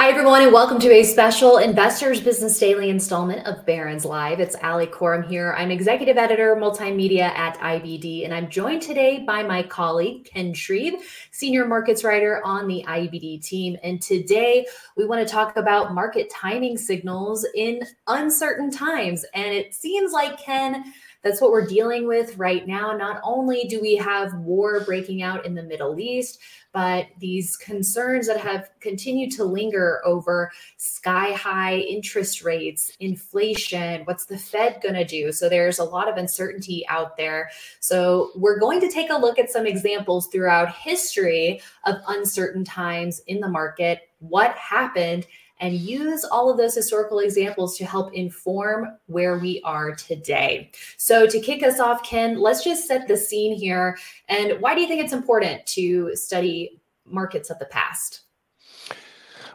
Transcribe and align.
Hi, 0.00 0.10
everyone, 0.10 0.42
and 0.42 0.52
welcome 0.52 0.78
to 0.78 0.92
a 0.92 1.02
special 1.02 1.58
Investors 1.58 2.20
Business 2.20 2.56
Daily 2.56 2.88
installment 2.88 3.44
of 3.48 3.66
Barron's 3.66 4.04
Live. 4.04 4.38
It's 4.38 4.54
Ali 4.62 4.86
Coram 4.86 5.24
here. 5.24 5.56
I'm 5.58 5.72
executive 5.72 6.16
editor, 6.16 6.54
multimedia 6.54 7.22
at 7.22 7.58
IBD, 7.58 8.24
and 8.24 8.32
I'm 8.32 8.48
joined 8.48 8.80
today 8.80 9.24
by 9.26 9.42
my 9.42 9.64
colleague, 9.64 10.26
Ken 10.26 10.54
Shreve, 10.54 11.02
senior 11.32 11.66
markets 11.66 12.04
writer 12.04 12.40
on 12.44 12.68
the 12.68 12.84
IBD 12.86 13.44
team. 13.44 13.76
And 13.82 14.00
today 14.00 14.68
we 14.96 15.04
want 15.04 15.26
to 15.26 15.32
talk 15.32 15.56
about 15.56 15.94
market 15.94 16.30
timing 16.30 16.78
signals 16.78 17.44
in 17.56 17.82
uncertain 18.06 18.70
times. 18.70 19.24
And 19.34 19.52
it 19.52 19.74
seems 19.74 20.12
like, 20.12 20.38
Ken, 20.38 20.94
that's 21.24 21.40
what 21.40 21.50
we're 21.50 21.66
dealing 21.66 22.06
with 22.06 22.38
right 22.38 22.64
now. 22.66 22.96
Not 22.96 23.20
only 23.24 23.64
do 23.64 23.80
we 23.80 23.96
have 23.96 24.32
war 24.34 24.78
breaking 24.80 25.22
out 25.22 25.44
in 25.44 25.54
the 25.54 25.62
Middle 25.64 25.98
East, 25.98 26.38
but 26.72 27.06
these 27.18 27.56
concerns 27.56 28.26
that 28.26 28.40
have 28.40 28.70
continued 28.80 29.32
to 29.32 29.44
linger 29.44 30.00
over 30.04 30.50
sky 30.76 31.32
high 31.32 31.76
interest 31.76 32.42
rates, 32.42 32.92
inflation, 33.00 34.02
what's 34.04 34.26
the 34.26 34.38
Fed 34.38 34.80
going 34.82 34.94
to 34.94 35.04
do? 35.04 35.32
So 35.32 35.48
there's 35.48 35.78
a 35.78 35.84
lot 35.84 36.08
of 36.08 36.16
uncertainty 36.16 36.86
out 36.88 37.16
there. 37.16 37.50
So 37.80 38.30
we're 38.36 38.58
going 38.58 38.80
to 38.80 38.90
take 38.90 39.10
a 39.10 39.16
look 39.16 39.38
at 39.38 39.50
some 39.50 39.66
examples 39.66 40.28
throughout 40.28 40.74
history 40.74 41.60
of 41.84 41.96
uncertain 42.08 42.64
times 42.64 43.20
in 43.26 43.40
the 43.40 43.48
market, 43.48 44.10
what 44.18 44.52
happened 44.56 45.26
and 45.60 45.74
use 45.74 46.24
all 46.24 46.50
of 46.50 46.56
those 46.56 46.74
historical 46.74 47.20
examples 47.20 47.76
to 47.78 47.84
help 47.84 48.14
inform 48.14 48.96
where 49.06 49.38
we 49.38 49.60
are 49.64 49.94
today. 49.94 50.70
So, 50.96 51.26
to 51.26 51.40
kick 51.40 51.62
us 51.62 51.80
off, 51.80 52.02
Ken, 52.02 52.38
let's 52.38 52.62
just 52.62 52.86
set 52.86 53.08
the 53.08 53.16
scene 53.16 53.56
here. 53.56 53.96
And 54.28 54.60
why 54.60 54.74
do 54.74 54.80
you 54.80 54.88
think 54.88 55.02
it's 55.02 55.12
important 55.12 55.66
to 55.66 56.14
study 56.14 56.80
markets 57.04 57.50
of 57.50 57.58
the 57.58 57.66
past? 57.66 58.27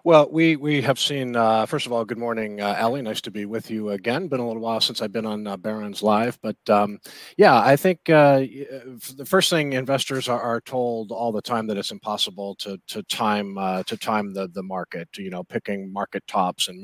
Well, 0.05 0.29
we 0.29 0.57
we 0.57 0.81
have 0.81 0.99
seen. 0.99 1.33
Uh, 1.37 1.65
first 1.65 1.85
of 1.85 1.93
all, 1.93 2.03
good 2.03 2.17
morning, 2.17 2.59
uh, 2.59 2.75
Ali. 2.77 3.01
Nice 3.01 3.21
to 3.21 3.31
be 3.31 3.45
with 3.45 3.71
you 3.71 3.91
again. 3.91 4.27
Been 4.27 4.41
a 4.41 4.45
little 4.45 4.61
while 4.61 4.81
since 4.81 5.01
I've 5.01 5.13
been 5.13 5.25
on 5.25 5.47
uh, 5.47 5.55
Barron's 5.55 6.03
Live, 6.03 6.37
but 6.41 6.57
um, 6.69 6.99
yeah, 7.37 7.57
I 7.57 7.77
think 7.77 8.09
uh, 8.09 8.13
uh, 8.13 8.97
the 9.15 9.25
first 9.25 9.49
thing 9.49 9.71
investors 9.71 10.27
are, 10.27 10.41
are, 10.41 10.59
told 10.59 11.13
all 11.13 11.31
the 11.31 11.41
time 11.41 11.67
that 11.67 11.77
it's 11.77 11.91
impossible 11.91 12.55
to 12.55 12.77
to 12.87 13.01
time 13.03 13.57
uh, 13.57 13.83
to 13.83 13.95
time 13.95 14.33
the 14.33 14.49
the 14.49 14.63
market. 14.63 15.07
You 15.17 15.29
know, 15.29 15.45
picking 15.45 15.91
market 15.91 16.27
tops 16.27 16.67
and 16.67 16.83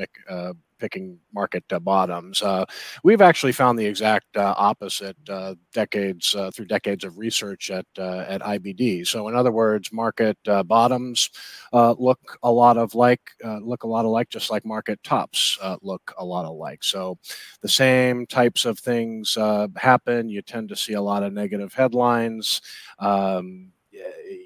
picking 0.80 1.20
market 1.34 1.64
uh, 1.72 1.80
bottoms. 1.80 2.42
Uh, 2.42 2.66
we've 3.04 3.22
actually 3.22 3.52
found 3.52 3.78
the 3.78 3.86
exact 3.86 4.36
uh, 4.36 4.54
opposite 4.58 5.18
decades 5.74 6.36
through 6.54 6.66
decades 6.66 7.04
of 7.04 7.18
research 7.18 7.70
at 7.70 7.86
at 7.98 8.42
IBD. 8.42 9.06
So, 9.06 9.28
in 9.28 9.36
other 9.36 9.52
words, 9.52 9.92
market 9.92 10.38
bottoms 10.66 11.30
look 11.74 12.38
a 12.44 12.52
lot 12.52 12.78
of 12.78 12.96
like 12.96 13.32
look 13.62 13.84
a 13.84 13.88
lot 13.88 14.06
alike, 14.06 14.30
just 14.30 14.50
like 14.50 14.66
market 14.66 15.02
tops 15.04 15.58
look 15.82 16.14
a 16.18 16.26
lot 16.26 16.46
alike. 16.46 16.84
So, 16.84 17.18
the 17.62 17.70
same 17.70 18.26
types 18.26 18.66
of 18.66 18.80
things 18.80 19.38
happen. 19.76 20.30
You 20.30 20.42
tend 20.42 20.70
to 20.70 20.76
see 20.76 20.94
a 20.94 21.02
lot 21.02 21.24
of 21.24 21.34
negative 21.34 21.74
headlines. 21.74 22.62
Um, 23.00 23.72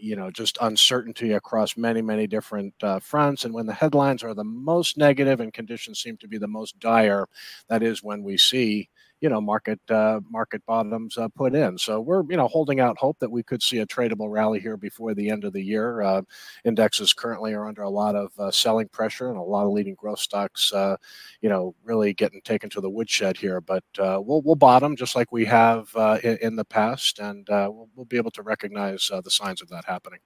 you 0.01 0.15
know 0.15 0.31
just 0.31 0.57
uncertainty 0.61 1.33
across 1.33 1.77
many 1.77 2.01
many 2.01 2.27
different 2.27 2.73
uh, 2.83 2.99
fronts. 2.99 3.45
And 3.45 3.53
when 3.53 3.65
the 3.65 3.73
headlines 3.73 4.23
are 4.23 4.33
the 4.33 4.43
most 4.43 4.97
negative 4.97 5.39
and 5.39 5.53
conditions 5.53 5.99
seem 6.01 6.17
to 6.17 6.27
be 6.27 6.37
the 6.37 6.47
most 6.47 6.79
dire 6.79 7.27
that 7.69 7.83
is 7.83 8.03
when 8.03 8.23
we 8.23 8.37
see 8.37 8.89
you 9.23 9.29
know 9.29 9.39
market 9.39 9.79
uh, 9.89 10.19
market 10.29 10.61
bottoms 10.65 11.17
uh, 11.17 11.29
put 11.29 11.55
in. 11.55 11.77
So 11.77 12.01
we're 12.01 12.23
you 12.29 12.35
know 12.35 12.49
holding 12.49 12.81
out 12.81 12.97
hope 12.97 13.17
that 13.19 13.31
we 13.31 13.41
could 13.41 13.63
see 13.63 13.79
a 13.79 13.87
tradable 13.87 14.29
rally 14.29 14.59
here 14.59 14.75
before 14.75 15.13
the 15.13 15.29
end 15.29 15.45
of 15.45 15.53
the 15.53 15.61
year. 15.61 16.01
Uh, 16.01 16.23
indexes 16.65 17.13
currently 17.13 17.53
are 17.53 17.65
under 17.65 17.83
a 17.83 17.89
lot 17.89 18.15
of 18.15 18.37
uh, 18.37 18.51
selling 18.51 18.89
pressure, 18.89 19.29
and 19.29 19.37
a 19.37 19.41
lot 19.41 19.65
of 19.65 19.71
leading 19.71 19.95
growth 19.95 20.19
stocks, 20.19 20.73
uh, 20.73 20.97
you 21.39 21.47
know, 21.47 21.73
really 21.85 22.13
getting 22.13 22.41
taken 22.41 22.69
to 22.71 22.81
the 22.81 22.89
woodshed 22.89 23.37
here. 23.37 23.61
But 23.61 23.85
uh, 23.97 24.19
we'll 24.21 24.41
we'll 24.41 24.55
bottom 24.55 24.97
just 24.97 25.15
like 25.15 25.31
we 25.31 25.45
have 25.45 25.89
in, 26.21 26.37
in, 26.41 26.55
the 26.57 26.65
past, 26.65 27.19
and 27.19 27.47
we'll, 27.49 27.87
we'll, 27.95 28.05
be 28.05 28.17
able 28.17 28.31
to 28.31 28.41
recognize 28.41 29.09
the 29.23 29.31
signs 29.31 29.61
of 29.61 29.69
that 29.69 29.85
happening. 29.85 30.19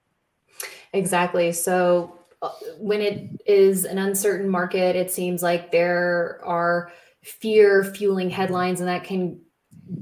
Exactly. 0.92 1.52
So 1.52 2.18
when 2.78 3.00
it 3.00 3.40
is 3.46 3.84
an 3.84 3.98
uncertain 3.98 4.48
market, 4.48 4.96
it 4.96 5.12
seems 5.12 5.40
like 5.40 5.70
there 5.70 6.40
are 6.42 6.90
fear 7.28 7.84
fueling 7.84 8.30
headlines, 8.30 8.80
and 8.80 8.88
that 8.88 9.04
can 9.04 9.40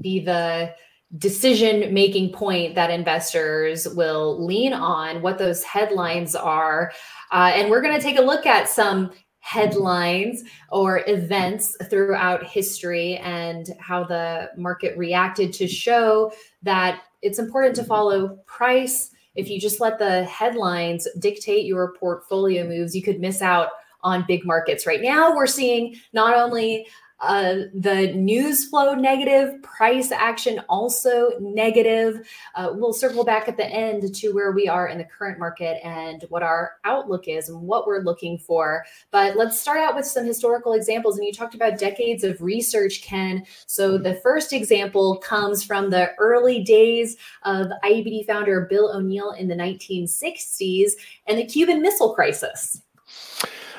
be 0.01 0.19
the 0.19 0.73
decision 1.17 1.93
making 1.93 2.33
point 2.33 2.75
that 2.75 2.89
investors 2.89 3.87
will 3.89 4.45
lean 4.45 4.73
on 4.73 5.21
what 5.21 5.37
those 5.37 5.63
headlines 5.63 6.35
are. 6.35 6.91
Uh, 7.31 7.51
and 7.53 7.69
we're 7.69 7.81
going 7.81 7.95
to 7.95 8.01
take 8.01 8.17
a 8.17 8.21
look 8.21 8.45
at 8.45 8.67
some 8.67 9.11
headlines 9.39 10.43
or 10.71 11.03
events 11.07 11.77
throughout 11.89 12.43
history 12.43 13.15
and 13.17 13.69
how 13.79 14.03
the 14.03 14.49
market 14.57 14.97
reacted 14.97 15.53
to 15.53 15.65
show 15.67 16.29
that 16.61 17.03
it's 17.21 17.39
important 17.39 17.73
to 17.73 17.83
follow 17.83 18.37
price. 18.45 19.11
If 19.35 19.49
you 19.49 19.61
just 19.61 19.79
let 19.79 19.99
the 19.99 20.25
headlines 20.25 21.07
dictate 21.19 21.65
your 21.65 21.93
portfolio 21.93 22.67
moves, 22.67 22.93
you 22.93 23.01
could 23.01 23.21
miss 23.21 23.41
out 23.41 23.69
on 24.01 24.25
big 24.27 24.45
markets. 24.45 24.85
Right 24.85 25.01
now, 25.01 25.33
we're 25.33 25.47
seeing 25.47 25.95
not 26.11 26.35
only 26.35 26.85
uh, 27.19 27.55
the 27.73 28.13
news 28.13 28.65
flow 28.65 28.93
negative, 28.93 29.61
price 29.63 30.11
action 30.11 30.61
also 30.69 31.31
negative. 31.39 32.27
Uh, 32.55 32.71
we'll 32.73 32.93
circle 32.93 33.23
back 33.23 33.47
at 33.47 33.57
the 33.57 33.65
end 33.65 34.13
to 34.13 34.31
where 34.31 34.51
we 34.51 34.67
are 34.67 34.87
in 34.87 34.97
the 34.97 35.03
current 35.03 35.39
market 35.39 35.79
and 35.83 36.25
what 36.29 36.43
our 36.43 36.73
outlook 36.83 37.27
is 37.27 37.49
and 37.49 37.59
what 37.59 37.87
we're 37.87 38.01
looking 38.01 38.37
for. 38.37 38.85
But 39.11 39.35
let's 39.35 39.59
start 39.59 39.79
out 39.79 39.95
with 39.95 40.05
some 40.05 40.25
historical 40.25 40.73
examples. 40.73 41.17
And 41.17 41.25
you 41.25 41.33
talked 41.33 41.55
about 41.55 41.79
decades 41.79 42.23
of 42.23 42.41
research, 42.41 43.01
Ken. 43.01 43.45
So 43.65 43.97
the 43.97 44.15
first 44.15 44.53
example 44.53 45.17
comes 45.17 45.63
from 45.63 45.89
the 45.89 46.11
early 46.19 46.63
days 46.63 47.17
of 47.43 47.67
IBD 47.83 48.27
founder 48.27 48.67
Bill 48.69 48.91
O'Neill 48.95 49.31
in 49.31 49.47
the 49.47 49.55
1960s 49.55 50.91
and 51.25 51.39
the 51.39 51.45
Cuban 51.45 51.81
Missile 51.81 52.13
Crisis. 52.13 52.81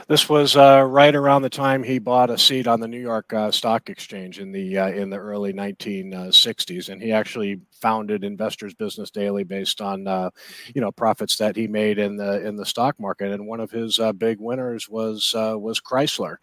This 0.09 0.27
was 0.27 0.57
uh, 0.57 0.85
right 0.89 1.15
around 1.15 1.43
the 1.43 1.51
time 1.51 1.83
he 1.83 1.99
bought 1.99 2.31
a 2.31 2.39
seat 2.39 2.67
on 2.67 2.81
the 2.81 2.89
New 2.89 2.99
York 2.99 3.31
uh, 3.35 3.51
Stock 3.51 3.91
Exchange 3.91 4.41
in 4.41 4.51
the 4.53 4.79
uh, 4.79 4.89
in 4.89 5.11
the 5.11 5.19
early 5.19 5.53
1960s, 5.53 6.89
and 6.89 7.03
he 7.03 7.13
actually 7.13 7.61
founded 7.73 8.25
Investors 8.25 8.73
Business 8.73 9.11
Daily 9.11 9.45
based 9.45 9.83
on 9.83 10.07
uh, 10.07 10.31
you 10.75 10.81
know 10.81 10.91
profits 10.91 11.37
that 11.37 11.57
he 11.57 11.67
made 11.67 11.99
in 11.99 12.17
the 12.17 12.41
in 12.47 12.57
the 12.57 12.65
stock 12.65 12.99
market. 12.99 13.33
And 13.33 13.47
one 13.47 13.61
of 13.61 13.71
his 13.71 13.99
uh, 13.99 14.15
big 14.15 14.41
winners 14.41 14.89
was 14.89 15.35
uh, 15.37 15.59
was 15.59 15.79
Chrysler 15.79 16.37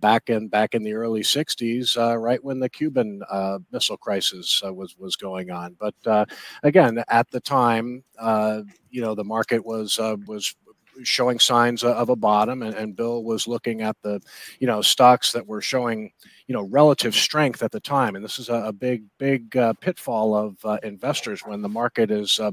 back 0.00 0.30
in 0.30 0.48
back 0.48 0.74
in 0.74 0.82
the 0.82 0.94
early 0.94 1.20
60s, 1.20 1.98
right 2.18 2.42
when 2.42 2.60
the 2.60 2.70
Cuban 2.70 3.20
Missile 3.70 3.98
Crisis 3.98 4.62
was 4.64 4.96
was 4.96 5.16
going 5.16 5.50
on. 5.50 5.76
But 5.78 6.26
again, 6.62 7.04
at 7.08 7.30
the 7.30 7.40
time, 7.40 8.04
you 8.88 9.02
know 9.02 9.14
the 9.14 9.22
market 9.22 9.66
was 9.66 9.98
was 10.26 10.54
showing 11.04 11.38
signs 11.38 11.82
of 11.82 12.08
a 12.08 12.16
bottom, 12.16 12.62
and, 12.62 12.74
and 12.74 12.96
Bill 12.96 13.24
was 13.24 13.46
looking 13.46 13.82
at 13.82 13.96
the, 14.02 14.20
you 14.58 14.66
know, 14.66 14.82
stocks 14.82 15.32
that 15.32 15.46
were 15.46 15.60
showing, 15.60 16.12
you 16.46 16.54
know, 16.54 16.62
relative 16.62 17.14
strength 17.14 17.62
at 17.62 17.70
the 17.70 17.80
time. 17.80 18.16
And 18.16 18.24
this 18.24 18.38
is 18.38 18.48
a, 18.48 18.54
a 18.54 18.72
big, 18.72 19.04
big 19.18 19.56
uh, 19.56 19.72
pitfall 19.74 20.34
of 20.34 20.56
uh, 20.64 20.78
investors 20.82 21.42
when 21.44 21.62
the 21.62 21.68
market 21.68 22.10
is 22.10 22.38
uh, 22.38 22.50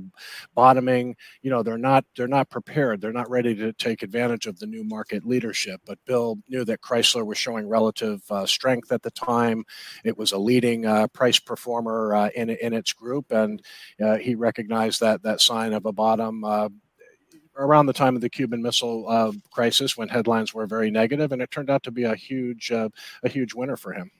bottoming. 0.55 1.15
You 1.41 1.49
know, 1.49 1.63
they're 1.63 1.77
not 1.77 2.05
they're 2.15 2.27
not 2.27 2.49
prepared. 2.49 3.01
They're 3.01 3.11
not 3.13 3.29
ready 3.29 3.55
to 3.55 3.73
take 3.73 4.03
advantage 4.03 4.45
of 4.45 4.59
the 4.59 4.67
new 4.67 4.83
market 4.83 5.25
leadership. 5.25 5.81
But 5.85 5.99
Bill 6.05 6.37
knew 6.49 6.65
that 6.65 6.81
Chrysler 6.81 7.25
was 7.25 7.37
showing 7.37 7.67
relative 7.67 8.21
uh, 8.29 8.45
strength 8.45 8.91
at 8.91 9.03
the 9.03 9.11
time. 9.11 9.63
It 10.03 10.17
was 10.17 10.31
a 10.31 10.37
leading 10.37 10.85
uh, 10.85 11.07
price 11.07 11.39
performer 11.39 12.15
uh, 12.15 12.29
in 12.35 12.49
in 12.49 12.73
its 12.73 12.93
group, 12.93 13.31
and 13.31 13.61
he 14.19 14.35
recognized 14.35 14.99
that 15.01 15.23
that 15.23 15.41
sign 15.41 15.73
of 15.73 15.85
a 15.85 15.91
bottom 15.91 16.43
around 17.57 17.85
the 17.85 17.93
time 17.93 18.15
of 18.15 18.21
the 18.21 18.29
Cuban 18.29 18.61
Missile 18.61 19.07
uh, 19.07 19.31
Crisis, 19.51 19.97
when 19.97 20.07
headlines 20.07 20.53
were 20.53 20.67
very 20.67 20.91
negative, 20.91 21.31
and 21.31 21.41
it 21.41 21.51
turned 21.51 21.69
out 21.69 21.83
to 21.83 21.91
be 21.91 22.03
a 22.03 22.15
huge, 22.15 22.71
uh, 22.71 22.89
a 23.23 23.29
huge 23.29 23.53
winner 23.53 23.77
for 23.77 23.93
him. 23.93 24.11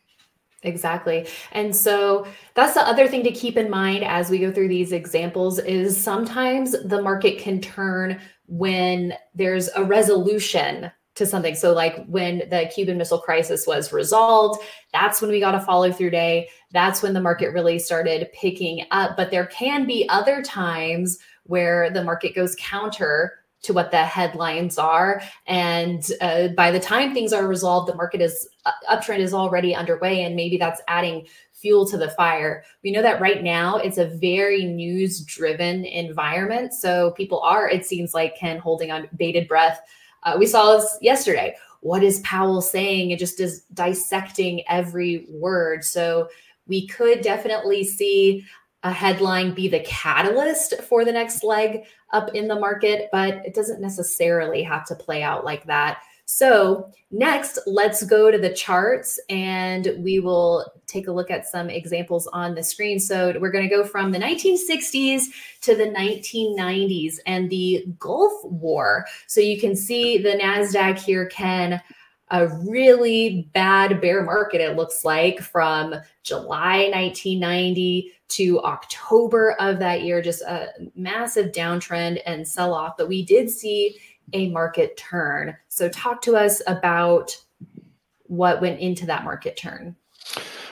Exactly. 0.63 1.27
And 1.51 1.75
so 1.75 2.25
that's 2.55 2.73
the 2.73 2.81
other 2.81 3.07
thing 3.07 3.23
to 3.23 3.31
keep 3.31 3.57
in 3.57 3.69
mind 3.69 4.03
as 4.03 4.29
we 4.29 4.39
go 4.39 4.51
through 4.51 4.69
these 4.69 4.91
examples 4.91 5.59
is 5.59 5.95
sometimes 5.95 6.71
the 6.83 7.01
market 7.01 7.37
can 7.37 7.61
turn 7.61 8.19
when 8.47 9.13
there's 9.35 9.69
a 9.75 9.83
resolution 9.83 10.91
to 11.17 11.25
something. 11.25 11.55
So, 11.55 11.73
like 11.73 12.05
when 12.05 12.43
the 12.49 12.69
Cuban 12.73 12.97
Missile 12.97 13.19
Crisis 13.19 13.67
was 13.67 13.91
resolved, 13.91 14.61
that's 14.93 15.21
when 15.21 15.29
we 15.29 15.39
got 15.39 15.55
a 15.55 15.59
follow 15.59 15.91
through 15.91 16.11
day. 16.11 16.49
That's 16.71 17.01
when 17.01 17.13
the 17.13 17.21
market 17.21 17.53
really 17.53 17.79
started 17.79 18.29
picking 18.33 18.85
up. 18.91 19.17
But 19.17 19.31
there 19.31 19.47
can 19.47 19.85
be 19.85 20.07
other 20.09 20.41
times 20.41 21.17
where 21.47 21.89
the 21.89 22.03
market 22.03 22.35
goes 22.35 22.55
counter 22.59 23.39
to 23.63 23.73
what 23.73 23.91
the 23.91 24.05
headlines 24.05 24.77
are. 24.77 25.21
And 25.47 26.05
uh, 26.21 26.49
by 26.49 26.71
the 26.71 26.79
time 26.79 27.13
things 27.13 27.33
are 27.33 27.47
resolved, 27.47 27.91
the 27.91 27.95
market 27.95 28.21
is 28.21 28.47
uh, 28.65 28.71
uptrend 28.89 29.19
is 29.19 29.33
already 29.33 29.75
underway. 29.75 30.23
And 30.23 30.35
maybe 30.35 30.57
that's 30.57 30.81
adding 30.87 31.27
fuel 31.53 31.87
to 31.87 31.97
the 31.97 32.11
fire. 32.11 32.63
We 32.83 32.91
know 32.91 33.01
that 33.01 33.19
right 33.19 33.43
now 33.43 33.77
it's 33.77 33.97
a 33.97 34.05
very 34.05 34.63
news 34.63 35.21
driven 35.21 35.85
environment. 35.85 36.73
So 36.73 37.11
people 37.11 37.41
are, 37.41 37.67
it 37.67 37.85
seems 37.85 38.13
like, 38.13 38.37
Ken 38.37 38.59
holding 38.59 38.91
on 38.91 39.09
bated 39.17 39.47
breath 39.47 39.81
uh, 40.23 40.35
we 40.37 40.45
saw 40.45 40.75
this 40.75 40.97
yesterday. 41.01 41.55
What 41.81 42.03
is 42.03 42.19
Powell 42.19 42.61
saying? 42.61 43.11
It 43.11 43.19
just 43.19 43.39
is 43.39 43.61
dissecting 43.73 44.67
every 44.67 45.25
word. 45.29 45.83
So 45.85 46.29
we 46.67 46.87
could 46.87 47.21
definitely 47.21 47.83
see 47.83 48.45
a 48.83 48.91
headline 48.91 49.53
be 49.53 49.67
the 49.67 49.79
catalyst 49.81 50.81
for 50.83 51.03
the 51.03 51.11
next 51.11 51.43
leg 51.43 51.85
up 52.13 52.33
in 52.35 52.47
the 52.47 52.59
market, 52.59 53.09
but 53.11 53.45
it 53.45 53.53
doesn't 53.53 53.81
necessarily 53.81 54.63
have 54.63 54.85
to 54.85 54.95
play 54.95 55.23
out 55.23 55.43
like 55.43 55.65
that. 55.65 55.99
So, 56.29 56.91
next, 57.09 57.57
let's 57.65 58.03
go 58.03 58.29
to 58.29 58.37
the 58.37 58.53
charts 58.53 59.17
and 59.29 59.93
we 59.99 60.19
will 60.19 60.69
take 60.85 61.07
a 61.07 61.11
look 61.11 61.31
at 61.31 61.47
some 61.47 61.69
examples 61.69 62.27
on 62.27 62.53
the 62.53 62.61
screen. 62.61 62.99
So, 62.99 63.33
we're 63.39 63.51
going 63.51 63.67
to 63.67 63.73
go 63.73 63.85
from 63.85 64.11
the 64.11 64.19
1960s 64.19 65.23
to 65.61 65.73
the 65.73 65.85
1990s 65.85 67.19
and 67.25 67.49
the 67.49 67.85
Gulf 67.97 68.33
War. 68.43 69.05
So, 69.27 69.39
you 69.39 69.57
can 69.57 69.73
see 69.73 70.17
the 70.17 70.31
NASDAQ 70.31 70.99
here, 70.99 71.27
Ken 71.27 71.81
a 72.29 72.47
really 72.47 73.49
bad 73.53 74.01
bear 74.01 74.23
market, 74.23 74.61
it 74.61 74.75
looks 74.75 75.05
like, 75.05 75.39
from 75.39 75.95
July 76.23 76.89
1990 76.93 78.11
to 78.29 78.61
October 78.63 79.53
of 79.59 79.79
that 79.79 80.03
year, 80.03 80.21
just 80.21 80.41
a 80.41 80.69
massive 80.95 81.51
downtrend 81.51 82.21
and 82.25 82.45
sell 82.47 82.73
off. 82.73 82.97
But 82.97 83.07
we 83.07 83.23
did 83.23 83.49
see 83.49 83.97
a 84.33 84.49
market 84.49 84.97
turn. 84.97 85.55
So, 85.69 85.87
talk 85.89 86.21
to 86.23 86.35
us 86.35 86.61
about 86.67 87.35
what 88.23 88.61
went 88.61 88.79
into 88.79 89.05
that 89.05 89.23
market 89.23 89.55
turn. 89.55 89.95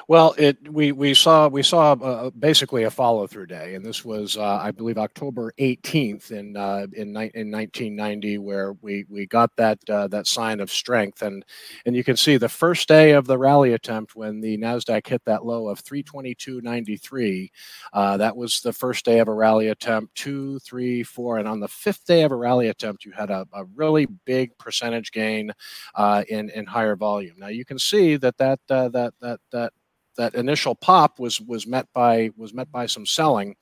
Well, 0.08 0.36
it 0.38 0.72
we 0.72 0.92
we 0.92 1.16
saw 1.16 1.48
we 1.48 1.64
saw 1.64 1.94
uh, 1.94 2.30
basically 2.30 2.84
a 2.84 2.92
follow 2.92 3.26
through 3.26 3.48
day, 3.48 3.74
and 3.74 3.84
this 3.84 4.06
was 4.06 4.38
uh, 4.38 4.60
I 4.62 4.70
believe 4.70 5.00
October 5.00 5.52
18th 5.60 6.30
in 6.32 6.56
uh, 6.56 6.86
in, 6.94 7.12
ni- 7.12 7.32
in 7.34 7.50
1990, 7.50 8.38
where 8.38 8.74
we 8.84 9.06
we 9.10 9.26
got 9.26 9.50
that 9.58 9.80
uh, 9.90 10.08
that 10.10 10.28
sign 10.28 10.60
of 10.60 10.72
strength, 10.72 11.24
and 11.24 11.44
and 11.88 11.96
you 11.96 12.04
can 12.04 12.18
see 12.18 12.38
the 12.38 12.50
first 12.50 12.88
day 12.88 13.14
of 13.14 13.26
the 13.26 13.38
rally 13.38 13.74
attempt 13.74 14.16
when 14.16 14.42
the 14.42 14.58
Nasdaq 14.60 15.08
hit 15.08 15.24
that 15.26 15.44
low 15.44 15.70
of 15.70 15.84
322.93. 15.84 17.50
Uh, 17.92 18.18
that 18.18 18.38
was 18.38 18.62
the 18.62 18.74
first 18.74 19.06
day 19.06 19.20
of 19.20 19.28
a 19.28 19.34
rally 19.34 19.70
attempt, 19.70 20.14
two, 20.14 20.60
three, 20.60 21.02
four, 21.02 21.40
and 21.40 21.48
on 21.48 21.60
the 21.60 21.68
fifth 21.68 22.06
day 22.06 22.22
of 22.22 22.32
a 22.32 22.36
rally 22.36 22.68
attempt, 22.68 23.06
you 23.06 23.12
had 23.12 23.32
a, 23.32 23.48
a 23.54 23.66
really 23.76 24.06
big 24.26 24.56
percentage 24.60 25.12
gain 25.12 25.52
uh, 25.96 26.24
in 26.30 26.52
in 26.52 26.68
higher 26.68 26.96
volume. 26.96 27.38
Now 27.40 27.48
you 27.48 27.66
can 27.66 27.80
see 27.80 28.18
that 28.18 28.38
that 28.38 28.60
that 28.68 28.94
that 28.94 29.40
that 29.52 29.74
that 30.18 30.36
initial 30.36 30.76
pop 30.76 31.20
was 31.20 31.40
was 31.42 31.68
met 31.68 31.88
by 31.94 32.32
was 32.38 32.54
met 32.54 32.72
by 32.72 32.86
some 32.86 33.06
selling. 33.06 33.56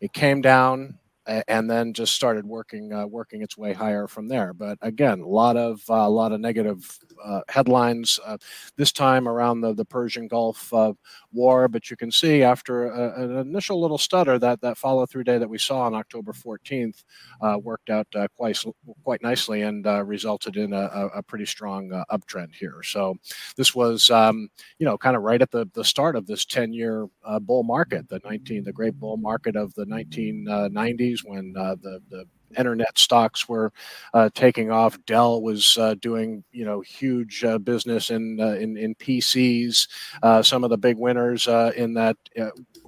It 0.00 0.12
came 0.12 0.40
down 0.40 0.98
and 1.46 1.70
then 1.70 1.92
just 1.92 2.14
started 2.14 2.46
working 2.46 2.92
uh, 2.92 3.06
working 3.06 3.42
its 3.42 3.56
way 3.56 3.72
higher 3.72 4.06
from 4.06 4.28
there. 4.28 4.52
But 4.52 4.78
again, 4.80 5.20
a 5.20 5.26
lot 5.26 5.56
of 5.56 5.82
uh, 5.90 5.94
a 5.94 6.08
lot 6.08 6.32
of 6.32 6.40
negative 6.40 6.98
uh, 7.22 7.40
headlines 7.48 8.18
uh, 8.24 8.38
this 8.76 8.92
time 8.92 9.28
around 9.28 9.60
the 9.60 9.74
the 9.74 9.84
Persian 9.84 10.26
Gulf 10.26 10.72
uh, 10.72 10.94
war. 11.32 11.68
But 11.68 11.90
you 11.90 11.96
can 11.96 12.10
see 12.10 12.42
after 12.42 12.86
a, 12.86 13.22
an 13.22 13.36
initial 13.36 13.80
little 13.80 13.98
stutter 13.98 14.38
that 14.38 14.60
that 14.62 14.78
follow 14.78 15.04
through 15.06 15.24
day 15.24 15.38
that 15.38 15.48
we 15.48 15.58
saw 15.58 15.82
on 15.82 15.94
October 15.94 16.32
14th 16.32 17.04
uh, 17.42 17.58
worked 17.62 17.90
out 17.90 18.06
quite 18.36 18.58
quite 19.04 19.22
nicely 19.22 19.62
and 19.62 19.86
resulted 20.06 20.56
in 20.56 20.72
a, 20.72 21.10
a 21.14 21.22
pretty 21.22 21.46
strong 21.46 21.90
uptrend 22.10 22.54
here. 22.54 22.82
So 22.82 23.16
this 23.56 23.74
was 23.74 24.08
um, 24.10 24.48
you 24.78 24.86
know 24.86 24.96
kind 24.96 25.16
of 25.16 25.22
right 25.22 25.42
at 25.42 25.50
the 25.50 25.68
the 25.74 25.84
start 25.84 26.16
of 26.16 26.26
this 26.26 26.44
10 26.46 26.72
year 26.72 27.06
bull 27.42 27.62
market, 27.62 28.08
the 28.08 28.20
19 28.24 28.64
the 28.64 28.72
great 28.72 28.98
bull 28.98 29.16
market 29.16 29.56
of 29.56 29.74
the 29.74 29.84
1990s 29.84 31.17
when 31.24 31.54
uh, 31.56 31.76
the 31.82 32.00
the 32.10 32.24
internet 32.56 32.98
stocks 32.98 33.48
were 33.48 33.72
uh, 34.14 34.30
taking 34.34 34.70
off. 34.70 34.98
Dell 35.06 35.42
was 35.42 35.76
uh, 35.78 35.94
doing 36.00 36.44
you 36.52 36.64
know 36.64 36.80
huge 36.80 37.44
uh, 37.44 37.58
business 37.58 38.10
in, 38.10 38.40
uh, 38.40 38.52
in 38.52 38.76
in 38.76 38.94
PCs. 38.94 39.88
Uh, 40.22 40.42
some 40.42 40.64
of 40.64 40.70
the 40.70 40.78
big 40.78 40.96
winners 40.98 41.46
in 41.76 41.94
that 41.94 42.16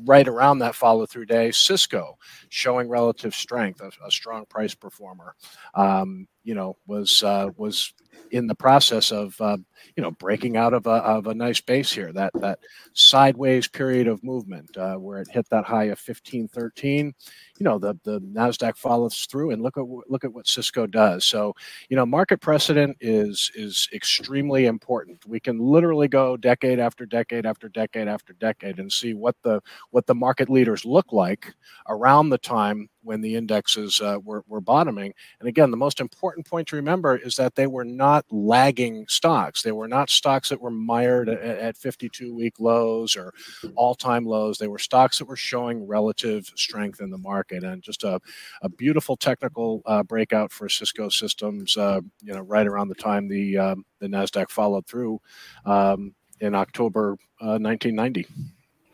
right 0.02 0.28
around 0.28 0.58
that 0.58 0.74
follow 0.74 1.06
through 1.06 1.26
day. 1.26 1.50
Cisco 1.50 2.16
showing 2.48 2.88
relative 2.88 3.34
strength, 3.34 3.80
a, 3.80 3.90
a 4.06 4.10
strong 4.10 4.46
price 4.46 4.74
performer. 4.74 5.34
Um, 5.74 6.26
you 6.44 6.54
know 6.54 6.76
was 6.86 7.22
was 7.56 7.92
in 8.30 8.46
the 8.46 8.54
process 8.54 9.10
of 9.12 9.40
uh, 9.40 9.56
you 9.96 10.02
know 10.02 10.10
breaking 10.12 10.56
out 10.56 10.72
of 10.72 10.86
a, 10.86 10.90
of 10.90 11.26
a 11.26 11.34
nice 11.34 11.60
base 11.60 11.92
here 11.92 12.12
that 12.12 12.32
that 12.34 12.58
sideways 12.92 13.68
period 13.68 14.06
of 14.06 14.22
movement 14.22 14.76
uh, 14.76 14.94
where 14.94 15.20
it 15.20 15.28
hit 15.28 15.48
that 15.50 15.64
high 15.64 15.84
of 15.84 15.98
1513 15.98 17.12
you 17.60 17.64
know 17.64 17.78
the 17.78 17.94
the 18.04 18.20
nasdaq 18.20 18.76
follows 18.76 19.26
through 19.30 19.50
and 19.50 19.62
look 19.62 19.76
at 19.76 19.84
look 20.08 20.24
at 20.24 20.32
what 20.32 20.48
cisco 20.48 20.86
does. 20.86 21.26
So 21.26 21.54
you 21.90 21.96
know 21.96 22.06
market 22.06 22.40
precedent 22.40 22.96
is 23.00 23.50
is 23.54 23.88
extremely 23.92 24.64
important. 24.66 25.26
We 25.26 25.40
can 25.40 25.58
literally 25.58 26.08
go 26.08 26.38
decade 26.38 26.80
after 26.80 27.04
decade 27.04 27.44
after 27.44 27.68
decade 27.68 28.08
after 28.08 28.32
decade 28.32 28.78
and 28.78 28.90
see 28.90 29.12
what 29.12 29.36
the 29.42 29.60
what 29.90 30.06
the 30.06 30.14
market 30.14 30.48
leaders 30.48 30.86
look 30.86 31.12
like 31.12 31.52
around 31.88 32.30
the 32.30 32.38
time 32.38 32.88
when 33.02 33.20
the 33.20 33.34
indexes 33.34 34.00
uh, 34.00 34.18
were, 34.22 34.44
were 34.46 34.60
bottoming. 34.60 35.12
And 35.40 35.48
again, 35.48 35.70
the 35.70 35.76
most 35.76 36.00
important 36.00 36.46
point 36.46 36.68
to 36.68 36.76
remember 36.76 37.16
is 37.16 37.36
that 37.36 37.54
they 37.54 37.66
were 37.66 37.84
not 37.84 38.24
lagging 38.30 39.06
stocks. 39.08 39.62
They 39.62 39.72
were 39.72 39.88
not 39.88 40.10
stocks 40.10 40.48
that 40.48 40.60
were 40.60 40.70
mired 40.70 41.28
at, 41.28 41.40
at 41.40 41.76
52 41.76 42.34
week 42.34 42.60
lows 42.60 43.16
or 43.16 43.32
all 43.74 43.94
time 43.94 44.24
lows. 44.24 44.58
They 44.58 44.68
were 44.68 44.78
stocks 44.78 45.18
that 45.18 45.26
were 45.26 45.36
showing 45.36 45.86
relative 45.86 46.50
strength 46.56 47.00
in 47.00 47.10
the 47.10 47.18
market 47.18 47.64
and 47.64 47.82
just 47.82 48.04
a, 48.04 48.20
a 48.62 48.68
beautiful 48.68 49.16
technical 49.16 49.82
uh, 49.86 50.02
breakout 50.02 50.52
for 50.52 50.68
Cisco 50.68 51.08
Systems, 51.08 51.76
uh, 51.76 52.00
you 52.22 52.32
know, 52.32 52.40
right 52.40 52.66
around 52.66 52.88
the 52.88 52.94
time 52.94 53.28
the, 53.28 53.58
um, 53.58 53.84
the 54.00 54.06
NASDAQ 54.06 54.50
followed 54.50 54.86
through 54.86 55.20
um, 55.64 56.14
in 56.40 56.54
October 56.54 57.16
1990. 57.38 58.26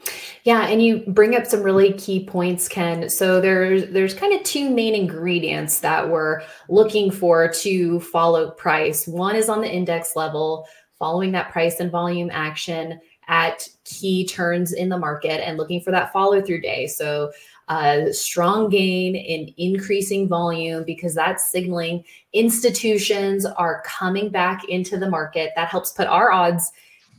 Uh, 0.06 0.12
yeah, 0.44 0.66
and 0.66 0.82
you 0.82 1.02
bring 1.08 1.34
up 1.34 1.46
some 1.46 1.62
really 1.62 1.92
key 1.94 2.25
points, 2.25 2.68
Ken. 2.68 3.08
So 3.08 3.40
there's 3.40 3.90
there's 3.90 4.14
kind 4.14 4.32
of 4.32 4.42
two 4.44 4.70
main 4.70 4.94
ingredients 4.94 5.80
that 5.80 6.08
we're 6.08 6.42
looking 6.68 7.10
for 7.10 7.50
to 7.52 8.00
follow 8.00 8.50
price. 8.50 9.06
One 9.06 9.34
is 9.34 9.48
on 9.48 9.60
the 9.60 9.72
index 9.72 10.14
level, 10.14 10.66
following 10.98 11.32
that 11.32 11.50
price 11.50 11.80
and 11.80 11.90
volume 11.90 12.30
action 12.32 13.00
at 13.28 13.68
key 13.84 14.25
turns 14.26 14.72
in 14.72 14.88
the 14.88 14.98
market 14.98 15.46
and 15.46 15.58
looking 15.58 15.80
for 15.80 15.90
that 15.90 16.12
follow 16.12 16.40
through 16.40 16.60
day. 16.60 16.86
So 16.86 17.32
a 17.68 18.12
strong 18.12 18.68
gain 18.68 19.16
in 19.16 19.52
increasing 19.56 20.28
volume 20.28 20.84
because 20.84 21.14
that's 21.14 21.50
signaling 21.50 22.04
institutions 22.32 23.44
are 23.44 23.82
coming 23.84 24.28
back 24.28 24.64
into 24.68 24.96
the 24.96 25.10
market. 25.10 25.50
That 25.56 25.68
helps 25.68 25.90
put 25.90 26.06
our 26.06 26.30
odds 26.30 26.70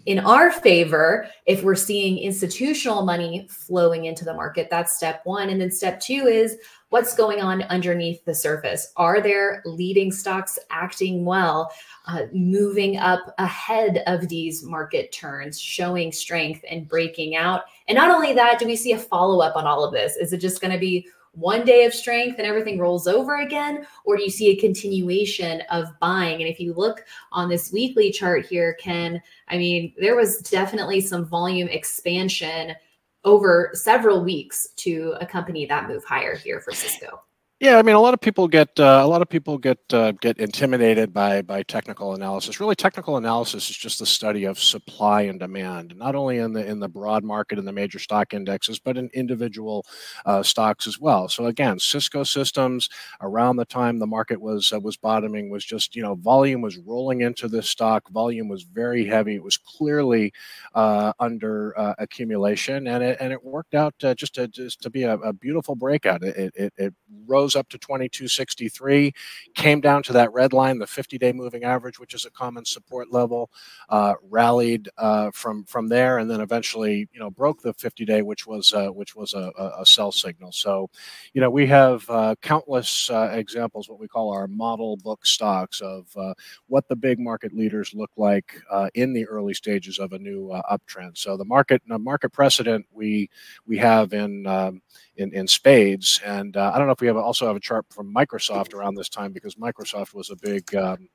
in 0.07 0.19
our 0.19 0.51
favor 0.51 1.27
if 1.45 1.63
we're 1.63 1.75
seeing 1.75 2.17
institutional 2.17 3.03
money 3.03 3.45
flowing 3.51 4.05
into 4.05 4.23
the 4.23 4.33
market. 4.33 4.69
That's 4.71 4.95
step 4.95 5.19
one. 5.25 5.49
And 5.49 5.59
then 5.59 5.69
step 5.69 5.99
two 5.99 6.27
is 6.27 6.55
what's 6.89 7.13
going 7.13 7.41
on 7.41 7.63
underneath 7.63 8.23
the 8.23 8.33
surface. 8.33 8.93
Are 8.95 9.19
there 9.19 9.61
leading 9.65 10.13
stocks 10.13 10.57
acting 10.71 11.25
well, 11.25 11.73
uh, 12.05 12.21
moving 12.31 12.95
up 12.95 13.35
ahead 13.37 14.01
of 14.07 14.29
these 14.29 14.63
market 14.63 15.11
turns, 15.11 15.59
showing 15.59 16.13
strength 16.13 16.63
and 16.69 16.87
breaking 16.87 17.35
out? 17.35 17.63
And 17.89 17.97
not 17.97 18.09
only 18.09 18.31
that, 18.31 18.59
do 18.59 18.65
we 18.65 18.77
see 18.77 18.93
a 18.93 18.97
follow 18.97 19.41
up 19.41 19.57
on 19.57 19.67
all 19.67 19.83
of 19.83 19.91
this? 19.91 20.15
Is 20.15 20.31
it 20.31 20.37
just 20.37 20.61
going 20.61 20.71
to 20.71 20.79
be 20.79 21.05
one 21.37 21.63
day 21.63 21.85
of 21.85 21.93
strength 21.93 22.39
and 22.39 22.47
everything 22.47 22.79
rolls 22.79 23.07
over 23.07 23.41
again? 23.41 23.85
Or 24.05 24.17
do 24.17 24.23
you 24.23 24.29
see 24.29 24.49
a 24.49 24.55
continuation 24.55 25.61
of 25.69 25.87
buying? 25.99 26.41
And 26.41 26.49
if 26.49 26.59
you 26.59 26.73
look 26.73 27.05
on 27.31 27.47
this 27.47 27.71
weekly 27.71 28.11
chart 28.11 28.45
here, 28.45 28.73
Ken, 28.73 29.21
I 29.47 29.57
mean, 29.57 29.93
there 29.99 30.15
was 30.15 30.39
definitely 30.39 31.01
some 31.01 31.25
volume 31.25 31.67
expansion 31.67 32.75
over 33.23 33.69
several 33.73 34.23
weeks 34.23 34.69
to 34.77 35.15
accompany 35.21 35.65
that 35.67 35.87
move 35.87 36.03
higher 36.03 36.35
here 36.35 36.59
for 36.59 36.71
Cisco. 36.71 37.21
Yeah, 37.59 37.79
I 37.79 37.81
mean, 37.81 37.95
a 37.95 37.99
lot 37.99 38.13
of 38.13 38.21
people 38.21 38.47
get 38.47 38.69
uh, 38.79 39.01
a 39.03 39.07
lot 39.07 39.23
of 39.23 39.29
people 39.29 39.57
get 39.57 39.79
uh, 39.91 40.11
get 40.21 40.37
intimidated 40.37 41.11
by 41.11 41.41
by 41.41 41.63
technical 41.63 42.13
analysis. 42.13 42.59
Really, 42.59 42.75
technical 42.75 43.17
analysis 43.17 43.71
is 43.71 43.75
just 43.75 43.97
the 43.97 44.05
study 44.05 44.43
of 44.43 44.59
supply 44.59 45.23
and 45.23 45.39
demand, 45.39 45.95
not 45.97 46.13
only 46.13 46.37
in 46.37 46.53
the 46.53 46.63
in 46.63 46.79
the 46.79 46.87
broad 46.87 47.23
market 47.23 47.57
and 47.57 47.67
the 47.67 47.71
major 47.71 47.97
stock 47.97 48.35
indexes, 48.35 48.77
but 48.77 48.95
in 48.95 49.09
individual 49.15 49.87
uh, 50.27 50.43
stocks 50.43 50.85
as 50.85 50.99
well. 50.99 51.27
So 51.29 51.47
again, 51.47 51.79
Cisco 51.79 52.23
Systems 52.23 52.89
around 53.21 53.55
the 53.55 53.65
time 53.65 53.97
the 53.97 54.05
market 54.05 54.39
was 54.39 54.71
uh, 54.71 54.79
was 54.79 54.95
bottoming 54.95 55.49
was 55.49 55.65
just 55.65 55.95
you 55.95 56.03
know 56.03 56.13
volume 56.13 56.61
was 56.61 56.77
rolling 56.77 57.21
into 57.21 57.47
this 57.47 57.67
stock. 57.67 58.07
Volume 58.11 58.49
was 58.49 58.61
very 58.65 59.03
heavy. 59.03 59.33
It 59.33 59.43
was 59.43 59.57
clearly 59.57 60.31
uh, 60.75 61.11
under 61.19 61.73
uh, 61.79 61.95
accumulation, 61.97 62.87
and 62.87 63.03
it 63.03 63.17
and 63.19 63.33
it 63.33 63.43
worked 63.43 63.73
out 63.73 63.95
just 64.15 64.35
to 64.35 64.47
just 64.47 64.79
to 64.83 64.91
be 64.91 65.03
a, 65.03 65.15
a 65.15 65.33
beautiful 65.33 65.75
breakout. 65.75 66.23
It, 66.23 66.53
it, 66.55 66.73
it 66.77 66.93
rose 67.25 67.46
up 67.55 67.69
to 67.69 67.77
2263, 67.77 69.13
came 69.55 69.81
down 69.81 70.03
to 70.03 70.13
that 70.13 70.31
red 70.33 70.53
line, 70.53 70.79
the 70.79 70.85
50-day 70.85 71.31
moving 71.33 71.63
average, 71.63 71.99
which 71.99 72.13
is 72.13 72.25
a 72.25 72.31
common 72.31 72.65
support 72.65 73.11
level, 73.11 73.49
uh, 73.89 74.13
rallied 74.29 74.89
uh, 74.97 75.31
from 75.31 75.63
from 75.65 75.87
there, 75.87 76.17
and 76.19 76.29
then 76.29 76.41
eventually, 76.41 77.07
you 77.11 77.19
know, 77.19 77.29
broke 77.29 77.61
the 77.61 77.73
50-day, 77.73 78.21
which 78.21 78.45
was 78.47 78.73
uh, 78.73 78.87
which 78.87 79.15
was 79.15 79.33
a, 79.33 79.51
a, 79.79 79.85
sell 79.85 80.11
signal. 80.11 80.51
So, 80.51 80.89
you 81.33 81.41
know, 81.41 81.49
we 81.49 81.65
have 81.67 82.09
uh, 82.09 82.35
countless 82.41 83.09
uh, 83.09 83.29
examples, 83.33 83.89
what 83.89 83.99
we 83.99 84.07
call 84.07 84.31
our 84.31 84.47
model 84.47 84.97
book 84.97 85.25
stocks 85.25 85.81
of 85.81 86.07
uh, 86.17 86.33
what 86.67 86.87
the 86.87 86.95
big 86.95 87.19
market 87.19 87.53
leaders 87.53 87.93
look 87.93 88.11
like 88.17 88.61
in 88.93 89.13
the 89.13 89.25
early 89.25 89.53
stages 89.53 89.99
of 89.99 90.13
a 90.13 90.19
new 90.19 90.49
uptrend. 90.69 91.17
So 91.17 91.37
the 91.37 91.45
market 91.45 91.81
the 91.87 91.99
market 91.99 92.31
precedent 92.31 92.85
we 92.91 93.29
we 93.65 93.77
have 93.77 94.13
in 94.13 94.45
um, 94.47 94.81
in, 95.17 95.33
in 95.33 95.47
spades. 95.47 96.21
And 96.25 96.55
uh, 96.55 96.71
I 96.73 96.77
don't 96.77 96.87
know 96.87 96.93
if 96.93 97.01
we 97.01 97.07
have 97.07 97.17
also 97.17 97.47
have 97.47 97.55
a 97.55 97.61
chart 97.61 97.85
from 97.89 98.13
Microsoft 98.13 98.73
around 98.73 98.95
this 98.95 99.09
time 99.09 99.31
because 99.31 99.55
Microsoft 99.55 100.13
was 100.13 100.29
a 100.29 100.35
big 100.35 100.73
um, 100.75 101.09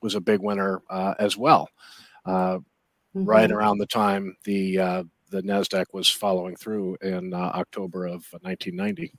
was 0.00 0.14
a 0.14 0.20
big 0.20 0.40
winner 0.40 0.82
uh, 0.90 1.14
as 1.18 1.36
well. 1.36 1.68
Uh, 2.24 2.58
mm-hmm. 2.58 3.24
Right 3.24 3.50
around 3.50 3.78
the 3.78 3.86
time 3.86 4.36
the 4.44 4.78
uh, 4.78 5.02
the 5.30 5.42
Nasdaq 5.42 5.86
was 5.92 6.08
following 6.08 6.56
through 6.56 6.96
in 7.02 7.34
uh, 7.34 7.36
October 7.54 8.06
of 8.06 8.24
1990. 8.42 9.12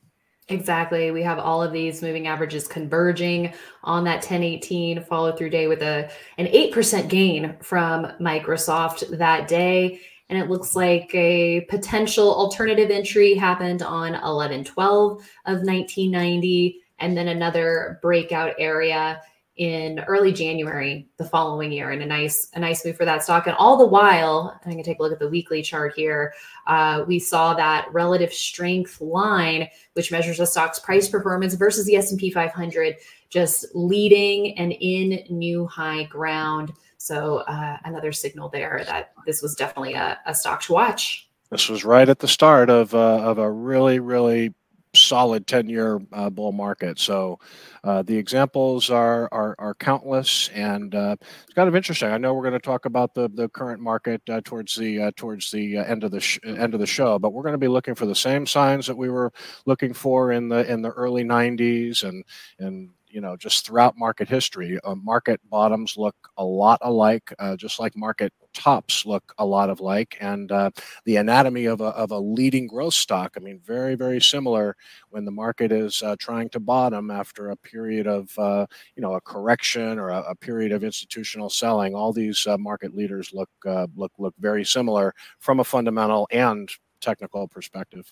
Exactly. 0.49 1.11
We 1.11 1.21
have 1.21 1.37
all 1.37 1.61
of 1.61 1.71
these 1.71 2.01
moving 2.01 2.25
averages 2.25 2.67
converging 2.67 3.53
on 3.83 4.03
that 4.05 4.15
1018 4.15 5.03
follow 5.03 5.31
through 5.31 5.51
day 5.51 5.67
with 5.67 5.83
a 5.83 6.09
an 6.39 6.47
8% 6.47 7.07
gain 7.07 7.55
from 7.61 8.05
Microsoft 8.19 9.15
that 9.19 9.47
day 9.47 10.01
and 10.29 10.37
it 10.37 10.49
looks 10.49 10.75
like 10.75 11.13
a 11.13 11.61
potential 11.69 12.33
alternative 12.33 12.91
entry 12.91 13.33
happened 13.33 13.81
on 13.81 14.15
11 14.15 14.63
12 14.63 15.11
of 15.45 15.63
1990 15.63 16.81
and 16.99 17.17
then 17.17 17.27
another 17.27 17.99
breakout 18.01 18.53
area 18.59 19.21
in 19.59 19.99
early 20.07 20.31
January 20.31 21.05
the 21.17 21.25
following 21.25 21.69
year, 21.69 21.91
and 21.91 22.01
a 22.01 22.05
nice 22.05 22.49
a 22.53 22.59
nice 22.59 22.85
move 22.85 22.95
for 22.95 23.03
that 23.03 23.21
stock. 23.21 23.45
And 23.45 23.57
all 23.57 23.75
the 23.75 23.85
while, 23.85 24.57
I'm 24.63 24.71
going 24.71 24.81
to 24.81 24.89
take 24.89 24.99
a 24.99 25.01
look 25.01 25.11
at 25.11 25.19
the 25.19 25.27
weekly 25.27 25.61
chart 25.61 25.93
here. 25.95 26.33
Uh, 26.65 27.03
we 27.05 27.19
saw 27.19 27.53
that 27.53 27.89
relative 27.91 28.33
strength 28.33 29.01
line, 29.01 29.67
which 29.93 30.13
measures 30.13 30.39
a 30.39 30.45
stock's 30.45 30.79
price 30.79 31.09
performance 31.09 31.55
versus 31.55 31.85
the 31.85 31.97
S&P 31.97 32.31
500, 32.31 32.95
just 33.29 33.65
leading 33.75 34.57
and 34.57 34.71
in 34.79 35.25
new 35.29 35.67
high 35.67 36.03
ground. 36.03 36.71
So 36.99 37.37
uh, 37.47 37.77
another 37.85 38.11
signal 38.11 38.49
there 38.49 38.83
that 38.85 39.13
this 39.25 39.41
was 39.41 39.55
definitely 39.55 39.93
a, 39.93 40.19
a, 40.25 40.35
stock 40.35 40.61
to 40.63 40.73
watch. 40.73 41.29
This 41.49 41.69
was 41.69 41.85
right 41.85 42.07
at 42.07 42.19
the 42.19 42.27
start 42.27 42.69
of 42.69 42.93
uh, 42.93 43.21
of 43.21 43.37
a 43.37 43.49
really 43.49 43.99
really 43.99 44.53
solid 44.95 45.45
10 45.47 45.69
year 45.69 46.01
uh, 46.13 46.29
bull 46.29 46.51
market. 46.51 46.99
So 46.99 47.39
uh, 47.83 48.01
the 48.01 48.17
examples 48.17 48.89
are, 48.89 49.29
are, 49.31 49.55
are 49.59 49.75
countless 49.75 50.49
and 50.49 50.93
uh, 50.95 51.15
it's 51.43 51.53
kind 51.53 51.69
of 51.69 51.75
interesting. 51.75 52.09
I 52.09 52.17
know 52.17 52.33
we're 52.33 52.43
going 52.43 52.53
to 52.53 52.59
talk 52.59 52.85
about 52.85 53.13
the, 53.13 53.29
the 53.29 53.49
current 53.49 53.81
market 53.81 54.21
uh, 54.29 54.41
towards 54.43 54.75
the 54.75 54.99
uh, 54.99 55.11
towards 55.15 55.51
the 55.51 55.77
uh, 55.77 55.83
end 55.83 56.03
of 56.03 56.11
the 56.11 56.19
sh- 56.19 56.39
end 56.43 56.73
of 56.73 56.79
the 56.79 56.87
show, 56.87 57.19
but 57.19 57.33
we're 57.33 57.43
going 57.43 57.53
to 57.53 57.59
be 57.59 57.67
looking 57.67 57.95
for 57.95 58.05
the 58.05 58.15
same 58.15 58.45
signs 58.45 58.87
that 58.87 58.97
we 58.97 59.09
were 59.09 59.31
looking 59.65 59.93
for 59.93 60.31
in 60.31 60.49
the 60.49 60.69
in 60.71 60.81
the 60.81 60.91
early 60.91 61.23
90s 61.23 62.03
and 62.03 62.23
and 62.57 62.89
you 63.09 63.21
know 63.21 63.35
just 63.35 63.65
throughout 63.65 63.97
market 63.97 64.27
history 64.27 64.79
uh, 64.83 64.95
market 64.95 65.39
bottoms 65.49 65.95
look 65.97 66.15
a 66.37 66.43
lot 66.43 66.79
alike 66.81 67.33
uh, 67.39 67.55
just 67.55 67.79
like 67.79 67.95
market 67.95 68.33
tops 68.53 69.05
look 69.05 69.33
a 69.37 69.45
lot 69.45 69.69
of 69.69 69.79
like, 69.79 70.17
and 70.21 70.51
uh, 70.51 70.71
the 71.05 71.17
anatomy 71.17 71.65
of 71.65 71.81
a, 71.81 71.85
of 71.85 72.11
a 72.11 72.17
leading 72.17 72.67
growth 72.67 72.93
stock 72.93 73.33
i 73.37 73.39
mean 73.39 73.59
very 73.63 73.95
very 73.95 74.21
similar 74.21 74.75
when 75.09 75.25
the 75.25 75.31
market 75.31 75.71
is 75.71 76.01
uh, 76.03 76.15
trying 76.19 76.49
to 76.49 76.59
bottom 76.59 77.11
after 77.11 77.49
a 77.49 77.55
period 77.55 78.07
of 78.07 78.37
uh, 78.37 78.65
you 78.95 79.01
know 79.01 79.13
a 79.13 79.21
correction 79.21 79.99
or 79.99 80.09
a, 80.09 80.21
a, 80.29 80.35
period 80.35 80.71
of 80.71 80.83
institutional 80.83 81.49
selling. 81.49 81.93
All 81.93 82.13
these 82.13 82.47
uh, 82.47 82.57
market 82.57 82.95
leaders 82.95 83.31
look 83.33 83.49
look 83.95 84.11
look 84.17 84.33
very 84.39 84.65
similar 84.65 85.13
from 85.39 85.59
a 85.59 85.63
fundamental 85.63 86.27
and 86.31 86.69
technical 87.01 87.47
perspective 87.47 88.11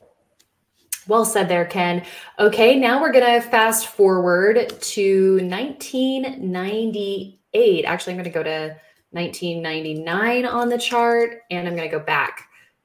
well 1.08 1.26
said 1.26 1.50
there, 1.50 1.66
Ken. 1.66 2.06
Okay, 2.40 2.78
now 2.78 3.02
we're 3.02 3.12
going 3.12 3.42
to 3.42 3.48
fast 3.48 3.88
forward 3.88 4.70
to 4.80 5.38
1998. 5.38 7.86
Actually, 7.86 8.14
I'm 8.14 8.18
going 8.18 8.26
to 8.26 8.30
go 8.30 8.44
to 8.44 8.76
1999 9.12 10.46
on 10.46 10.70
the 10.70 10.78
chart, 10.78 11.40
and 11.50 11.68
I'm 11.68 11.76
going 11.76 11.90
to 11.90 11.98
go 11.98 12.04
back 12.04 12.44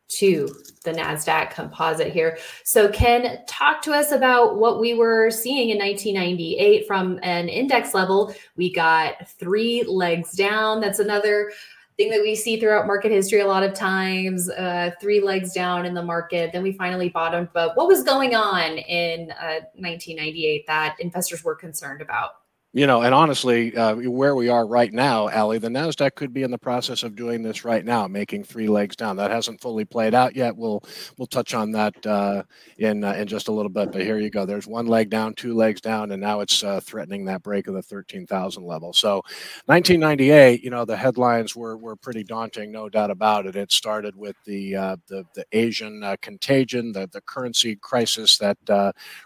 to 0.08 0.48
the 0.84 0.92
NASDAQ 0.92 1.52
composite 1.52 2.12
here. 2.12 2.38
So, 2.64 2.88
Ken, 2.88 3.38
talk 3.46 3.80
to 3.82 3.92
us 3.92 4.12
about 4.12 4.58
what 4.58 4.78
we 4.78 4.94
were 4.94 5.30
seeing 5.30 5.70
in 5.70 5.78
1998 5.78 6.86
from 6.86 7.18
an 7.22 7.48
index 7.48 7.94
level. 7.94 8.34
We 8.56 8.72
got 8.72 9.28
three 9.28 9.84
legs 9.84 10.32
down. 10.32 10.80
That's 10.80 10.98
another 10.98 11.52
thing 11.96 12.10
that 12.10 12.20
we 12.22 12.34
see 12.34 12.58
throughout 12.58 12.86
market 12.86 13.10
history 13.10 13.40
a 13.40 13.46
lot 13.46 13.62
of 13.62 13.74
times 13.74 14.48
uh, 14.50 14.90
three 15.00 15.20
legs 15.20 15.52
down 15.52 15.84
in 15.86 15.94
the 15.94 16.02
market 16.02 16.52
then 16.52 16.62
we 16.62 16.72
finally 16.72 17.08
bottomed. 17.08 17.48
But 17.52 17.76
what 17.76 17.88
was 17.88 18.02
going 18.02 18.34
on 18.34 18.78
in 18.78 19.30
uh, 19.32 19.60
1998 19.76 20.66
that 20.66 20.96
investors 21.00 21.44
were 21.44 21.54
concerned 21.54 22.00
about 22.00 22.41
you 22.74 22.86
know, 22.86 23.02
and 23.02 23.14
honestly, 23.14 23.76
uh, 23.76 23.94
where 23.96 24.34
we 24.34 24.48
are 24.48 24.66
right 24.66 24.90
now, 24.94 25.28
Ali, 25.28 25.58
the 25.58 25.68
Nasdaq 25.68 26.14
could 26.14 26.32
be 26.32 26.42
in 26.42 26.50
the 26.50 26.56
process 26.56 27.02
of 27.02 27.14
doing 27.14 27.42
this 27.42 27.66
right 27.66 27.84
now, 27.84 28.06
making 28.08 28.44
three 28.44 28.66
legs 28.66 28.96
down. 28.96 29.16
That 29.16 29.30
hasn't 29.30 29.60
fully 29.60 29.84
played 29.84 30.14
out 30.14 30.34
yet. 30.34 30.56
We'll 30.56 30.82
we'll 31.18 31.26
touch 31.26 31.52
on 31.52 31.70
that 31.72 32.06
uh, 32.06 32.44
in 32.78 33.04
uh, 33.04 33.12
in 33.12 33.28
just 33.28 33.48
a 33.48 33.52
little 33.52 33.68
bit. 33.68 33.92
But 33.92 34.00
here 34.00 34.16
you 34.16 34.30
go. 34.30 34.46
There's 34.46 34.66
one 34.66 34.86
leg 34.86 35.10
down, 35.10 35.34
two 35.34 35.52
legs 35.54 35.82
down, 35.82 36.12
and 36.12 36.22
now 36.22 36.40
it's 36.40 36.64
uh, 36.64 36.80
threatening 36.80 37.26
that 37.26 37.42
break 37.42 37.66
of 37.66 37.74
the 37.74 37.82
13,000 37.82 38.64
level. 38.64 38.94
So, 38.94 39.16
1998, 39.66 40.64
you 40.64 40.70
know, 40.70 40.86
the 40.86 40.96
headlines 40.96 41.54
were 41.54 41.76
were 41.76 41.96
pretty 41.96 42.24
daunting, 42.24 42.72
no 42.72 42.88
doubt 42.88 43.10
about 43.10 43.44
it. 43.44 43.54
It 43.54 43.70
started 43.70 44.16
with 44.16 44.36
the 44.46 44.76
uh, 44.76 44.96
the 45.08 45.26
the 45.34 45.44
Asian 45.52 46.02
uh, 46.02 46.16
contagion, 46.22 46.92
the 46.92 47.06
the 47.12 47.20
currency 47.20 47.76
crisis 47.76 48.38
that 48.38 48.56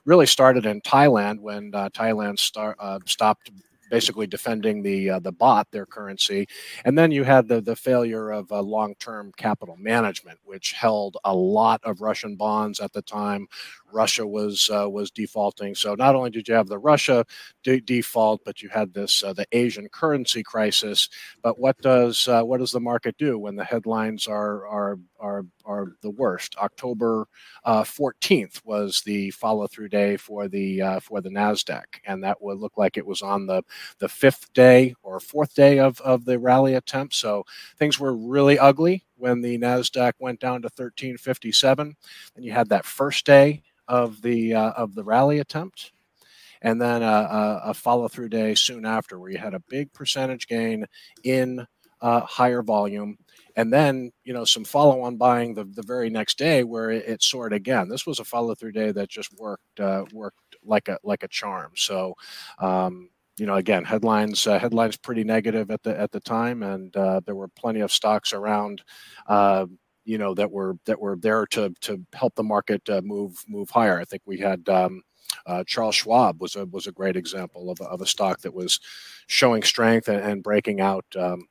really 0.04 0.26
started 0.26 0.66
in 0.66 0.80
Thailand 0.80 1.38
when 1.38 1.70
Thailand 1.70 2.40
start, 2.40 2.76
stopped 3.08 3.35
stopped 3.44 3.50
basically 3.88 4.26
defending 4.26 4.82
the 4.82 5.10
uh, 5.10 5.18
the 5.20 5.32
baht 5.32 5.64
their 5.70 5.86
currency, 5.86 6.46
and 6.84 6.98
then 6.98 7.10
you 7.10 7.24
had 7.24 7.48
the 7.48 7.60
the 7.60 7.76
failure 7.76 8.30
of 8.30 8.50
uh, 8.50 8.60
long 8.60 8.94
term 8.98 9.32
capital 9.36 9.76
management, 9.76 10.38
which 10.44 10.72
held 10.72 11.16
a 11.24 11.34
lot 11.34 11.80
of 11.84 12.00
Russian 12.00 12.36
bonds 12.36 12.80
at 12.80 12.92
the 12.92 13.02
time. 13.02 13.46
Russia 13.92 14.26
was 14.26 14.68
uh, 14.72 14.88
was 14.90 15.10
defaulting. 15.10 15.74
So 15.74 15.94
not 15.94 16.14
only 16.14 16.30
did 16.30 16.48
you 16.48 16.54
have 16.54 16.68
the 16.68 16.78
Russia 16.78 17.24
de- 17.62 17.80
default, 17.80 18.42
but 18.44 18.60
you 18.62 18.68
had 18.68 18.92
this 18.92 19.22
uh, 19.22 19.32
the 19.32 19.46
Asian 19.52 19.88
currency 19.88 20.42
crisis. 20.42 21.08
But 21.42 21.58
what 21.58 21.78
does 21.80 22.26
uh, 22.28 22.42
what 22.42 22.58
does 22.58 22.72
the 22.72 22.80
market 22.80 23.16
do 23.18 23.38
when 23.38 23.56
the 23.56 23.64
headlines 23.64 24.26
are 24.26 24.66
are 24.66 24.98
are 25.20 25.44
are 25.64 25.75
the 26.06 26.10
worst? 26.12 26.56
October 26.58 27.26
uh, 27.64 27.84
fourteenth 27.84 28.62
was 28.64 29.02
the 29.04 29.30
follow 29.32 29.66
through 29.66 29.88
day 29.88 30.16
for 30.16 30.48
the 30.48 30.80
uh, 30.80 31.00
for 31.00 31.20
the 31.20 31.30
Nasdaq, 31.30 31.84
and 32.06 32.22
that 32.22 32.40
would 32.40 32.58
look 32.58 32.78
like 32.78 32.96
it 32.96 33.06
was 33.06 33.22
on 33.22 33.46
the 33.46 33.62
the 33.98 34.08
fifth 34.08 34.52
day 34.52 34.94
or 35.02 35.18
fourth 35.20 35.54
day 35.54 35.80
of 35.80 36.00
of 36.00 36.24
the 36.24 36.38
rally 36.38 36.74
attempt. 36.74 37.14
So 37.14 37.44
things 37.78 37.98
were 37.98 38.16
really 38.16 38.58
ugly 38.58 39.04
when 39.16 39.40
the 39.40 39.58
Nasdaq 39.58 40.12
went 40.18 40.40
down 40.40 40.62
to 40.62 40.66
1357. 40.66 41.96
And 42.36 42.44
you 42.44 42.52
had 42.52 42.68
that 42.68 42.84
first 42.84 43.26
day 43.26 43.62
of 43.88 44.22
the 44.22 44.54
uh, 44.54 44.70
of 44.72 44.94
the 44.94 45.04
rally 45.04 45.38
attempt, 45.40 45.92
and 46.62 46.80
then 46.80 47.02
a, 47.02 47.06
a, 47.06 47.60
a 47.66 47.74
follow 47.74 48.08
through 48.08 48.28
day 48.28 48.54
soon 48.54 48.84
after, 48.84 49.18
where 49.18 49.30
you 49.30 49.38
had 49.38 49.54
a 49.54 49.62
big 49.68 49.92
percentage 49.92 50.46
gain 50.46 50.86
in 51.24 51.66
uh, 52.00 52.20
higher 52.20 52.62
volume, 52.62 53.16
and 53.56 53.72
then 53.72 54.12
you 54.24 54.32
know 54.34 54.44
some 54.44 54.64
follow 54.64 55.00
on 55.02 55.16
buying 55.16 55.54
the, 55.54 55.64
the 55.64 55.82
very 55.82 56.10
next 56.10 56.38
day 56.38 56.64
where 56.64 56.90
it, 56.90 57.04
it 57.06 57.22
soared 57.22 57.52
again. 57.52 57.88
This 57.88 58.06
was 58.06 58.20
a 58.20 58.24
follow 58.24 58.54
through 58.54 58.72
day 58.72 58.92
that 58.92 59.08
just 59.08 59.32
worked 59.38 59.80
uh, 59.80 60.04
worked 60.12 60.56
like 60.64 60.88
a 60.88 60.98
like 61.02 61.22
a 61.24 61.28
charm. 61.28 61.72
So. 61.76 62.14
Um, 62.58 63.10
you 63.38 63.44
know, 63.44 63.56
again, 63.56 63.84
headlines 63.84 64.46
uh, 64.46 64.58
headlines 64.58 64.96
pretty 64.96 65.22
negative 65.22 65.70
at 65.70 65.82
the 65.82 65.98
at 66.00 66.10
the 66.10 66.20
time, 66.20 66.62
and 66.62 66.96
uh, 66.96 67.20
there 67.26 67.34
were 67.34 67.48
plenty 67.48 67.80
of 67.80 67.92
stocks 67.92 68.32
around 68.32 68.82
uh, 69.26 69.66
you 70.06 70.16
know 70.16 70.32
that 70.34 70.50
were 70.50 70.78
that 70.86 70.98
were 70.98 71.16
there 71.16 71.46
to 71.48 71.74
to 71.82 72.00
help 72.14 72.34
the 72.34 72.42
market 72.42 72.88
uh, 72.88 73.02
move 73.04 73.44
move 73.46 73.68
higher. 73.68 74.00
I 74.00 74.04
think 74.06 74.22
we 74.24 74.38
had 74.38 74.66
um, 74.70 75.02
Uh, 75.46 75.64
Charles 75.66 75.94
Schwab 75.96 76.40
was 76.40 76.56
a 76.56 76.64
was 76.66 76.86
a 76.86 76.92
great 76.92 77.16
example 77.16 77.70
of, 77.70 77.80
of 77.80 78.00
a 78.00 78.06
stock 78.06 78.40
that 78.40 78.54
was 78.54 78.80
showing 79.26 79.62
strength 79.62 80.08
and, 80.08 80.20
and 80.20 80.42
breaking 80.42 80.80
out. 80.80 81.04
Um, 81.16 81.46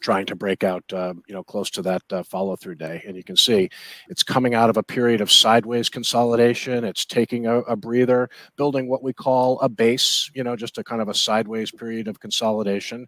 trying 0.00 0.26
to 0.26 0.36
break 0.36 0.64
out, 0.64 0.84
uh, 0.92 1.14
you 1.26 1.34
know, 1.34 1.42
close 1.42 1.70
to 1.70 1.82
that 1.82 2.02
uh, 2.10 2.22
follow 2.22 2.56
through 2.56 2.76
day. 2.76 3.02
And 3.06 3.16
you 3.16 3.24
can 3.24 3.36
see 3.36 3.68
it's 4.08 4.22
coming 4.22 4.54
out 4.54 4.70
of 4.70 4.76
a 4.76 4.82
period 4.82 5.20
of 5.20 5.30
sideways 5.30 5.88
consolidation. 5.88 6.84
It's 6.84 7.04
taking 7.04 7.46
a, 7.46 7.60
a, 7.60 7.76
breather, 7.76 8.28
building 8.56 8.88
what 8.88 9.02
we 9.02 9.12
call 9.12 9.60
a 9.60 9.68
base, 9.68 10.30
you 10.34 10.44
know, 10.44 10.56
just 10.56 10.78
a 10.78 10.84
kind 10.84 11.02
of 11.02 11.08
a 11.08 11.14
sideways 11.14 11.70
period 11.70 12.08
of 12.08 12.20
consolidation 12.20 13.06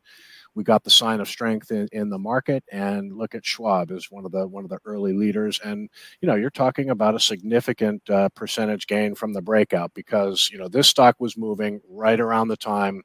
we 0.56 0.64
got 0.64 0.82
the 0.82 0.90
sign 0.90 1.20
of 1.20 1.28
strength 1.28 1.70
in, 1.70 1.86
in 1.92 2.08
the 2.08 2.18
market 2.18 2.64
and 2.72 3.12
look 3.12 3.34
at 3.34 3.44
schwab 3.44 3.92
as 3.92 4.10
one 4.10 4.24
of 4.24 4.32
the 4.32 4.48
one 4.48 4.64
of 4.64 4.70
the 4.70 4.78
early 4.86 5.12
leaders 5.12 5.60
and 5.62 5.88
you 6.20 6.26
know 6.26 6.34
you're 6.34 6.50
talking 6.50 6.90
about 6.90 7.14
a 7.14 7.20
significant 7.20 8.02
uh, 8.10 8.28
percentage 8.30 8.86
gain 8.86 9.14
from 9.14 9.32
the 9.32 9.42
breakout 9.42 9.92
because 9.94 10.48
you 10.50 10.58
know 10.58 10.66
this 10.66 10.88
stock 10.88 11.14
was 11.20 11.36
moving 11.36 11.80
right 11.88 12.18
around 12.18 12.48
the 12.48 12.56
time 12.56 13.02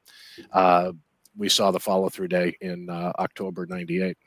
uh, 0.54 0.94
we 1.38 1.50
saw 1.50 1.72
the 1.72 1.80
follow 1.80 2.10
through 2.10 2.28
day 2.28 2.56
in 2.62 2.90
uh, 2.90 3.12
october 3.20 3.66
98 3.66 4.18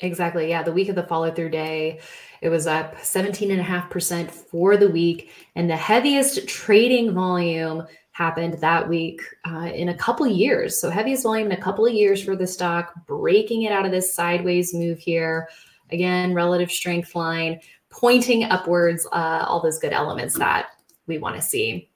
Exactly. 0.00 0.48
Yeah. 0.48 0.62
The 0.62 0.72
week 0.72 0.88
of 0.88 0.96
the 0.96 1.06
follow 1.06 1.30
through 1.30 1.50
day, 1.50 2.00
it 2.40 2.48
was 2.48 2.66
up 2.66 2.96
17.5% 2.96 4.30
for 4.30 4.76
the 4.76 4.90
week. 4.90 5.30
And 5.54 5.70
the 5.70 5.76
heaviest 5.76 6.48
trading 6.48 7.14
volume 7.14 7.84
happened 8.10 8.54
that 8.54 8.88
week 8.88 9.20
uh, 9.46 9.70
in 9.74 9.88
a 9.90 9.96
couple 9.96 10.26
years. 10.26 10.80
So 10.80 10.90
heaviest 10.90 11.22
volume 11.22 11.50
in 11.50 11.58
a 11.58 11.62
couple 11.62 11.86
of 11.86 11.92
years 11.92 12.22
for 12.22 12.36
the 12.36 12.46
stock, 12.46 12.92
breaking 13.06 13.62
it 13.62 13.72
out 13.72 13.86
of 13.86 13.92
this 13.92 14.14
sideways 14.14 14.74
move 14.74 14.98
here. 14.98 15.48
Again, 15.90 16.34
relative 16.34 16.70
strength 16.70 17.14
line, 17.14 17.60
pointing 17.90 18.44
upwards, 18.44 19.06
uh, 19.12 19.44
all 19.46 19.60
those 19.60 19.78
good 19.78 19.92
elements 19.92 20.36
that 20.38 20.68
we 21.06 21.18
want 21.18 21.36
to 21.36 21.42
see. 21.42 21.90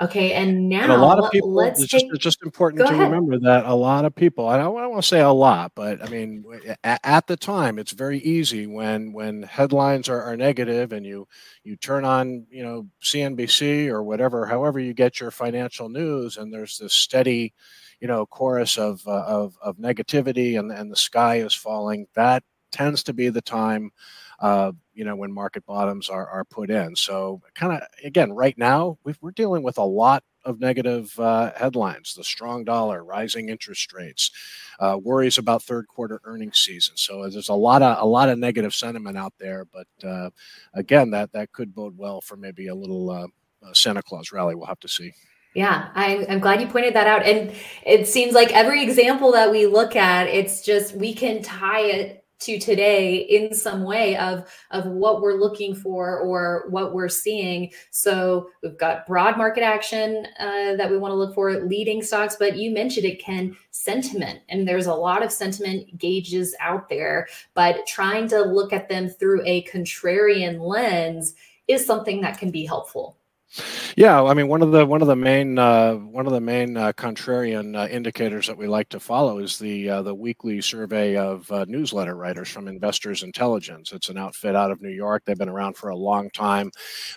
Okay, 0.00 0.32
and 0.32 0.68
now 0.68 0.84
and 0.84 0.92
a 0.92 0.96
lot 0.96 1.18
of 1.18 1.30
people. 1.30 1.52
Let's 1.52 1.80
it's, 1.80 1.92
take, 1.92 2.02
just, 2.02 2.14
it's 2.14 2.24
just 2.24 2.42
important 2.42 2.80
to 2.80 2.86
ahead. 2.86 2.98
remember 2.98 3.38
that 3.40 3.66
a 3.66 3.74
lot 3.74 4.04
of 4.04 4.14
people. 4.14 4.48
I 4.48 4.56
don't, 4.56 4.76
I 4.76 4.80
don't 4.80 4.90
want 4.90 5.02
to 5.02 5.08
say 5.08 5.20
a 5.20 5.30
lot, 5.30 5.72
but 5.74 6.02
I 6.02 6.08
mean, 6.08 6.44
at, 6.82 7.00
at, 7.04 7.26
the 7.26 7.36
time, 7.36 7.78
it's 7.78 7.92
very 7.92 8.18
easy 8.20 8.66
when 8.66 9.12
when 9.12 9.42
headlines 9.42 10.08
are, 10.08 10.20
are 10.22 10.36
negative 10.36 10.92
and 10.92 11.04
you 11.04 11.28
you 11.62 11.76
turn 11.76 12.04
on 12.06 12.46
you 12.50 12.64
know 12.64 12.88
CNBC 13.02 13.88
or 13.88 14.02
whatever, 14.02 14.46
however 14.46 14.80
you 14.80 14.94
get 14.94 15.20
your 15.20 15.30
financial 15.30 15.90
news, 15.90 16.38
and 16.38 16.52
there's 16.52 16.78
this 16.78 16.94
steady, 16.94 17.52
you 18.00 18.08
know, 18.08 18.24
chorus 18.24 18.78
of 18.78 19.06
uh, 19.06 19.24
of, 19.24 19.56
of 19.62 19.76
negativity, 19.76 20.58
and 20.58 20.72
and 20.72 20.90
the 20.90 20.96
sky 20.96 21.36
is 21.36 21.54
falling. 21.54 22.06
That 22.14 22.42
tends 22.72 23.02
to 23.04 23.12
be 23.12 23.28
the 23.28 23.42
time 23.42 23.90
uh, 24.40 24.72
you 24.94 25.04
know, 25.04 25.16
when 25.16 25.32
market 25.32 25.64
bottoms 25.66 26.08
are, 26.08 26.28
are 26.28 26.44
put 26.44 26.70
in. 26.70 26.94
So, 26.96 27.40
kind 27.54 27.72
of 27.72 27.82
again, 28.04 28.32
right 28.32 28.56
now, 28.56 28.98
we 29.04 29.14
are 29.22 29.30
dealing 29.30 29.62
with 29.62 29.78
a 29.78 29.84
lot 29.84 30.24
of 30.44 30.60
negative 30.60 31.18
uh, 31.18 31.52
headlines 31.56 32.14
the 32.14 32.24
strong 32.24 32.64
dollar, 32.64 33.04
rising 33.04 33.48
interest 33.48 33.92
rates, 33.92 34.30
uh, 34.80 34.98
worries 35.00 35.38
about 35.38 35.62
third 35.62 35.86
quarter 35.86 36.20
earnings 36.24 36.58
season. 36.58 36.96
So, 36.96 37.28
there's 37.28 37.48
a 37.48 37.54
lot 37.54 37.82
of 37.82 38.02
a 38.02 38.06
lot 38.06 38.28
of 38.28 38.38
negative 38.38 38.74
sentiment 38.74 39.16
out 39.16 39.34
there. 39.38 39.64
But 39.64 40.06
uh, 40.06 40.30
again, 40.74 41.10
that 41.10 41.32
that 41.32 41.52
could 41.52 41.74
bode 41.74 41.96
well 41.96 42.20
for 42.20 42.36
maybe 42.36 42.68
a 42.68 42.74
little 42.74 43.10
uh, 43.10 43.26
Santa 43.72 44.02
Claus 44.02 44.32
rally. 44.32 44.54
We'll 44.54 44.66
have 44.66 44.80
to 44.80 44.88
see. 44.88 45.12
Yeah, 45.54 45.90
I, 45.94 46.24
I'm 46.30 46.38
glad 46.38 46.62
you 46.62 46.66
pointed 46.66 46.94
that 46.94 47.06
out. 47.06 47.24
And 47.26 47.52
it 47.84 48.08
seems 48.08 48.32
like 48.32 48.52
every 48.52 48.82
example 48.82 49.32
that 49.32 49.50
we 49.50 49.66
look 49.66 49.96
at, 49.96 50.26
it's 50.28 50.62
just 50.62 50.94
we 50.94 51.14
can 51.14 51.42
tie 51.42 51.82
it 51.82 52.21
to 52.44 52.58
today 52.58 53.16
in 53.16 53.54
some 53.54 53.84
way 53.84 54.16
of 54.16 54.48
of 54.70 54.86
what 54.86 55.20
we're 55.20 55.34
looking 55.34 55.74
for 55.74 56.18
or 56.18 56.64
what 56.68 56.94
we're 56.94 57.08
seeing. 57.08 57.70
So 57.90 58.50
we've 58.62 58.78
got 58.78 59.06
broad 59.06 59.36
market 59.36 59.62
action 59.62 60.26
uh, 60.38 60.76
that 60.76 60.90
we 60.90 60.98
want 60.98 61.12
to 61.12 61.16
look 61.16 61.34
for 61.34 61.64
leading 61.64 62.02
stocks 62.02 62.36
but 62.38 62.56
you 62.56 62.70
mentioned 62.70 63.06
it 63.06 63.18
Ken 63.20 63.56
sentiment. 63.70 64.40
And 64.48 64.66
there's 64.66 64.86
a 64.86 64.94
lot 64.94 65.22
of 65.22 65.32
sentiment 65.32 65.98
gauges 65.98 66.54
out 66.60 66.88
there 66.88 67.28
but 67.54 67.86
trying 67.86 68.28
to 68.28 68.42
look 68.42 68.72
at 68.72 68.88
them 68.88 69.08
through 69.08 69.42
a 69.44 69.64
contrarian 69.64 70.60
lens 70.60 71.34
is 71.68 71.86
something 71.86 72.20
that 72.20 72.38
can 72.38 72.50
be 72.50 72.66
helpful 72.66 73.16
yeah, 73.96 74.22
I 74.22 74.32
mean 74.34 74.48
one 74.48 74.62
of 74.62 74.72
the 74.72 74.86
one 74.86 75.02
of 75.02 75.08
the 75.08 75.16
main 75.16 75.58
uh, 75.58 75.94
one 75.94 76.26
of 76.26 76.32
the 76.32 76.40
main 76.40 76.76
uh, 76.76 76.92
contrarian 76.92 77.76
uh, 77.78 77.86
indicators 77.88 78.46
that 78.46 78.56
we 78.56 78.66
like 78.66 78.88
to 78.90 79.00
follow 79.00 79.38
is 79.38 79.58
the 79.58 79.90
uh, 79.90 80.02
the 80.02 80.14
weekly 80.14 80.60
survey 80.62 81.16
of 81.16 81.50
uh, 81.52 81.66
newsletter 81.68 82.16
writers 82.16 82.48
from 82.48 82.66
Investors 82.66 83.22
Intelligence. 83.22 83.92
It's 83.92 84.08
an 84.08 84.16
outfit 84.16 84.56
out 84.56 84.70
of 84.70 84.80
New 84.80 84.90
York. 84.90 85.24
They've 85.24 85.36
been 85.36 85.50
around 85.50 85.76
for 85.76 85.90
a 85.90 85.96
long 85.96 86.30
time, 86.30 86.70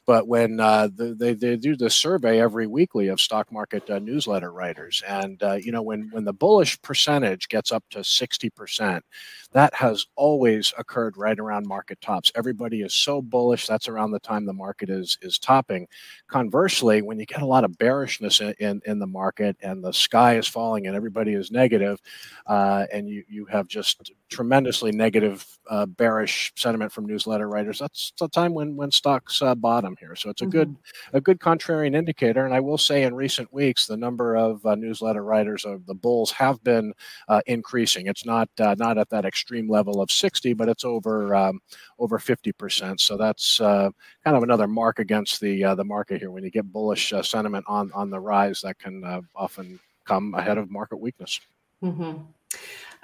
but 0.05 0.27
when 0.27 0.59
uh, 0.59 0.89
the, 0.93 1.15
they 1.17 1.33
they 1.33 1.55
do 1.55 1.75
this 1.77 1.95
survey 1.95 2.41
every 2.41 2.67
weekly 2.67 3.07
of 3.07 3.21
stock 3.21 3.51
market 3.51 3.87
newsletter 4.03 4.51
writers, 4.51 5.01
and 5.07 5.41
you 5.61 5.71
know 5.71 5.83
when 5.83 6.09
when 6.11 6.25
the 6.25 6.33
bullish 6.33 6.81
percentage 6.81 7.47
gets 7.47 7.71
up 7.71 7.83
to 7.91 8.03
sixty 8.03 8.49
percent, 8.49 9.05
that 9.53 9.73
has 9.73 10.05
always 10.17 10.73
occurred 10.77 11.15
right 11.15 11.39
around 11.39 11.65
market 11.65 12.01
tops. 12.01 12.31
Everybody 12.35 12.81
is 12.81 12.93
so 12.93 13.21
bullish. 13.21 13.67
That's 13.67 13.87
around 13.87 14.11
the 14.11 14.19
time 14.19 14.45
the 14.45 14.53
market 14.53 14.89
is 14.89 15.17
is 15.21 15.39
topping. 15.39 15.87
Conversely, 16.27 17.03
when 17.03 17.19
you 17.19 17.25
get 17.25 17.43
a 17.43 17.45
lot 17.45 17.63
of 17.63 17.77
bearishness 17.77 18.41
in, 18.41 18.53
in, 18.59 18.81
in 18.85 18.99
the 18.99 19.05
market 19.05 19.55
and 19.61 19.83
the 19.83 19.93
sky 19.93 20.37
is 20.37 20.47
falling 20.47 20.87
and 20.87 20.95
everybody 20.95 21.33
is 21.33 21.51
negative, 21.51 22.01
uh, 22.47 22.85
and 22.91 23.07
you, 23.07 23.23
you 23.29 23.45
have 23.45 23.67
just 23.67 24.11
tremendously 24.29 24.91
negative, 24.91 25.45
uh, 25.69 25.85
bearish 25.85 26.51
sentiment 26.55 26.91
from 26.91 27.05
newsletter 27.05 27.47
writers, 27.47 27.79
that's 27.79 28.11
a 28.21 28.27
time 28.27 28.53
when 28.53 28.75
when 28.75 28.91
stocks 28.91 29.41
uh, 29.41 29.55
bottom 29.55 29.95
here. 29.99 30.15
So 30.15 30.29
it's 30.29 30.41
a 30.41 30.45
mm-hmm. 30.45 30.51
good 30.51 30.75
a 31.13 31.21
good 31.21 31.39
contrarian 31.39 31.95
indicator. 31.95 32.45
And 32.45 32.53
I 32.53 32.59
will 32.59 32.77
say, 32.77 33.03
in 33.03 33.13
recent 33.15 33.51
weeks, 33.53 33.85
the 33.85 33.97
number 33.97 34.35
of 34.35 34.65
uh, 34.65 34.75
newsletter 34.75 35.23
writers 35.23 35.63
of 35.63 35.85
the 35.85 35.93
bulls 35.93 36.31
have 36.31 36.63
been 36.63 36.93
uh, 37.27 37.41
increasing. 37.45 38.07
It's 38.07 38.25
not 38.25 38.49
uh, 38.59 38.75
not 38.77 38.97
at 38.97 39.09
that 39.09 39.25
extreme 39.25 39.69
level 39.69 40.01
of 40.01 40.11
60, 40.11 40.53
but 40.53 40.69
it's 40.69 40.85
over 40.85 41.35
um, 41.35 41.59
over 41.99 42.19
50 42.19 42.51
percent. 42.53 42.99
So 42.99 43.17
that's 43.17 43.61
uh, 43.61 43.89
kind 44.23 44.35
of 44.35 44.43
another 44.43 44.67
mark 44.67 44.99
against 44.99 45.39
the 45.39 45.75
the 45.75 45.85
market 45.85 46.14
here. 46.19 46.31
When 46.31 46.43
you 46.43 46.51
get 46.51 46.71
bullish 46.71 47.13
sentiment 47.21 47.65
on 47.67 47.91
on 47.93 48.09
the 48.09 48.19
rise, 48.19 48.61
that 48.61 48.79
can 48.79 49.03
often 49.35 49.79
come 50.05 50.33
ahead 50.35 50.57
of 50.57 50.69
market 50.69 50.97
weakness. 50.97 51.39
Mm-hmm. 51.83 52.21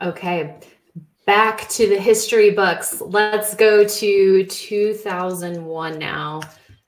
Okay 0.02 0.56
back 1.26 1.68
to 1.70 1.88
the 1.88 2.00
history 2.00 2.52
books. 2.52 3.02
Let's 3.02 3.56
go 3.56 3.86
to 3.86 4.46
2001 4.46 6.00
now, 6.00 6.42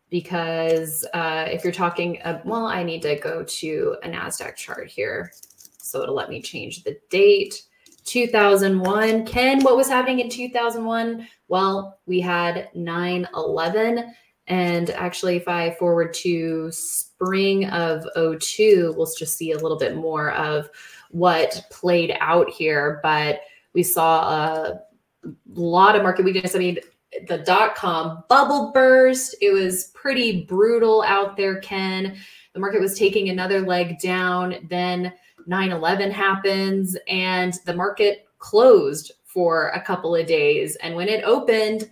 because 0.10 1.06
uh, 1.14 1.46
if 1.48 1.64
you're 1.64 1.74
talking, 1.74 2.22
uh, 2.24 2.42
well, 2.44 2.66
I 2.66 2.84
need 2.84 3.02
to 3.04 3.16
go 3.20 3.44
to 3.44 3.96
a 4.04 4.10
NASDAQ 4.10 4.56
chart 4.56 4.88
here. 4.88 5.32
So 5.78 6.02
it'll 6.02 6.16
let 6.16 6.30
me 6.30 6.42
change 6.42 6.84
the 6.84 6.98
date. 7.10 7.64
2001. 8.06 9.26
Ken, 9.26 9.64
what 9.64 9.78
was 9.78 9.88
happening 9.88 10.20
in 10.20 10.30
2001? 10.30 11.26
Well, 11.48 12.00
we 12.06 12.20
had 12.20 12.70
9 12.74 13.28
11. 13.34 14.14
And 14.54 14.92
actually, 14.92 15.38
if 15.38 15.48
I 15.48 15.72
forward 15.80 16.14
to 16.16 16.72
spring 16.72 17.66
of 17.70 18.06
02, 18.40 18.94
we'll 18.96 19.12
just 19.18 19.36
see 19.36 19.52
a 19.52 19.58
little 19.58 19.80
bit 19.80 19.96
more 19.96 20.32
of 20.34 20.70
what 21.10 21.66
played 21.72 22.16
out 22.20 22.52
here. 22.52 23.00
But 23.02 23.42
we 23.74 23.82
saw 23.82 24.30
a 24.30 24.82
lot 25.56 25.96
of 25.96 26.04
market 26.04 26.24
weakness. 26.24 26.54
I 26.54 26.60
mean, 26.60 26.78
the 27.28 27.40
dot 27.40 27.74
com 27.74 28.24
bubble 28.30 28.72
burst. 28.76 29.36
It 29.42 29.52
was 29.52 29.86
pretty 29.96 30.44
brutal 30.44 31.02
out 31.02 31.36
there, 31.36 31.60
Ken. 31.62 32.16
The 32.54 32.60
market 32.60 32.80
was 32.80 32.96
taking 32.96 33.30
another 33.30 33.62
leg 33.62 33.98
down. 33.98 34.68
Then 34.70 35.14
9 35.48 35.72
11 35.72 36.12
happens 36.12 36.96
and 37.08 37.56
the 37.66 37.74
market 37.74 38.28
closed 38.38 39.14
for 39.26 39.70
a 39.70 39.82
couple 39.82 40.16
of 40.16 40.28
days. 40.28 40.76
And 40.76 40.96
when 40.96 41.10
it 41.10 41.24
opened 41.24 41.90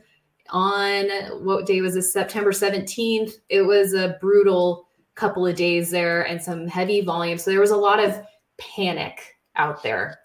on 0.52 1.10
what 1.44 1.66
day 1.66 1.82
was 1.82 1.94
this? 1.94 2.14
September 2.14 2.52
17th, 2.52 3.34
it 3.50 3.62
was 3.62 3.94
a 3.94 4.18
brutal 4.22 4.88
couple 5.16 5.46
of 5.46 5.56
days 5.56 5.92
there 5.92 6.24
and 6.28 6.42
some 6.42 6.68
heavy 6.68 7.02
volume. 7.02 7.38
So 7.38 7.52
there 7.52 7.60
was 7.60 7.72
a 7.72 7.78
lot 7.78 8.00
of 8.00 8.20
panic 8.58 9.20
out 9.56 9.84
there 9.84 10.22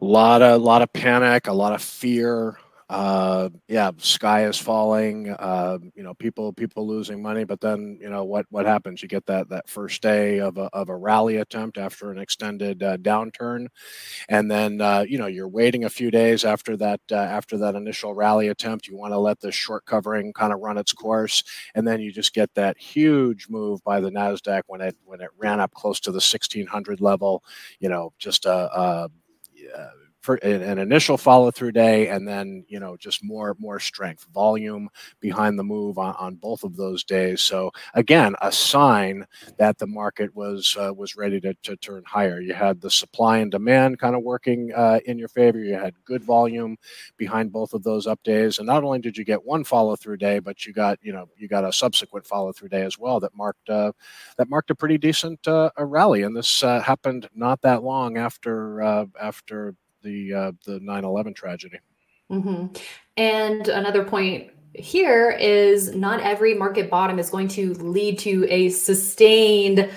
a 0.00 0.04
lot 0.04 0.42
of 0.42 0.60
a 0.60 0.64
lot 0.64 0.82
of 0.82 0.92
panic, 0.92 1.46
a 1.46 1.52
lot 1.52 1.72
of 1.72 1.82
fear. 1.82 2.58
Uh, 2.88 3.48
yeah, 3.66 3.90
sky 3.98 4.46
is 4.46 4.56
falling. 4.58 5.28
Uh, 5.30 5.76
you 5.96 6.04
know, 6.04 6.14
people 6.14 6.52
people 6.52 6.86
losing 6.86 7.20
money. 7.20 7.42
But 7.42 7.60
then 7.60 7.98
you 8.00 8.08
know 8.08 8.22
what 8.22 8.46
what 8.50 8.64
happens? 8.64 9.02
You 9.02 9.08
get 9.08 9.26
that 9.26 9.48
that 9.48 9.68
first 9.68 10.02
day 10.02 10.38
of 10.38 10.56
a 10.56 10.66
of 10.72 10.88
a 10.88 10.96
rally 10.96 11.38
attempt 11.38 11.78
after 11.78 12.12
an 12.12 12.18
extended 12.18 12.84
uh, 12.84 12.96
downturn, 12.98 13.66
and 14.28 14.50
then 14.50 14.80
uh, 14.80 15.04
you 15.08 15.18
know 15.18 15.26
you're 15.26 15.48
waiting 15.48 15.84
a 15.84 15.90
few 15.90 16.10
days 16.12 16.44
after 16.44 16.76
that 16.76 17.00
uh, 17.10 17.16
after 17.16 17.58
that 17.58 17.74
initial 17.74 18.14
rally 18.14 18.48
attempt. 18.48 18.86
You 18.88 18.96
want 18.96 19.12
to 19.14 19.18
let 19.18 19.40
the 19.40 19.52
short 19.52 19.84
covering 19.86 20.32
kind 20.32 20.52
of 20.52 20.60
run 20.60 20.78
its 20.78 20.92
course, 20.92 21.42
and 21.74 21.88
then 21.88 22.00
you 22.00 22.12
just 22.12 22.34
get 22.34 22.54
that 22.54 22.78
huge 22.78 23.48
move 23.48 23.82
by 23.84 24.00
the 24.00 24.10
Nasdaq 24.10 24.62
when 24.68 24.80
it 24.80 24.96
when 25.04 25.20
it 25.20 25.30
ran 25.38 25.60
up 25.60 25.74
close 25.74 26.00
to 26.00 26.12
the 26.12 26.20
1600 26.20 27.00
level. 27.00 27.42
You 27.80 27.88
know, 27.88 28.12
just 28.18 28.46
a, 28.46 28.70
a 28.78 29.10
uh, 29.76 29.88
for 30.26 30.34
an, 30.36 30.78
initial 30.78 31.16
follow 31.16 31.52
through 31.52 31.70
day, 31.70 32.08
and 32.08 32.26
then 32.26 32.64
you 32.68 32.80
know 32.80 32.96
just 32.96 33.24
more 33.24 33.56
more 33.60 33.78
strength, 33.78 34.26
volume 34.34 34.90
behind 35.20 35.58
the 35.58 35.62
move 35.62 35.98
on, 35.98 36.14
on 36.16 36.34
both 36.34 36.64
of 36.64 36.76
those 36.76 37.04
days. 37.04 37.42
So 37.42 37.70
again, 37.94 38.34
a 38.42 38.50
sign 38.50 39.24
that 39.56 39.78
the 39.78 39.86
market 39.86 40.34
was 40.34 40.76
uh, 40.78 40.92
was 40.92 41.16
ready 41.16 41.40
to, 41.42 41.54
to 41.62 41.76
turn 41.76 42.02
higher. 42.04 42.40
You 42.40 42.54
had 42.54 42.80
the 42.80 42.90
supply 42.90 43.38
and 43.38 43.50
demand 43.50 44.00
kind 44.00 44.16
of 44.16 44.22
working 44.22 44.72
uh, 44.74 44.98
in 45.06 45.16
your 45.16 45.28
favor. 45.28 45.60
You 45.60 45.74
had 45.74 45.94
good 46.04 46.24
volume 46.24 46.76
behind 47.16 47.52
both 47.52 47.72
of 47.72 47.84
those 47.84 48.08
up 48.08 48.20
days, 48.24 48.58
and 48.58 48.66
not 48.66 48.82
only 48.82 48.98
did 48.98 49.16
you 49.16 49.24
get 49.24 49.44
one 49.44 49.62
follow 49.62 49.94
through 49.94 50.16
day, 50.16 50.40
but 50.40 50.66
you 50.66 50.72
got 50.72 50.98
you 51.02 51.12
know 51.12 51.28
you 51.36 51.46
got 51.46 51.64
a 51.64 51.72
subsequent 51.72 52.26
follow 52.26 52.52
through 52.52 52.70
day 52.70 52.82
as 52.82 52.98
well 52.98 53.20
that 53.20 53.34
marked 53.34 53.70
uh, 53.70 53.92
that 54.38 54.50
marked 54.50 54.70
a 54.70 54.74
pretty 54.74 54.98
decent 54.98 55.46
uh, 55.46 55.70
rally. 55.78 56.22
And 56.22 56.36
this 56.36 56.64
uh, 56.64 56.80
happened 56.80 57.28
not 57.32 57.62
that 57.62 57.84
long 57.84 58.16
after 58.16 58.82
uh, 58.82 59.06
after 59.20 59.76
the 60.02 60.32
uh, 60.32 60.52
the 60.64 60.80
9/11 60.80 61.34
tragedy. 61.34 61.78
Mm-hmm. 62.30 62.74
And 63.16 63.68
another 63.68 64.04
point 64.04 64.50
here 64.74 65.30
is 65.30 65.94
not 65.94 66.20
every 66.20 66.54
market 66.54 66.90
bottom 66.90 67.18
is 67.18 67.30
going 67.30 67.48
to 67.48 67.74
lead 67.74 68.18
to 68.20 68.46
a 68.48 68.68
sustained 68.70 69.90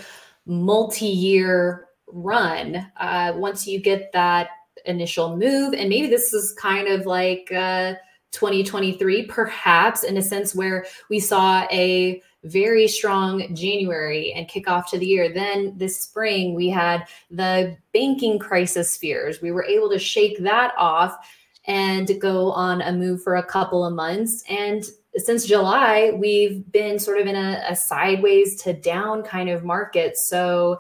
multi-year 0.46 1.88
run. 2.08 2.88
Uh, 2.98 3.34
once 3.36 3.68
you 3.68 3.80
get 3.82 4.12
that 4.14 4.50
initial 4.86 5.36
move, 5.36 5.74
and 5.74 5.90
maybe 5.90 6.08
this 6.08 6.34
is 6.34 6.54
kind 6.54 6.88
of 6.88 7.06
like 7.06 7.52
uh, 7.52 7.94
2023, 8.32 9.26
perhaps 9.26 10.04
in 10.04 10.18
a 10.18 10.22
sense 10.22 10.54
where 10.54 10.86
we 11.10 11.20
saw 11.20 11.66
a 11.72 12.22
very 12.44 12.88
strong 12.88 13.54
January 13.54 14.32
and 14.34 14.48
kickoff 14.48 14.88
to 14.88 14.98
the 14.98 15.06
year. 15.06 15.34
Then 15.34 15.74
this 15.78 16.00
spring, 16.00 16.54
we 16.54 16.70
had 16.70 17.06
the 17.30 17.78
banking 17.94 18.40
crisis 18.40 18.96
fears. 18.96 19.42
We 19.42 19.52
were 19.52 19.66
able 19.66 19.90
to 19.90 20.00
shake 20.00 20.40
that 20.40 20.74
off 20.78 21.18
and 21.66 22.20
go 22.20 22.52
on 22.52 22.82
a 22.82 22.94
move 22.94 23.22
for 23.22 23.36
a 23.36 23.46
couple 23.46 23.86
of 23.86 23.94
months. 23.94 24.44
And 24.50 24.86
since 25.16 25.46
July, 25.46 26.12
we've 26.16 26.72
been 26.72 26.98
sort 26.98 27.20
of 27.20 27.28
in 27.28 27.36
a, 27.36 27.64
a 27.68 27.76
sideways 27.76 28.62
to 28.64 28.74
down 28.74 29.24
kind 29.24 29.50
of 29.50 29.66
market. 29.66 30.18
So 30.18 30.80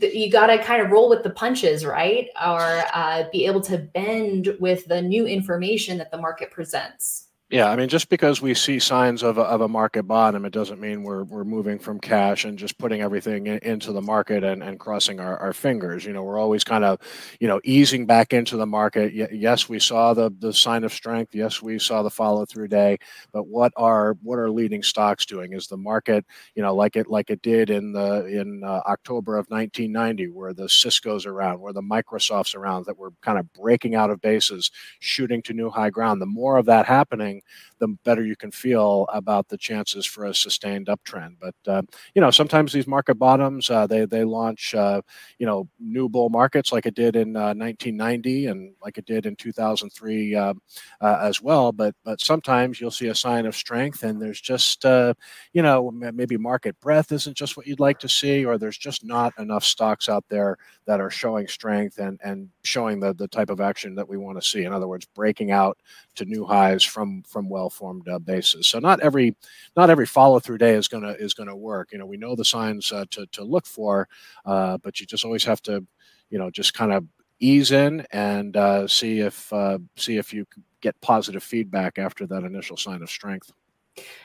you 0.00 0.30
got 0.30 0.48
to 0.48 0.62
kind 0.62 0.82
of 0.82 0.90
roll 0.90 1.08
with 1.08 1.22
the 1.22 1.30
punches, 1.30 1.84
right? 1.84 2.28
Or 2.44 2.82
uh, 2.94 3.24
be 3.30 3.46
able 3.46 3.60
to 3.62 3.78
bend 3.78 4.56
with 4.60 4.86
the 4.86 5.00
new 5.00 5.26
information 5.26 5.98
that 5.98 6.10
the 6.10 6.18
market 6.18 6.50
presents. 6.50 7.27
Yeah, 7.50 7.70
I 7.70 7.76
mean, 7.76 7.88
just 7.88 8.10
because 8.10 8.42
we 8.42 8.52
see 8.52 8.78
signs 8.78 9.22
of 9.22 9.38
a, 9.38 9.40
of 9.40 9.62
a 9.62 9.68
market 9.68 10.02
bottom, 10.02 10.44
it 10.44 10.52
doesn't 10.52 10.78
mean 10.80 11.02
we're, 11.02 11.24
we're 11.24 11.44
moving 11.44 11.78
from 11.78 11.98
cash 11.98 12.44
and 12.44 12.58
just 12.58 12.76
putting 12.76 13.00
everything 13.00 13.46
in, 13.46 13.56
into 13.60 13.90
the 13.90 14.02
market 14.02 14.44
and, 14.44 14.62
and 14.62 14.78
crossing 14.78 15.18
our, 15.18 15.38
our 15.38 15.54
fingers. 15.54 16.04
You 16.04 16.12
know, 16.12 16.22
we're 16.22 16.36
always 16.38 16.62
kind 16.62 16.84
of, 16.84 16.98
you 17.40 17.48
know, 17.48 17.58
easing 17.64 18.04
back 18.04 18.34
into 18.34 18.58
the 18.58 18.66
market. 18.66 19.14
Y- 19.16 19.28
yes, 19.32 19.66
we 19.66 19.78
saw 19.78 20.12
the 20.12 20.30
the 20.40 20.52
sign 20.52 20.84
of 20.84 20.92
strength. 20.92 21.34
Yes, 21.34 21.62
we 21.62 21.78
saw 21.78 22.02
the 22.02 22.10
follow 22.10 22.44
through 22.44 22.68
day. 22.68 22.98
But 23.32 23.46
what 23.46 23.72
are 23.78 24.18
what 24.22 24.38
are 24.38 24.50
leading 24.50 24.82
stocks 24.82 25.24
doing? 25.24 25.54
Is 25.54 25.68
the 25.68 25.78
market, 25.78 26.26
you 26.54 26.62
know, 26.62 26.74
like 26.74 26.96
it 26.96 27.06
like 27.08 27.30
it 27.30 27.40
did 27.40 27.70
in 27.70 27.92
the 27.92 28.26
in 28.26 28.62
uh, 28.62 28.82
October 28.86 29.38
of 29.38 29.46
1990, 29.48 30.28
where 30.28 30.52
the 30.52 30.68
Cisco's 30.68 31.24
around, 31.24 31.60
where 31.60 31.72
the 31.72 31.80
Microsofts 31.80 32.54
around, 32.54 32.84
that 32.84 32.98
were 32.98 33.12
kind 33.22 33.38
of 33.38 33.50
breaking 33.54 33.94
out 33.94 34.10
of 34.10 34.20
bases, 34.20 34.70
shooting 35.00 35.40
to 35.42 35.54
new 35.54 35.70
high 35.70 35.88
ground. 35.90 36.20
The 36.20 36.26
more 36.26 36.58
of 36.58 36.66
that 36.66 36.84
happening 36.84 37.37
the 37.78 37.88
better 38.04 38.24
you 38.24 38.36
can 38.36 38.50
feel 38.50 39.06
about 39.12 39.48
the 39.48 39.58
chances 39.58 40.04
for 40.06 40.24
a 40.24 40.34
sustained 40.34 40.86
uptrend. 40.88 41.36
But 41.40 41.54
uh, 41.66 41.82
you 42.14 42.20
know, 42.20 42.30
sometimes 42.30 42.72
these 42.72 42.86
market 42.86 43.14
bottoms 43.14 43.70
uh, 43.70 43.86
they 43.86 44.04
they 44.04 44.24
launch 44.24 44.74
uh, 44.74 45.02
you 45.38 45.46
know 45.46 45.68
new 45.78 46.08
bull 46.08 46.28
markets 46.28 46.72
like 46.72 46.86
it 46.86 46.94
did 46.94 47.16
in 47.16 47.32
1990 47.32 48.46
uh, 48.46 48.50
and 48.50 48.74
like 48.82 48.98
it 48.98 49.06
did 49.06 49.26
in 49.26 49.36
2003 49.36 50.34
uh, 50.34 50.54
uh, 51.00 51.18
as 51.22 51.42
well. 51.42 51.72
But 51.72 51.94
but 52.04 52.20
sometimes 52.20 52.80
you'll 52.80 52.90
see 52.90 53.08
a 53.08 53.14
sign 53.14 53.46
of 53.46 53.56
strength, 53.56 54.02
and 54.02 54.20
there's 54.20 54.40
just 54.40 54.84
you 54.84 55.62
know 55.62 55.90
maybe 55.90 56.36
market 56.36 56.78
breadth 56.80 57.12
isn't 57.12 57.36
just 57.36 57.56
what 57.56 57.66
you'd 57.66 57.80
like 57.80 57.98
to 58.00 58.08
see, 58.08 58.44
or 58.44 58.58
there's 58.58 58.78
just 58.78 59.04
not 59.04 59.32
enough 59.38 59.64
stocks 59.64 60.08
out 60.08 60.24
there 60.28 60.56
that 60.86 61.00
are 61.00 61.10
showing 61.10 61.46
strength 61.46 61.98
and 61.98 62.20
and 62.24 62.48
showing 62.64 63.00
the 63.00 63.14
the 63.14 63.28
type 63.28 63.50
of 63.50 63.60
action 63.60 63.94
that 63.94 64.08
we 64.08 64.16
want 64.16 64.40
to 64.40 64.46
see. 64.46 64.64
In 64.64 64.72
other 64.72 64.88
words, 64.88 65.06
breaking 65.14 65.50
out 65.50 65.78
to 66.16 66.24
new 66.24 66.44
highs 66.44 66.82
from 66.82 67.22
from 67.28 67.48
well-formed 67.48 68.08
uh, 68.08 68.18
bases. 68.18 68.66
So 68.66 68.78
not 68.78 69.00
every 69.00 69.36
not 69.76 69.90
every 69.90 70.06
follow-through 70.06 70.58
day 70.58 70.74
is 70.74 70.88
gonna 70.88 71.12
is 71.18 71.34
gonna 71.34 71.56
work. 71.56 71.92
You 71.92 71.98
know, 71.98 72.06
we 72.06 72.16
know 72.16 72.34
the 72.34 72.44
signs 72.44 72.92
uh, 72.92 73.04
to 73.10 73.26
to 73.26 73.44
look 73.44 73.66
for, 73.66 74.08
uh, 74.44 74.78
but 74.78 75.00
you 75.00 75.06
just 75.06 75.24
always 75.24 75.44
have 75.44 75.62
to, 75.62 75.84
you 76.30 76.38
know, 76.38 76.50
just 76.50 76.74
kind 76.74 76.92
of 76.92 77.04
ease 77.40 77.70
in 77.70 78.06
and 78.10 78.56
uh, 78.56 78.88
see 78.88 79.20
if 79.20 79.52
uh, 79.52 79.78
see 79.96 80.16
if 80.16 80.32
you 80.32 80.46
get 80.80 81.00
positive 81.00 81.42
feedback 81.42 81.98
after 81.98 82.26
that 82.26 82.44
initial 82.44 82.76
sign 82.76 83.02
of 83.02 83.10
strength. 83.10 83.52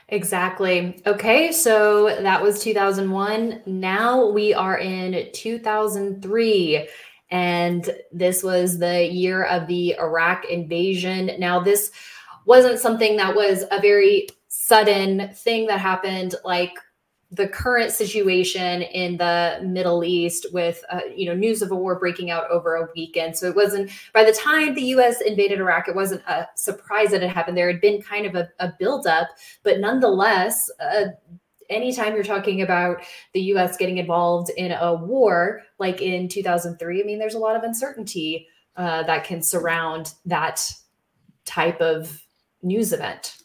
Exactly. 0.08 1.02
Okay, 1.06 1.50
so 1.50 2.06
that 2.22 2.40
was 2.40 2.62
2001. 2.62 3.62
Now 3.66 4.28
we 4.28 4.54
are 4.54 4.78
in 4.78 5.32
2003. 5.32 6.88
And 7.30 7.90
this 8.12 8.44
was 8.44 8.78
the 8.78 9.10
year 9.10 9.44
of 9.44 9.66
the 9.66 9.96
Iraq 9.98 10.44
invasion. 10.44 11.32
Now, 11.38 11.58
this 11.58 11.90
wasn't 12.46 12.78
something 12.78 13.16
that 13.16 13.34
was 13.34 13.64
a 13.70 13.80
very 13.80 14.28
sudden 14.48 15.30
thing 15.34 15.66
that 15.66 15.80
happened 15.80 16.34
like 16.44 16.72
the 17.30 17.48
current 17.48 17.90
situation 17.90 18.82
in 18.82 19.16
the 19.16 19.60
Middle 19.64 20.04
East 20.04 20.46
with 20.52 20.84
uh, 20.90 21.00
you 21.14 21.26
know 21.26 21.34
news 21.34 21.62
of 21.62 21.72
a 21.72 21.74
war 21.74 21.98
breaking 21.98 22.30
out 22.30 22.48
over 22.50 22.76
a 22.76 22.88
weekend. 22.94 23.36
So 23.36 23.48
it 23.48 23.56
wasn't 23.56 23.90
by 24.12 24.24
the 24.24 24.32
time 24.32 24.74
the 24.74 24.82
U.S. 24.82 25.20
invaded 25.20 25.58
Iraq, 25.58 25.88
it 25.88 25.96
wasn't 25.96 26.22
a 26.28 26.48
surprise 26.54 27.10
that 27.10 27.22
it 27.22 27.30
happened. 27.30 27.56
There 27.56 27.70
had 27.70 27.80
been 27.80 28.00
kind 28.00 28.26
of 28.26 28.34
a, 28.36 28.48
a 28.60 28.72
buildup, 28.78 29.28
but 29.64 29.80
nonetheless, 29.80 30.70
uh, 30.78 31.06
anytime 31.68 32.14
you're 32.14 32.22
talking 32.22 32.62
about 32.62 33.02
the 33.32 33.40
US 33.54 33.76
getting 33.76 33.98
involved 33.98 34.50
in 34.56 34.72
a 34.72 34.94
war 34.94 35.62
like 35.78 36.00
in 36.00 36.28
2003, 36.28 37.02
I 37.02 37.04
mean, 37.04 37.18
there's 37.18 37.34
a 37.34 37.38
lot 37.38 37.56
of 37.56 37.62
uncertainty 37.62 38.46
uh, 38.76 39.02
that 39.04 39.24
can 39.24 39.42
surround 39.42 40.14
that 40.26 40.72
type 41.44 41.80
of 41.80 42.23
news 42.64 42.92
event. 42.92 43.36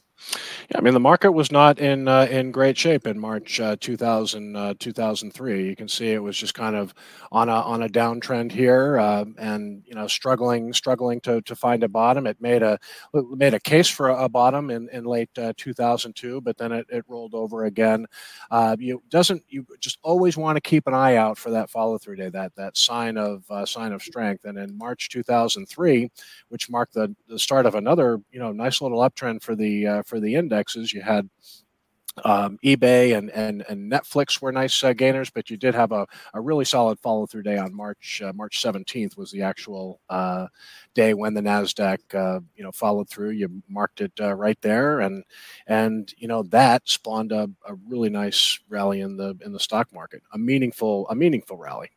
Yeah, 0.72 0.78
I 0.78 0.82
mean 0.82 0.94
the 0.94 1.00
market 1.00 1.32
was 1.32 1.52
not 1.52 1.80
in 1.80 2.08
uh, 2.08 2.28
in 2.30 2.52
great 2.52 2.78
shape 2.78 3.08
in 3.08 3.18
March 3.18 3.60
uh, 3.60 3.76
2000 3.80 4.56
uh, 4.56 4.74
2003. 4.78 5.68
You 5.68 5.76
can 5.76 5.88
see 5.88 6.12
it 6.12 6.22
was 6.22 6.38
just 6.38 6.54
kind 6.54 6.76
of 6.76 6.94
on 7.32 7.50
a 7.50 7.54
on 7.54 7.82
a 7.82 7.90
downtrend 7.90 8.52
here, 8.52 9.00
uh, 9.00 9.26
and 9.40 9.82
you 9.88 9.96
know 9.96 10.06
struggling 10.06 10.72
struggling 10.72 11.22
to, 11.22 11.42
to 11.42 11.56
find 11.56 11.84
a 11.84 11.88
bottom. 11.88 12.28
It 12.28 12.40
made 12.40 12.62
a 12.62 12.78
made 13.16 13.56
a 13.56 13.60
case 13.60 13.88
for 13.90 14.10
a, 14.10 14.30
bottom 14.30 14.70
in 14.70 14.88
in 14.90 15.06
late 15.06 15.32
uh, 15.40 15.54
2002, 15.58 16.42
but 16.42 16.56
then 16.60 16.72
it, 16.72 16.86
it 16.90 17.04
rolled 17.08 17.34
over 17.34 17.66
again. 17.66 18.06
Uh, 18.52 18.76
you 18.78 19.02
doesn't 19.10 19.42
you 19.50 19.66
just 19.80 19.98
always 20.04 20.38
want 20.38 20.56
to 20.56 20.62
keep 20.62 20.86
an 20.86 20.94
eye 20.94 21.16
out 21.16 21.40
for 21.40 21.50
that 21.50 21.72
follow 21.72 21.98
through 21.98 22.18
day, 22.18 22.30
that 22.30 22.54
that 22.56 22.78
sign 22.78 23.18
of 23.18 23.44
sign 23.68 23.92
of 23.92 24.04
strength. 24.04 24.46
And 24.46 24.60
in 24.60 24.78
March 24.78 25.10
2003, 25.10 26.12
which 26.50 26.70
marked 26.70 26.94
the, 26.94 27.16
the 27.28 27.40
start 27.40 27.66
of 27.66 27.74
another 27.74 28.22
you 28.32 28.40
know 28.40 28.52
nice 28.52 28.82
little 28.82 29.00
uptrend 29.00 29.42
for 29.42 29.56
the 29.56 30.04
for 30.06 30.20
the 30.20 30.36
index 30.36 30.59
indexes. 30.60 30.94
You 30.94 31.02
had 31.02 31.30
um, 32.26 32.58
eBay 32.66 33.18
and, 33.18 33.30
and 33.30 33.64
and 33.70 33.90
Netflix 33.90 34.42
were 34.42 34.52
nice 34.52 34.84
uh, 34.84 34.92
gainers, 34.92 35.30
but 35.30 35.50
you 35.50 35.56
did 35.56 35.74
have 35.74 35.94
a, 35.94 36.06
a 36.34 36.42
really 36.42 36.66
solid 36.66 37.00
follow 37.00 37.26
through 37.26 37.44
day 37.44 37.58
on 37.58 37.74
March 37.74 38.22
uh, 38.26 38.34
March 38.34 38.62
17th 38.62 39.16
was 39.16 39.32
the 39.32 39.42
actual 39.42 40.02
uh, 40.10 40.48
day 40.94 41.14
when 41.14 41.34
the 41.34 41.42
Nasdaq 41.42 42.00
uh, 42.14 42.42
you 42.56 42.64
know 42.64 42.72
followed 42.74 43.08
through. 43.10 43.30
You 43.30 43.62
marked 43.70 44.02
it 44.02 44.12
uh, 44.20 44.34
right 44.34 44.60
there, 44.62 45.00
and 45.00 45.24
and 45.68 46.14
you 46.18 46.28
know 46.28 46.44
that 46.44 46.90
spawned 46.90 47.32
a, 47.32 47.50
a 47.66 47.76
really 47.88 48.10
nice 48.10 48.60
rally 48.68 49.00
in 49.00 49.16
the 49.16 49.38
in 49.46 49.54
the 49.54 49.60
stock 49.60 49.94
market, 49.94 50.22
a 50.34 50.38
meaningful 50.38 51.08
a 51.10 51.16
meaningful 51.16 51.58
rally. 51.58 51.90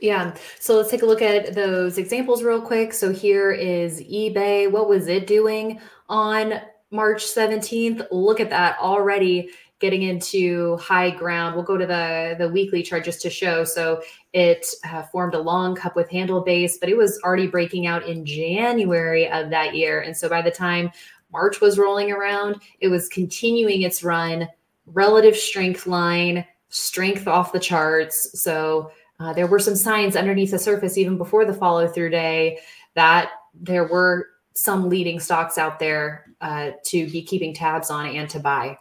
Yeah. 0.00 0.36
So 0.60 0.76
let's 0.76 0.90
take 0.90 1.02
a 1.02 1.06
look 1.06 1.22
at 1.22 1.56
those 1.56 1.98
examples 1.98 2.44
real 2.44 2.62
quick. 2.62 2.92
So 2.92 3.12
here 3.12 3.50
is 3.50 4.00
eBay. 4.00 4.70
What 4.70 4.88
was 4.88 5.08
it 5.08 5.26
doing 5.26 5.80
on 6.08 6.60
March 6.90 7.24
17th. 7.24 8.06
Look 8.10 8.40
at 8.40 8.50
that 8.50 8.78
already 8.78 9.50
getting 9.80 10.02
into 10.02 10.76
high 10.78 11.10
ground. 11.10 11.54
We'll 11.54 11.64
go 11.64 11.76
to 11.76 11.86
the, 11.86 12.34
the 12.38 12.48
weekly 12.48 12.82
chart 12.82 13.04
just 13.04 13.22
to 13.22 13.30
show. 13.30 13.64
So 13.64 14.02
it 14.32 14.66
uh, 14.84 15.02
formed 15.04 15.34
a 15.34 15.40
long 15.40 15.76
cup 15.76 15.94
with 15.94 16.10
handle 16.10 16.40
base, 16.40 16.78
but 16.78 16.88
it 16.88 16.96
was 16.96 17.20
already 17.22 17.46
breaking 17.46 17.86
out 17.86 18.06
in 18.06 18.26
January 18.26 19.30
of 19.30 19.50
that 19.50 19.76
year. 19.76 20.00
And 20.00 20.16
so 20.16 20.28
by 20.28 20.42
the 20.42 20.50
time 20.50 20.90
March 21.32 21.60
was 21.60 21.78
rolling 21.78 22.10
around, 22.10 22.60
it 22.80 22.88
was 22.88 23.08
continuing 23.08 23.82
its 23.82 24.02
run, 24.02 24.48
relative 24.86 25.36
strength 25.36 25.86
line, 25.86 26.44
strength 26.70 27.28
off 27.28 27.52
the 27.52 27.60
charts. 27.60 28.40
So 28.40 28.90
uh, 29.20 29.32
there 29.32 29.46
were 29.46 29.58
some 29.58 29.76
signs 29.76 30.16
underneath 30.16 30.50
the 30.50 30.58
surface 30.58 30.98
even 30.98 31.18
before 31.18 31.44
the 31.44 31.54
follow 31.54 31.86
through 31.86 32.10
day 32.10 32.58
that 32.94 33.30
there 33.54 33.86
were 33.86 34.28
some 34.54 34.88
leading 34.88 35.20
stocks 35.20 35.56
out 35.56 35.78
there 35.78 36.27
uh, 36.40 36.72
to 36.86 37.10
be 37.10 37.22
keeping 37.22 37.54
tabs 37.54 37.90
on 37.90 38.06
and 38.06 38.28
to 38.30 38.40
buy. 38.40 38.78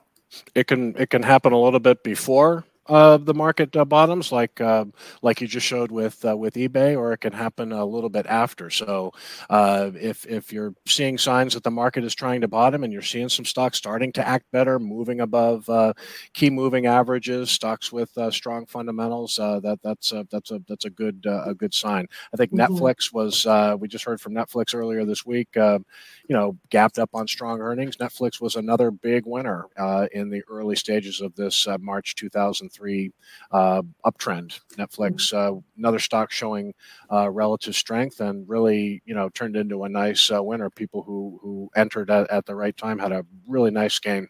It 0.56 0.68
can 0.68 0.96
it 0.98 1.10
can 1.10 1.24
happen 1.24 1.54
a 1.54 1.60
little 1.60 1.80
bit 1.80 2.04
before 2.04 2.66
uh, 2.90 3.18
the 3.18 3.34
market 3.34 3.76
uh, 3.76 3.84
bottoms, 3.84 4.32
like 4.32 4.62
uh, 4.62 4.86
like 5.22 5.42
you 5.42 5.48
just 5.48 5.66
showed 5.66 5.92
with 5.92 6.24
uh, 6.26 6.36
with 6.38 6.54
eBay, 6.56 6.98
or 6.98 7.12
it 7.12 7.18
can 7.18 7.34
happen 7.34 7.72
a 7.72 7.86
little 7.86 8.10
bit 8.10 8.26
after. 8.28 8.70
So 8.70 9.14
uh, 9.50 9.92
if 10.00 10.26
if 10.26 10.54
you're 10.54 10.74
seeing 10.86 11.18
signs 11.18 11.54
that 11.54 11.64
the 11.64 11.72
market 11.72 12.04
is 12.04 12.16
trying 12.16 12.42
to 12.42 12.48
bottom, 12.48 12.84
and 12.84 12.94
you're 12.94 13.02
seeing 13.02 13.30
some 13.30 13.46
stocks 13.46 13.78
starting 13.78 14.14
to 14.14 14.26
act 14.26 14.50
better, 14.52 14.80
moving 14.80 15.20
above 15.20 15.70
uh, 15.70 15.94
key 16.34 16.50
moving 16.50 16.86
averages, 16.86 17.52
stocks 17.52 17.92
with 17.92 18.18
strong 18.30 18.66
fundamentals, 18.66 19.36
that 19.36 19.80
that's 19.84 20.14
a, 20.14 20.26
that's 20.32 20.52
a 20.52 20.62
that's 20.68 20.86
a 20.86 20.90
good 20.90 21.26
a 21.28 21.54
good 21.54 21.74
sign. 21.74 22.08
I 22.34 22.38
think 22.38 22.52
mm-hmm. 22.52 22.74
Netflix 22.74 23.14
was 23.14 23.46
we 23.80 23.88
just 23.88 24.06
heard 24.06 24.22
from 24.22 24.34
Netflix 24.34 24.74
earlier 24.74 25.04
this 25.06 25.26
week. 25.26 25.50
you 25.56 26.36
know, 26.36 26.58
gapped 26.70 27.00
up 27.00 27.10
on 27.14 27.28
strong 27.28 27.62
earnings. 27.62 27.98
Netflix 27.98 28.42
was 28.42 28.56
another 28.56 28.92
big 28.92 29.26
winner 29.26 29.66
in 30.14 30.30
the 30.30 30.44
early 30.50 30.76
stages 30.76 31.20
of 31.20 31.36
this 31.36 31.68
March 31.80 32.16
2003 32.16 32.77
three 32.78 33.12
uh, 33.52 33.82
uptrend. 34.06 34.60
Netflix, 34.78 35.34
mm-hmm. 35.34 35.58
uh, 35.58 35.60
another 35.78 36.00
stock 36.00 36.32
showing 36.32 36.74
uh, 37.12 37.30
relative 37.30 37.76
strength 37.76 38.22
and 38.22 38.48
really, 38.48 39.02
you 39.06 39.16
know, 39.16 39.30
turned 39.30 39.56
into 39.56 39.84
a 39.84 39.90
nice 39.90 40.32
uh, 40.32 40.42
winner. 40.42 40.70
People 40.70 41.02
who 41.02 41.40
who 41.42 41.70
entered 41.76 42.10
at, 42.12 42.30
at 42.30 42.46
the 42.46 42.56
right 42.56 42.76
time 42.78 43.00
had 43.00 43.12
a 43.12 43.26
really 43.48 43.72
nice 43.72 43.98
gain. 44.00 44.28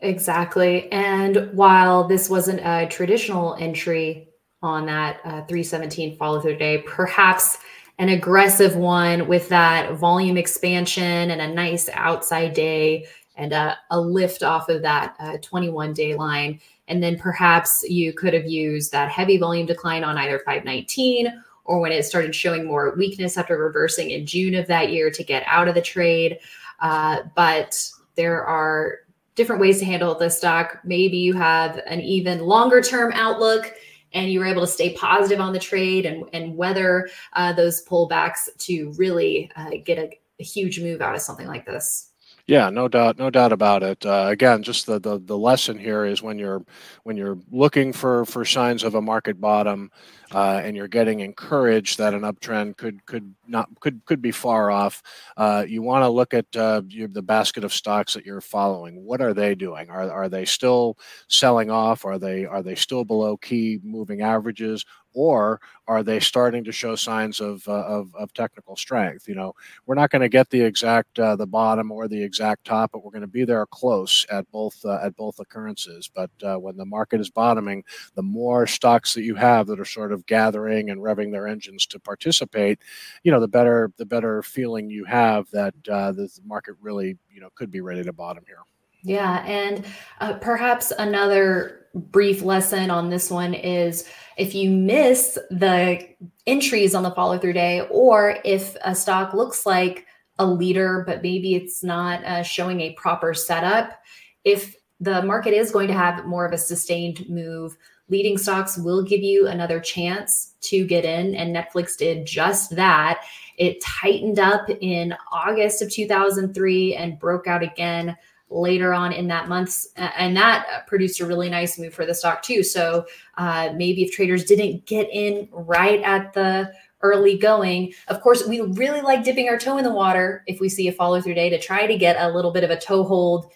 Exactly. 0.00 0.90
And 0.92 1.50
while 1.52 2.06
this 2.06 2.30
wasn't 2.30 2.60
a 2.60 2.86
traditional 2.88 3.56
entry 3.56 4.28
on 4.62 4.86
that 4.86 5.20
uh, 5.24 5.44
317 5.46 6.16
follow 6.16 6.40
through 6.40 6.56
day, 6.56 6.82
perhaps 6.86 7.58
an 7.98 8.08
aggressive 8.08 8.76
one 8.76 9.26
with 9.26 9.48
that 9.48 9.94
volume 9.94 10.36
expansion 10.36 11.30
and 11.32 11.40
a 11.40 11.52
nice 11.52 11.88
outside 11.92 12.54
day 12.54 13.06
and 13.38 13.52
a, 13.52 13.78
a 13.90 13.98
lift 13.98 14.42
off 14.42 14.68
of 14.68 14.82
that 14.82 15.16
uh, 15.18 15.38
21 15.40 15.94
day 15.94 16.14
line 16.14 16.60
and 16.88 17.02
then 17.02 17.18
perhaps 17.18 17.84
you 17.88 18.12
could 18.12 18.34
have 18.34 18.46
used 18.46 18.92
that 18.92 19.10
heavy 19.10 19.36
volume 19.36 19.66
decline 19.66 20.04
on 20.04 20.18
either 20.18 20.38
519 20.40 21.42
or 21.64 21.80
when 21.80 21.92
it 21.92 22.04
started 22.04 22.34
showing 22.34 22.66
more 22.66 22.94
weakness 22.96 23.36
after 23.36 23.56
reversing 23.58 24.10
in 24.10 24.26
June 24.26 24.54
of 24.54 24.66
that 24.66 24.90
year 24.90 25.10
to 25.10 25.22
get 25.22 25.44
out 25.46 25.68
of 25.68 25.74
the 25.74 25.82
trade. 25.82 26.38
Uh, 26.80 27.20
but 27.36 27.90
there 28.16 28.42
are 28.44 29.00
different 29.34 29.60
ways 29.60 29.78
to 29.78 29.84
handle 29.84 30.14
this 30.14 30.38
stock. 30.38 30.80
Maybe 30.82 31.18
you 31.18 31.34
have 31.34 31.80
an 31.86 32.00
even 32.00 32.40
longer 32.40 32.80
term 32.80 33.12
outlook 33.12 33.74
and 34.14 34.32
you 34.32 34.40
were 34.40 34.46
able 34.46 34.62
to 34.62 34.66
stay 34.66 34.94
positive 34.94 35.40
on 35.40 35.52
the 35.52 35.58
trade 35.58 36.06
and, 36.06 36.24
and 36.32 36.56
weather 36.56 37.10
uh, 37.34 37.52
those 37.52 37.84
pullbacks 37.84 38.48
to 38.58 38.92
really 38.96 39.50
uh, 39.54 39.72
get 39.84 39.98
a, 39.98 40.18
a 40.40 40.42
huge 40.42 40.80
move 40.80 41.02
out 41.02 41.14
of 41.14 41.20
something 41.20 41.46
like 41.46 41.66
this. 41.66 42.07
Yeah, 42.48 42.70
no 42.70 42.88
doubt, 42.88 43.18
no 43.18 43.28
doubt 43.30 43.52
about 43.52 43.82
it. 43.82 44.06
Uh, 44.06 44.26
again, 44.30 44.62
just 44.62 44.86
the, 44.86 44.98
the 44.98 45.18
the 45.18 45.36
lesson 45.36 45.78
here 45.78 46.04
is 46.06 46.22
when 46.22 46.38
you're 46.38 46.64
when 47.04 47.16
you're 47.18 47.38
looking 47.52 47.92
for 47.92 48.24
for 48.24 48.44
signs 48.46 48.82
of 48.84 48.94
a 48.94 49.02
market 49.02 49.40
bottom, 49.40 49.90
uh, 50.32 50.60
and 50.62 50.76
you're 50.76 50.88
getting 50.88 51.20
encouraged 51.20 51.98
that 51.98 52.14
an 52.14 52.22
uptrend 52.22 52.76
could 52.76 53.04
could 53.06 53.34
not 53.46 53.68
could 53.80 54.04
could 54.04 54.20
be 54.20 54.30
far 54.30 54.70
off, 54.70 55.02
uh, 55.36 55.64
you 55.66 55.82
want 55.82 56.02
to 56.02 56.08
look 56.08 56.34
at 56.34 56.46
uh, 56.56 56.82
your, 56.88 57.08
the 57.08 57.22
basket 57.22 57.64
of 57.64 57.72
stocks 57.72 58.14
that 58.14 58.26
you're 58.26 58.40
following. 58.40 59.04
What 59.04 59.20
are 59.20 59.34
they 59.34 59.54
doing? 59.54 59.90
Are 59.90 60.10
are 60.10 60.28
they 60.28 60.44
still 60.44 60.98
selling 61.28 61.70
off? 61.70 62.04
Are 62.04 62.18
they 62.18 62.44
are 62.44 62.62
they 62.62 62.74
still 62.74 63.04
below 63.04 63.36
key 63.36 63.80
moving 63.82 64.22
averages? 64.22 64.84
or 65.14 65.60
are 65.88 66.02
they 66.02 66.20
starting 66.20 66.62
to 66.62 66.70
show 66.70 66.94
signs 66.94 67.40
of, 67.40 67.66
uh, 67.66 67.72
of, 67.72 68.14
of, 68.14 68.32
technical 68.34 68.76
strength? 68.76 69.26
You 69.26 69.34
know, 69.34 69.54
we're 69.86 69.94
not 69.94 70.10
going 70.10 70.22
to 70.22 70.28
get 70.28 70.50
the 70.50 70.60
exact 70.60 71.18
uh, 71.18 71.34
the 71.34 71.46
bottom 71.46 71.90
or 71.90 72.06
the 72.06 72.22
exact 72.22 72.64
top, 72.64 72.92
but 72.92 73.04
we're 73.04 73.10
going 73.10 73.22
to 73.22 73.26
be 73.26 73.44
there 73.44 73.66
close 73.66 74.26
at 74.30 74.48
both 74.52 74.76
uh, 74.84 75.00
at 75.02 75.16
both 75.16 75.40
occurrences. 75.40 76.08
But 76.14 76.30
uh, 76.42 76.56
when 76.56 76.76
the 76.76 76.84
market 76.84 77.20
is 77.20 77.30
bottoming, 77.30 77.82
the 78.14 78.22
more 78.22 78.66
stocks 78.66 79.14
that 79.14 79.22
you 79.22 79.34
have 79.34 79.66
that 79.66 79.80
are 79.80 79.84
sort 79.84 80.12
of 80.12 80.17
gathering 80.26 80.90
and 80.90 81.00
revving 81.00 81.32
their 81.32 81.46
engines 81.46 81.86
to 81.86 82.00
participate, 82.00 82.78
you 83.22 83.32
know, 83.32 83.40
the 83.40 83.48
better 83.48 83.92
the 83.96 84.06
better 84.06 84.42
feeling 84.42 84.90
you 84.90 85.04
have 85.04 85.50
that 85.50 85.74
uh, 85.90 86.12
the 86.12 86.28
market 86.44 86.74
really 86.80 87.16
you 87.30 87.40
know 87.40 87.48
could 87.54 87.70
be 87.70 87.80
ready 87.80 88.02
to 88.02 88.12
bottom 88.12 88.44
here. 88.46 88.58
Yeah, 89.02 89.44
and 89.46 89.84
uh, 90.20 90.34
perhaps 90.34 90.92
another 90.98 91.86
brief 91.94 92.42
lesson 92.42 92.90
on 92.90 93.10
this 93.10 93.30
one 93.30 93.54
is 93.54 94.08
if 94.36 94.54
you 94.54 94.70
miss 94.70 95.38
the 95.50 96.06
entries 96.46 96.94
on 96.94 97.02
the 97.02 97.10
follow 97.12 97.38
through 97.38 97.54
day, 97.54 97.86
or 97.90 98.38
if 98.44 98.76
a 98.82 98.94
stock 98.94 99.34
looks 99.34 99.66
like 99.66 100.06
a 100.38 100.46
leader, 100.46 101.04
but 101.06 101.22
maybe 101.22 101.54
it's 101.54 101.82
not 101.82 102.24
uh, 102.24 102.42
showing 102.42 102.80
a 102.80 102.92
proper 102.94 103.34
setup, 103.34 104.00
if 104.44 104.76
the 105.00 105.22
market 105.22 105.52
is 105.52 105.70
going 105.70 105.88
to 105.88 105.94
have 105.94 106.24
more 106.26 106.44
of 106.44 106.52
a 106.52 106.58
sustained 106.58 107.28
move, 107.28 107.76
leading 108.08 108.38
stocks 108.38 108.78
will 108.78 109.02
give 109.02 109.22
you 109.22 109.46
another 109.48 109.80
chance 109.80 110.54
to 110.62 110.86
get 110.86 111.04
in. 111.04 111.34
And 111.34 111.54
Netflix 111.54 111.96
did 111.96 112.26
just 112.26 112.74
that. 112.76 113.24
It 113.56 113.82
tightened 113.82 114.38
up 114.38 114.68
in 114.80 115.14
August 115.30 115.82
of 115.82 115.90
2003 115.90 116.94
and 116.94 117.18
broke 117.18 117.46
out 117.46 117.62
again 117.62 118.16
later 118.50 118.94
on 118.94 119.12
in 119.12 119.28
that 119.28 119.48
month. 119.48 119.86
And 119.96 120.36
that 120.36 120.86
produced 120.86 121.20
a 121.20 121.26
really 121.26 121.50
nice 121.50 121.78
move 121.78 121.92
for 121.92 122.06
the 122.06 122.14
stock 122.14 122.42
too. 122.42 122.62
So 122.62 123.04
uh, 123.36 123.72
maybe 123.74 124.02
if 124.02 124.12
traders 124.12 124.44
didn't 124.44 124.86
get 124.86 125.08
in 125.12 125.48
right 125.52 126.00
at 126.02 126.32
the 126.32 126.72
early 127.02 127.36
going, 127.36 127.92
of 128.08 128.20
course, 128.22 128.46
we 128.46 128.60
really 128.60 129.02
like 129.02 129.22
dipping 129.22 129.48
our 129.48 129.58
toe 129.58 129.76
in 129.76 129.84
the 129.84 129.92
water 129.92 130.44
if 130.46 130.60
we 130.60 130.68
see 130.68 130.88
a 130.88 130.92
follow 130.92 131.20
through 131.20 131.34
day 131.34 131.50
to 131.50 131.58
try 131.58 131.86
to 131.86 131.98
get 131.98 132.16
a 132.18 132.32
little 132.32 132.52
bit 132.52 132.64
of 132.64 132.70
a 132.70 132.78
toe 132.78 133.04
hold 133.04 133.52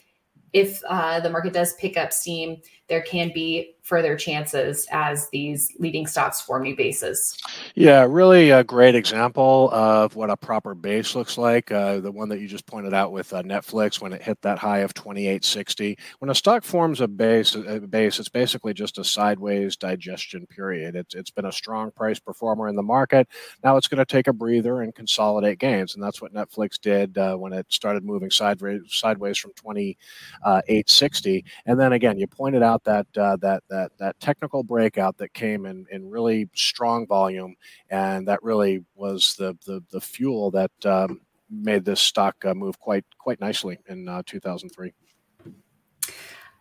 if 0.53 0.83
uh, 0.89 1.21
the 1.21 1.31
market 1.31 1.53
does 1.53 1.75
pick 1.75 1.97
up 1.97 2.13
steam, 2.13 2.59
there 2.89 3.03
can 3.03 3.31
be 3.33 3.75
further 3.83 4.17
chances 4.17 4.87
as 4.93 5.29
these 5.31 5.75
leading 5.79 6.07
stocks 6.07 6.41
form 6.41 6.63
new 6.63 6.77
bases. 6.77 7.37
Yeah, 7.75 8.07
really 8.09 8.51
a 8.51 8.63
great 8.63 8.95
example 8.95 9.71
of 9.73 10.15
what 10.15 10.31
a 10.31 10.37
proper 10.37 10.75
base 10.75 11.15
looks 11.15 11.37
like. 11.37 11.73
Uh, 11.73 12.01
the 12.01 12.13
one 12.13 12.29
that 12.29 12.41
you 12.41 12.47
just 12.47 12.67
pointed 12.67 12.95
out 12.95 13.13
with 13.13 13.33
uh, 13.33 13.43
Netflix 13.43 14.01
when 14.01 14.13
it 14.13 14.23
hit 14.23 14.41
that 14.43 14.59
high 14.59 14.79
of 14.79 14.95
2860. 14.95 15.99
When 16.21 16.31
a 16.31 16.35
stock 16.35 16.63
forms 16.63 17.01
a 17.01 17.09
base, 17.09 17.55
a 17.55 17.81
base, 17.81 18.21
it's 18.21 18.29
basically 18.29 18.73
just 18.73 18.99
a 18.99 19.05
sideways 19.05 19.77
digestion 19.77 20.47
period. 20.47 20.95
It's 20.95 21.15
it's 21.15 21.31
been 21.31 21.47
a 21.47 21.53
strong 21.53 21.91
price 21.91 22.21
performer 22.21 22.69
in 22.69 22.77
the 22.77 22.83
market. 22.83 23.29
Now 23.65 23.77
it's 23.77 23.89
going 23.89 23.99
to 23.99 24.05
take 24.05 24.29
a 24.29 24.33
breather 24.33 24.83
and 24.83 24.95
consolidate 24.95 25.59
gains, 25.59 25.95
and 25.95 26.03
that's 26.03 26.23
what 26.23 26.33
Netflix 26.33 26.81
did 26.81 27.19
uh, 27.19 27.37
when 27.37 27.53
it 27.53 27.67
started 27.69 28.05
moving 28.05 28.31
sideways 28.31 28.83
sideways 28.89 29.39
from 29.39 29.53
2860. 29.57 31.45
And 31.67 31.81
then 31.81 31.93
again, 31.93 32.19
you 32.19 32.27
pointed 32.27 32.63
out 32.63 32.85
that 32.85 33.07
uh, 33.17 33.37
that 33.37 33.63
that 33.83 33.99
that 33.99 34.21
technical 34.21 34.63
breakout 34.63 35.19
that 35.19 35.35
came 35.35 35.67
in 35.67 35.87
in 35.91 36.09
really 36.09 36.49
strong 36.55 37.07
volume, 37.07 37.55
and 37.91 38.27
that 38.29 38.43
really 38.43 38.85
was 38.95 39.35
the 39.39 39.57
the, 39.67 39.83
the 39.91 40.01
fuel 40.01 40.51
that 40.53 40.71
um, 40.85 41.21
made 41.51 41.85
this 41.85 42.01
stock 42.01 42.37
uh, 42.45 42.55
move 42.55 42.79
quite 42.79 43.05
quite 43.19 43.41
nicely 43.41 43.79
in 43.89 44.09
uh, 44.09 44.23
2003. 44.27 44.93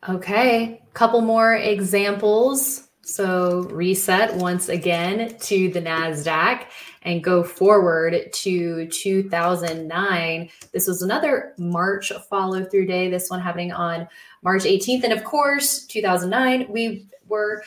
Okay, 0.10 0.82
couple 0.94 1.22
more 1.22 1.54
examples. 1.54 2.88
So 3.04 3.64
reset 3.72 4.36
once 4.36 4.70
again 4.70 5.36
to 5.40 5.70
the 5.72 5.82
NASDAQ 5.82 6.66
and 7.02 7.24
go 7.24 7.44
forward 7.44 8.32
to 8.32 8.88
2009. 8.88 10.50
This 10.72 10.88
was 10.88 11.02
another 11.02 11.54
March 11.58 12.12
follow 12.30 12.64
through 12.64 12.86
day, 12.86 13.10
this 13.10 13.30
one 13.30 13.42
happening 13.42 13.72
on 13.72 14.08
March 14.44 14.64
18th. 14.64 15.04
And 15.04 15.14
of 15.14 15.24
course, 15.24 15.86
2009, 15.86 16.68
we 16.70 17.08
were 17.28 17.64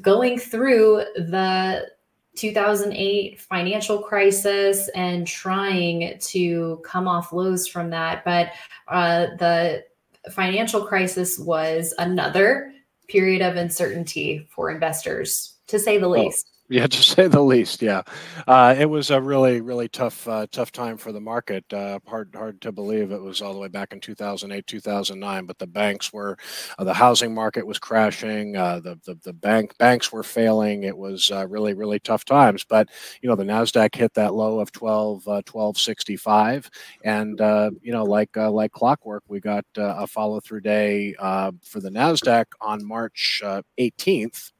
going 0.00 0.38
through 0.38 1.04
the 1.16 1.86
2008 2.34 3.40
financial 3.40 3.98
crisis 3.98 4.88
and 4.94 5.26
trying 5.26 6.18
to 6.18 6.80
come 6.84 7.06
off 7.06 7.32
lows 7.32 7.66
from 7.66 7.90
that. 7.90 8.24
But 8.24 8.52
uh, 8.88 9.26
the 9.38 9.84
financial 10.30 10.84
crisis 10.86 11.38
was 11.38 11.94
another 11.98 12.72
period 13.08 13.42
of 13.42 13.56
uncertainty 13.56 14.46
for 14.50 14.70
investors, 14.70 15.56
to 15.66 15.78
say 15.78 15.98
the 15.98 16.08
least. 16.08 16.51
Yeah, 16.76 16.86
to 16.86 17.02
say 17.02 17.26
the 17.28 17.42
least. 17.42 17.82
Yeah, 17.82 18.00
uh, 18.46 18.74
it 18.78 18.86
was 18.86 19.10
a 19.10 19.20
really, 19.20 19.60
really 19.60 19.88
tough, 19.88 20.26
uh, 20.26 20.46
tough 20.50 20.72
time 20.72 20.96
for 20.96 21.12
the 21.12 21.20
market. 21.20 21.70
Uh, 21.70 21.98
hard, 22.06 22.34
hard 22.34 22.62
to 22.62 22.72
believe 22.72 23.12
it 23.12 23.20
was 23.20 23.42
all 23.42 23.52
the 23.52 23.58
way 23.58 23.68
back 23.68 23.92
in 23.92 24.00
2008, 24.00 24.66
2009. 24.66 25.44
But 25.44 25.58
the 25.58 25.66
banks 25.66 26.14
were, 26.14 26.38
uh, 26.78 26.84
the 26.84 26.94
housing 26.94 27.34
market 27.34 27.66
was 27.66 27.78
crashing. 27.78 28.56
Uh, 28.56 28.80
the, 28.80 28.98
the 29.04 29.16
the 29.22 29.34
bank 29.34 29.76
banks 29.76 30.10
were 30.12 30.22
failing. 30.22 30.84
It 30.84 30.96
was 30.96 31.30
uh, 31.30 31.46
really, 31.46 31.74
really 31.74 32.00
tough 32.00 32.24
times. 32.24 32.64
But 32.64 32.88
you 33.20 33.28
know, 33.28 33.36
the 33.36 33.44
Nasdaq 33.44 33.94
hit 33.94 34.14
that 34.14 34.32
low 34.32 34.58
of 34.58 34.72
12, 34.72 35.26
1265, 35.26 36.70
and 37.04 37.38
you 37.82 37.92
know, 37.92 38.04
like 38.04 38.34
like 38.34 38.72
clockwork, 38.72 39.24
we 39.28 39.40
got 39.40 39.66
a 39.76 40.06
follow 40.06 40.40
through 40.40 40.62
day 40.62 41.12
for 41.18 41.80
the 41.80 41.90
Nasdaq 41.90 42.46
on 42.62 42.82
March 42.86 43.42
18th 43.76 44.52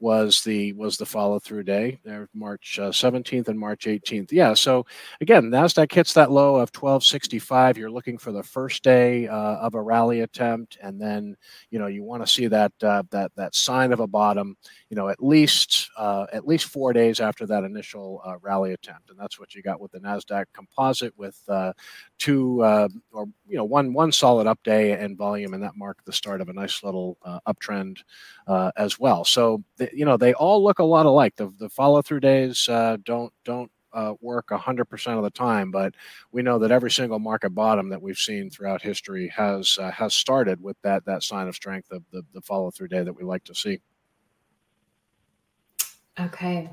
was 0.00 0.42
the 0.42 0.72
was 0.74 0.96
the 0.96 1.06
follow 1.06 1.38
through 1.38 1.62
day 1.62 1.98
there 2.04 2.28
march 2.34 2.78
uh, 2.78 2.90
17th 2.90 3.48
and 3.48 3.58
march 3.58 3.84
18th 3.84 4.30
yeah 4.32 4.54
so 4.54 4.84
again 5.20 5.44
nasdaq 5.50 5.92
hits 5.92 6.12
that 6.14 6.30
low 6.30 6.56
of 6.56 6.70
1265 6.74 7.76
you're 7.76 7.90
looking 7.90 8.18
for 8.18 8.32
the 8.32 8.42
first 8.42 8.82
day 8.82 9.26
uh, 9.26 9.56
of 9.56 9.74
a 9.74 9.82
rally 9.82 10.20
attempt 10.20 10.78
and 10.82 11.00
then 11.00 11.36
you 11.70 11.78
know 11.78 11.86
you 11.86 12.02
want 12.02 12.24
to 12.24 12.32
see 12.32 12.46
that 12.46 12.72
uh, 12.82 13.02
that 13.10 13.30
that 13.36 13.54
sign 13.54 13.92
of 13.92 14.00
a 14.00 14.06
bottom 14.06 14.56
you 14.90 14.96
know 14.96 15.08
at 15.08 15.22
least 15.22 15.90
uh, 15.96 16.26
at 16.32 16.46
least 16.46 16.66
four 16.66 16.92
days 16.92 17.20
after 17.20 17.46
that 17.46 17.64
initial 17.64 18.22
uh, 18.24 18.36
rally 18.40 18.72
attempt. 18.72 19.10
And 19.10 19.18
that's 19.18 19.38
what 19.38 19.54
you 19.54 19.62
got 19.62 19.80
with 19.80 19.92
the 19.92 20.00
nasdaq 20.00 20.46
composite 20.52 21.12
with 21.16 21.40
uh, 21.48 21.72
two 22.18 22.62
or 22.62 23.26
you 23.46 23.56
know 23.56 23.64
one 23.64 23.92
one 23.92 24.12
solid 24.12 24.46
up 24.46 24.62
day 24.62 24.92
and 24.92 25.16
volume 25.16 25.54
and 25.54 25.62
that 25.62 25.76
marked 25.76 26.06
the 26.06 26.12
start 26.12 26.40
of 26.40 26.48
a 26.48 26.52
nice 26.52 26.82
little 26.82 27.18
uptrend 27.46 27.98
as 28.76 28.98
well. 28.98 29.24
So 29.24 29.62
you 29.92 30.04
know 30.04 30.16
they 30.16 30.34
all 30.34 30.62
look 30.62 30.78
a 30.78 30.84
lot 30.84 31.06
alike. 31.06 31.36
The 31.36 31.52
the 31.58 31.68
follow 31.68 32.02
through 32.02 32.20
days 32.20 32.68
uh, 32.68 32.98
don't 33.04 33.32
don't 33.44 33.70
uh, 33.92 34.14
work 34.20 34.48
100% 34.48 35.16
of 35.16 35.24
the 35.24 35.30
time, 35.30 35.70
but 35.70 35.94
we 36.32 36.42
know 36.42 36.58
that 36.58 36.70
every 36.70 36.90
single 36.90 37.18
market 37.18 37.50
bottom 37.50 37.88
that 37.88 38.00
we've 38.00 38.18
seen 38.18 38.50
throughout 38.50 38.82
history 38.82 39.28
has 39.28 39.78
uh, 39.80 39.90
has 39.90 40.14
started 40.14 40.62
with 40.62 40.76
that 40.82 41.04
that 41.04 41.22
sign 41.22 41.48
of 41.48 41.54
strength 41.54 41.90
of 41.90 42.02
the, 42.12 42.22
the 42.34 42.40
follow 42.42 42.70
through 42.70 42.88
day 42.88 43.02
that 43.02 43.16
we 43.16 43.24
like 43.24 43.44
to 43.44 43.54
see. 43.54 43.80
Okay, 46.20 46.70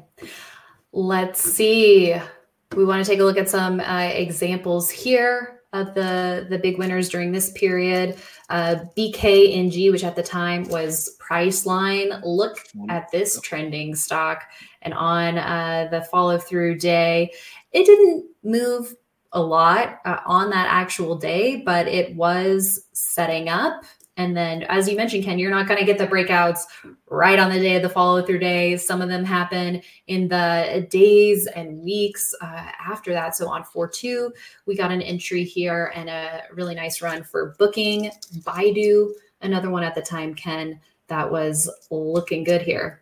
let's 0.92 1.42
see. 1.42 2.16
We 2.76 2.84
want 2.84 3.06
to 3.06 3.10
take 3.10 3.20
a 3.20 3.24
look 3.24 3.38
at 3.38 3.48
some 3.48 3.80
uh, 3.80 4.10
examples 4.14 4.90
here 4.90 5.62
of 5.76 5.94
the 5.94 6.48
the 6.50 6.58
big 6.58 6.78
winners 6.78 7.10
during 7.10 7.32
this 7.32 7.52
period. 7.52 8.18
Uh, 8.50 8.78
BKNG, 8.98 9.92
which 9.92 10.04
at 10.04 10.16
the 10.16 10.24
time 10.24 10.68
was 10.70 11.18
Priceline. 11.20 12.22
Look 12.24 12.60
at 12.90 13.12
this 13.12 13.40
trending 13.42 13.96
stock, 13.96 14.44
and 14.82 14.94
on 14.94 15.38
uh, 15.38 15.88
the 15.92 16.02
follow 16.04 16.38
through 16.38 16.78
day, 16.78 17.32
it 17.72 17.86
didn't 17.86 18.26
move 18.44 18.96
a 19.32 19.42
lot 19.42 20.00
uh, 20.06 20.20
on 20.26 20.50
that 20.52 20.68
actual 20.70 21.16
day, 21.16 21.58
but 21.58 21.88
it 21.88 22.16
was 22.16 22.86
setting 22.94 23.50
up 23.50 23.84
and 24.18 24.36
then, 24.36 24.64
as 24.64 24.88
you 24.88 24.96
mentioned, 24.96 25.26
Ken, 25.26 25.38
you're 25.38 25.52
not 25.52 25.68
going 25.68 25.80
to 25.80 25.86
get 25.86 25.98
the 25.98 26.08
breakouts 26.08 26.62
right 27.10 27.38
on 27.38 27.52
the 27.52 27.60
day 27.60 27.76
of 27.76 27.82
the 27.82 27.90
follow 27.90 28.22
through 28.22 28.40
day. 28.40 28.78
Some 28.78 29.02
of 29.02 29.10
them 29.10 29.26
happen 29.26 29.82
in 30.08 30.30
the 30.30 30.88
days 30.90 31.48
and 31.48 31.82
weeks 31.82 32.34
uh, 32.42 32.72
after 32.80 33.12
that. 33.12 33.36
So 33.36 33.50
on 33.50 33.66
4 33.66 33.90
2, 33.90 34.32
we 34.66 34.76
got 34.76 34.92
an 34.92 35.02
entry 35.02 35.44
here 35.44 35.92
and 35.96 36.10
a 36.10 36.44
really 36.54 36.76
nice 36.76 37.02
run 37.02 37.24
for 37.24 37.56
booking. 37.60 38.10
Baidu, 38.40 39.12
another 39.42 39.70
one 39.70 39.84
at 39.84 39.96
the 39.96 40.02
time, 40.02 40.34
Ken, 40.34 40.80
that 41.08 41.30
was 41.30 41.70
looking 41.92 42.46
good 42.46 42.62
here. 42.62 43.02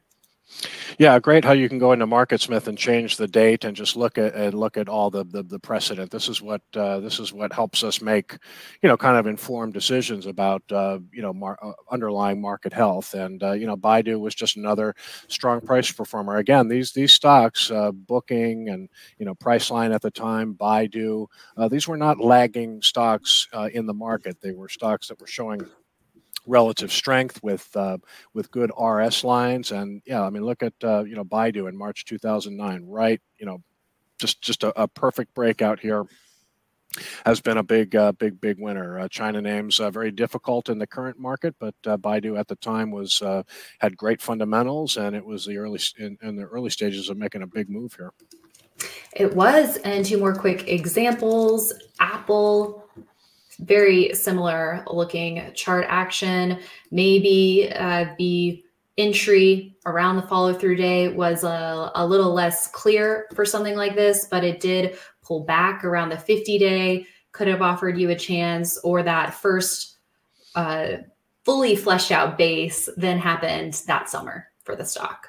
Yeah, 0.98 1.20
great 1.20 1.44
how 1.46 1.54
you 1.54 1.70
can 1.70 1.80
go 1.80 1.92
into 1.92 2.08
MarketSmith 2.08 2.68
and 2.68 2.78
change 2.78 3.18
the 3.18 3.28
date 3.28 3.64
and 3.66 3.76
just 3.76 3.96
look 3.96 4.18
at 4.18 4.34
and 4.36 4.54
look 4.54 4.78
at 4.78 4.90
all 4.90 5.10
the 5.10 5.24
the, 5.24 5.44
the 5.44 5.60
precedent. 5.60 6.12
This 6.12 6.28
is 6.30 6.42
what 6.42 6.62
uh, 6.76 7.00
this 7.00 7.20
is 7.20 7.34
what 7.34 7.54
helps 7.54 7.84
us 7.84 8.02
make, 8.02 8.38
you 8.82 8.90
know, 8.90 8.98
kind 8.98 9.18
of 9.18 9.28
informed 9.28 9.74
decisions 9.74 10.26
about 10.26 10.62
uh, 10.72 11.00
you 11.12 11.22
know 11.22 11.34
mar- 11.34 11.60
uh, 11.62 11.74
underlying 11.92 12.42
market 12.42 12.74
health. 12.74 13.14
And 13.14 13.42
uh, 13.44 13.54
you 13.54 13.66
know, 13.68 13.78
Baidu 13.78 14.20
was 14.20 14.36
just 14.36 14.56
another 14.58 14.96
strong 15.28 15.62
price 15.62 15.92
performer. 15.92 16.38
Again, 16.38 16.68
these 16.68 16.92
these 16.92 17.14
stocks, 17.14 17.72
uh, 17.72 17.92
Booking 17.92 18.70
and 18.70 18.90
you 19.18 19.26
know 19.26 19.36
Priceline 19.36 19.94
at 19.94 20.02
the 20.02 20.12
time, 20.12 20.54
Baidu, 20.56 21.28
uh, 21.58 21.68
these 21.68 21.88
were 21.88 21.98
not 21.98 22.20
lagging 22.20 22.82
stocks 22.82 23.48
in 23.72 23.86
the 23.86 23.94
market. 23.94 24.38
They 24.42 24.52
were 24.52 24.70
stocks 24.70 25.08
that 25.08 25.20
were 25.20 25.28
showing 25.28 25.62
relative 26.46 26.92
strength 26.92 27.42
with 27.44 27.70
uh, 27.76 27.98
with 28.34 28.52
good 28.52 28.72
RS 28.80 29.24
lines. 29.24 29.72
And 29.72 30.02
yeah, 30.06 30.24
I 30.24 30.30
mean, 30.30 30.44
look 30.44 30.64
at 30.64 30.74
uh, 30.84 31.04
you 31.04 31.16
know 31.16 31.24
Baidu 31.24 31.70
in 31.70 31.78
March 31.78 32.06
2009, 32.06 32.86
right? 32.88 33.22
You 33.38 33.46
know, 33.46 33.64
just 34.20 34.42
just 34.42 34.64
a, 34.64 34.82
a 34.82 34.88
perfect 34.88 35.34
breakout 35.34 35.80
here. 35.80 36.06
Has 37.26 37.42
been 37.42 37.58
a 37.58 37.64
big, 37.64 37.96
uh, 37.96 38.12
big, 38.12 38.40
big 38.40 38.60
winner. 38.60 39.00
Uh, 39.00 39.08
China 39.08 39.42
names 39.42 39.80
uh, 39.80 39.90
very 39.90 40.12
difficult 40.12 40.70
in 40.70 40.78
the 40.78 40.86
current 40.86 41.18
market, 41.18 41.56
but 41.60 41.74
uh, 41.88 41.98
Baidu 41.98 42.38
at 42.38 42.48
the 42.48 42.56
time 42.58 42.92
was 42.92 43.24
had 43.80 43.98
great 43.98 44.22
fundamentals, 44.22 44.98
and 44.98 45.16
it 45.16 45.26
was 45.26 45.44
the 45.44 45.58
early 45.58 45.80
in, 45.98 46.20
in 46.22 46.36
the 46.36 46.44
early 46.44 46.70
stages 46.70 47.10
of 47.10 47.18
making 47.18 47.42
a 47.42 47.48
big 47.48 47.68
move 47.68 47.96
here. 47.96 48.12
It 49.16 49.36
was, 49.36 49.78
and 49.78 50.06
two 50.06 50.20
more 50.20 50.36
quick 50.36 50.68
examples: 50.68 51.74
Apple 52.00 52.83
very 53.60 54.14
similar 54.14 54.84
looking 54.88 55.52
chart 55.54 55.86
action. 55.90 56.60
Maybe 56.92 57.72
uh, 57.76 58.08
the 58.18 58.64
entry 58.98 59.76
around 59.86 60.18
the 60.18 60.22
follow 60.24 60.54
through 60.54 60.76
day 60.76 61.08
was 61.08 61.44
a, 61.44 61.92
a 61.96 62.06
little 62.06 62.34
less 62.34 62.68
clear 62.68 63.28
for 63.34 63.46
something 63.46 63.76
like 63.76 63.96
this, 63.96 64.28
but 64.30 64.44
it 64.44 64.60
did 64.60 64.98
pull 65.22 65.44
back 65.44 65.84
around 65.84 66.10
the 66.10 66.18
50 66.18 66.60
day, 66.60 67.08
could 67.32 67.48
have 67.48 67.62
offered 67.62 67.98
you 67.98 68.10
a 68.12 68.16
chance, 68.16 68.78
or 68.80 69.02
that 69.04 69.34
first 69.34 69.98
uh, 70.56 70.98
fully 71.44 71.76
fleshed 71.76 72.12
out 72.12 72.38
base 72.38 72.88
then 72.98 73.18
happened 73.18 73.82
that 73.88 74.10
summer 74.10 74.48
for 74.64 74.76
the 74.76 74.86
stock. 74.86 75.28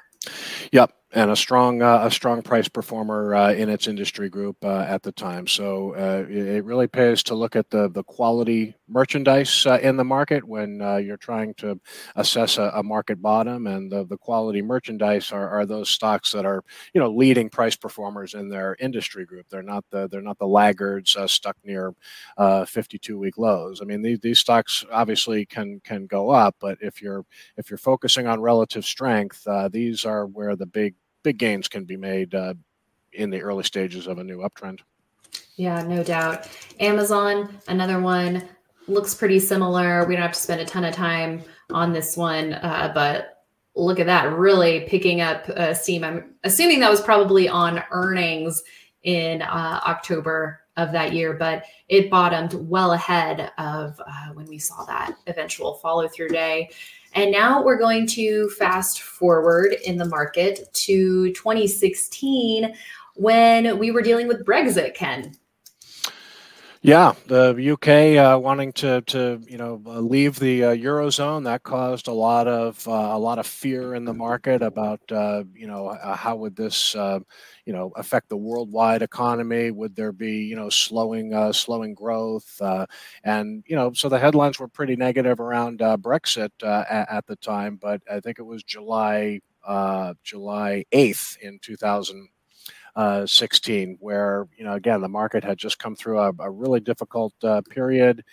Yep, 0.71 0.93
and 1.15 1.31
a 1.31 1.35
strong 1.35 1.81
uh, 1.81 2.01
a 2.03 2.11
strong 2.11 2.41
price 2.41 2.67
performer 2.67 3.33
uh, 3.33 3.53
in 3.53 3.69
its 3.69 3.87
industry 3.87 4.29
group 4.29 4.57
uh, 4.65 4.81
at 4.81 5.01
the 5.01 5.13
time. 5.13 5.47
So 5.47 5.95
uh, 5.95 6.29
it 6.29 6.65
really 6.65 6.87
pays 6.87 7.23
to 7.23 7.35
look 7.35 7.55
at 7.55 7.69
the 7.69 7.89
the 7.89 8.03
quality 8.03 8.75
merchandise 8.89 9.65
uh, 9.65 9.79
in 9.81 9.95
the 9.95 10.03
market 10.03 10.43
when 10.43 10.81
uh, 10.81 10.97
you're 10.97 11.15
trying 11.15 11.53
to 11.55 11.79
assess 12.17 12.57
a, 12.57 12.71
a, 12.75 12.83
market 12.83 13.19
bottom, 13.21 13.65
and 13.65 13.91
the, 13.91 14.05
the 14.05 14.17
quality 14.17 14.61
merchandise 14.61 15.31
are, 15.31 15.49
are 15.49 15.65
those 15.65 15.89
stocks 15.89 16.33
that 16.33 16.45
are 16.45 16.63
you 16.93 16.99
know 16.99 17.09
leading 17.09 17.49
price 17.49 17.77
performers 17.77 18.33
in 18.33 18.49
their 18.49 18.75
industry 18.81 19.25
group. 19.25 19.47
They're 19.49 19.63
not 19.63 19.85
the 19.91 20.09
they're 20.09 20.21
not 20.21 20.37
the 20.37 20.47
laggards 20.47 21.15
stuck 21.27 21.55
near 21.63 21.93
52 22.37 23.17
week 23.17 23.37
lows. 23.37 23.81
I 23.81 23.85
mean 23.85 24.01
these, 24.01 24.19
these 24.19 24.39
stocks 24.39 24.83
obviously 24.91 25.45
can 25.45 25.79
can 25.85 26.07
go 26.07 26.29
up, 26.29 26.57
but 26.59 26.77
if 26.81 27.01
you're 27.01 27.25
if 27.55 27.69
you're 27.69 27.77
focusing 27.77 28.27
on 28.27 28.41
relative 28.41 28.83
strength, 28.83 29.47
these 29.71 30.03
are 30.03 30.25
where 30.25 30.57
the 30.57 30.65
big 30.65 30.93
big 31.25 31.39
gains 31.39 31.67
can 31.67 31.85
be 31.85 31.97
made 31.97 32.35
uh, 32.35 32.53
in 33.11 33.31
the 33.31 33.41
early 33.41 33.63
stages 33.63 34.05
of 34.05 34.19
a 34.19 34.23
new 34.23 34.37
uptrend. 34.37 34.79
Yeah, 35.55 35.81
no 35.81 36.03
doubt. 36.03 36.47
Amazon, 36.79 37.57
another 37.67 37.99
one, 37.99 38.47
looks 38.87 39.15
pretty 39.15 39.39
similar. 39.39 40.05
We 40.05 40.13
don't 40.13 40.21
have 40.21 40.33
to 40.33 40.39
spend 40.39 40.61
a 40.61 40.65
ton 40.65 40.85
of 40.85 40.93
time 40.93 41.41
on 41.71 41.91
this 41.91 42.15
one, 42.15 42.53
uh, 42.53 42.91
but 42.93 43.43
look 43.75 43.99
at 43.99 44.05
that, 44.05 44.31
really 44.37 44.81
picking 44.81 45.21
up 45.21 45.49
uh, 45.49 45.73
steam. 45.73 46.03
I'm 46.03 46.35
assuming 46.43 46.79
that 46.81 46.91
was 46.91 47.01
probably 47.01 47.49
on 47.49 47.83
earnings 47.89 48.61
in 49.01 49.41
uh, 49.41 49.81
October 49.87 50.61
of 50.77 50.91
that 50.91 51.13
year, 51.13 51.33
but 51.33 51.63
it 51.89 52.11
bottomed 52.11 52.53
well 52.53 52.91
ahead 52.91 53.51
of 53.57 53.99
uh, 53.99 54.33
when 54.33 54.45
we 54.45 54.59
saw 54.59 54.85
that 54.85 55.15
eventual 55.25 55.75
follow 55.75 56.07
through 56.07 56.29
day. 56.29 56.69
And 57.15 57.31
now 57.31 57.63
we're 57.63 57.77
going 57.77 58.07
to 58.07 58.49
fast 58.51 59.01
forward 59.01 59.77
in 59.85 59.97
the 59.97 60.05
market 60.05 60.71
to 60.73 61.31
2016 61.31 62.75
when 63.15 63.79
we 63.79 63.91
were 63.91 64.01
dealing 64.01 64.27
with 64.27 64.45
Brexit, 64.45 64.93
Ken. 64.93 65.33
Yeah, 66.85 67.13
the 67.25 67.71
UK 67.73 68.15
uh, 68.23 68.37
wanting 68.37 68.71
to 68.73 69.01
to 69.07 69.41
you 69.49 69.57
know 69.57 69.81
uh, 69.87 70.01
leave 70.01 70.37
the 70.37 70.65
uh, 70.65 70.75
eurozone 70.75 71.43
that 71.45 71.63
caused 71.63 72.07
a 72.07 72.13
lot 72.13 72.47
of 72.47 72.87
uh, 72.87 72.91
a 72.91 73.17
lot 73.17 73.39
of 73.39 73.47
fear 73.47 73.95
in 73.95 74.05
the 74.05 74.13
market 74.13 74.61
about 74.61 75.01
uh, 75.11 75.45
you 75.55 75.65
know 75.65 75.87
uh, 75.87 76.15
how 76.15 76.35
would 76.35 76.55
this 76.55 76.93
you 76.93 77.73
know 77.73 77.91
affect 77.95 78.29
the 78.29 78.37
worldwide 78.37 79.01
economy? 79.01 79.71
Would 79.71 79.95
there 79.95 80.11
be 80.11 80.43
you 80.43 80.55
know 80.55 80.69
slowing 80.69 81.33
slowing 81.53 81.95
growth? 81.95 82.61
and 83.23 83.63
you 83.65 83.75
know 83.75 83.91
so 83.93 84.07
the 84.07 84.19
headlines 84.19 84.59
were 84.59 84.67
pretty 84.67 84.95
negative 84.95 85.39
around 85.39 85.79
Brexit 85.79 86.51
at, 86.61 87.09
at, 87.09 87.25
the 87.25 87.35
time, 87.37 87.77
but 87.77 88.03
I 88.11 88.19
think 88.19 88.37
it 88.37 88.45
was 88.45 88.63
July 88.63 89.39
July 90.23 90.85
eighth 90.91 91.35
in 91.41 91.57
two 91.63 91.77
thousand 91.77 92.29
uh, 92.95 93.25
16, 93.25 93.97
where 93.99 94.47
you 94.57 94.63
know 94.63 94.73
again 94.73 95.01
the 95.01 95.09
market 95.09 95.43
had 95.43 95.57
just 95.57 95.79
come 95.79 95.95
through 95.95 96.19
a, 96.19 96.31
a 96.39 96.49
really 96.49 96.79
difficult 96.79 97.33
uh, 97.43 97.61
period. 97.69 98.23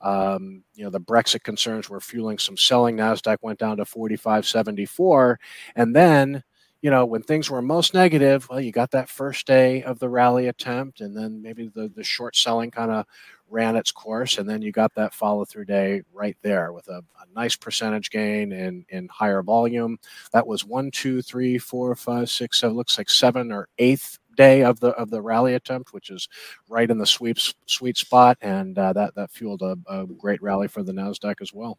Um, 0.00 0.62
you 0.74 0.84
know 0.84 0.90
the 0.90 1.00
Brexit 1.00 1.42
concerns 1.42 1.88
were 1.90 2.00
fueling 2.00 2.38
some 2.38 2.56
selling. 2.56 2.96
Nasdaq 2.96 3.38
went 3.42 3.58
down 3.58 3.78
to 3.78 3.84
45.74, 3.84 5.36
and 5.76 5.94
then 5.94 6.42
you 6.82 6.90
know 6.90 7.06
when 7.06 7.22
things 7.22 7.48
were 7.48 7.62
most 7.62 7.94
negative, 7.94 8.48
well, 8.48 8.60
you 8.60 8.72
got 8.72 8.90
that 8.90 9.08
first 9.08 9.46
day 9.46 9.82
of 9.84 9.98
the 10.00 10.08
rally 10.08 10.48
attempt, 10.48 11.00
and 11.00 11.16
then 11.16 11.40
maybe 11.40 11.68
the 11.68 11.90
the 11.94 12.04
short 12.04 12.36
selling 12.36 12.70
kind 12.72 12.90
of 12.90 13.06
ran 13.48 13.76
its 13.76 13.92
course, 13.92 14.38
and 14.38 14.48
then 14.48 14.62
you 14.62 14.72
got 14.72 14.94
that 14.94 15.14
follow 15.14 15.44
through 15.44 15.66
day 15.66 16.02
right 16.12 16.36
there 16.42 16.72
with 16.72 16.88
a, 16.88 16.98
a, 17.20 17.34
nice 17.34 17.54
percentage 17.54 18.10
gain 18.10 18.50
in 18.52 18.84
in 18.88 19.08
higher 19.08 19.42
volume. 19.42 19.98
That 20.32 20.46
was 20.46 20.64
one, 20.64 20.90
two, 20.90 21.22
three, 21.22 21.56
four, 21.58 21.94
five, 21.94 22.28
six, 22.30 22.60
seven. 22.60 22.76
Looks 22.76 22.98
like 22.98 23.10
seven 23.10 23.52
or 23.52 23.68
eighth 23.78 24.18
day 24.36 24.64
of 24.64 24.80
the 24.80 24.88
of 24.90 25.10
the 25.10 25.22
rally 25.22 25.54
attempt, 25.54 25.92
which 25.92 26.10
is 26.10 26.28
right 26.68 26.90
in 26.90 26.98
the 26.98 27.06
sweeps 27.06 27.54
sweet 27.66 27.96
spot, 27.96 28.38
and 28.40 28.76
uh, 28.76 28.92
that 28.94 29.14
that 29.14 29.30
fueled 29.30 29.62
a, 29.62 29.76
a 29.88 30.06
great 30.06 30.42
rally 30.42 30.66
for 30.68 30.82
the 30.82 30.92
Nasdaq 30.92 31.36
as 31.40 31.52
well. 31.52 31.78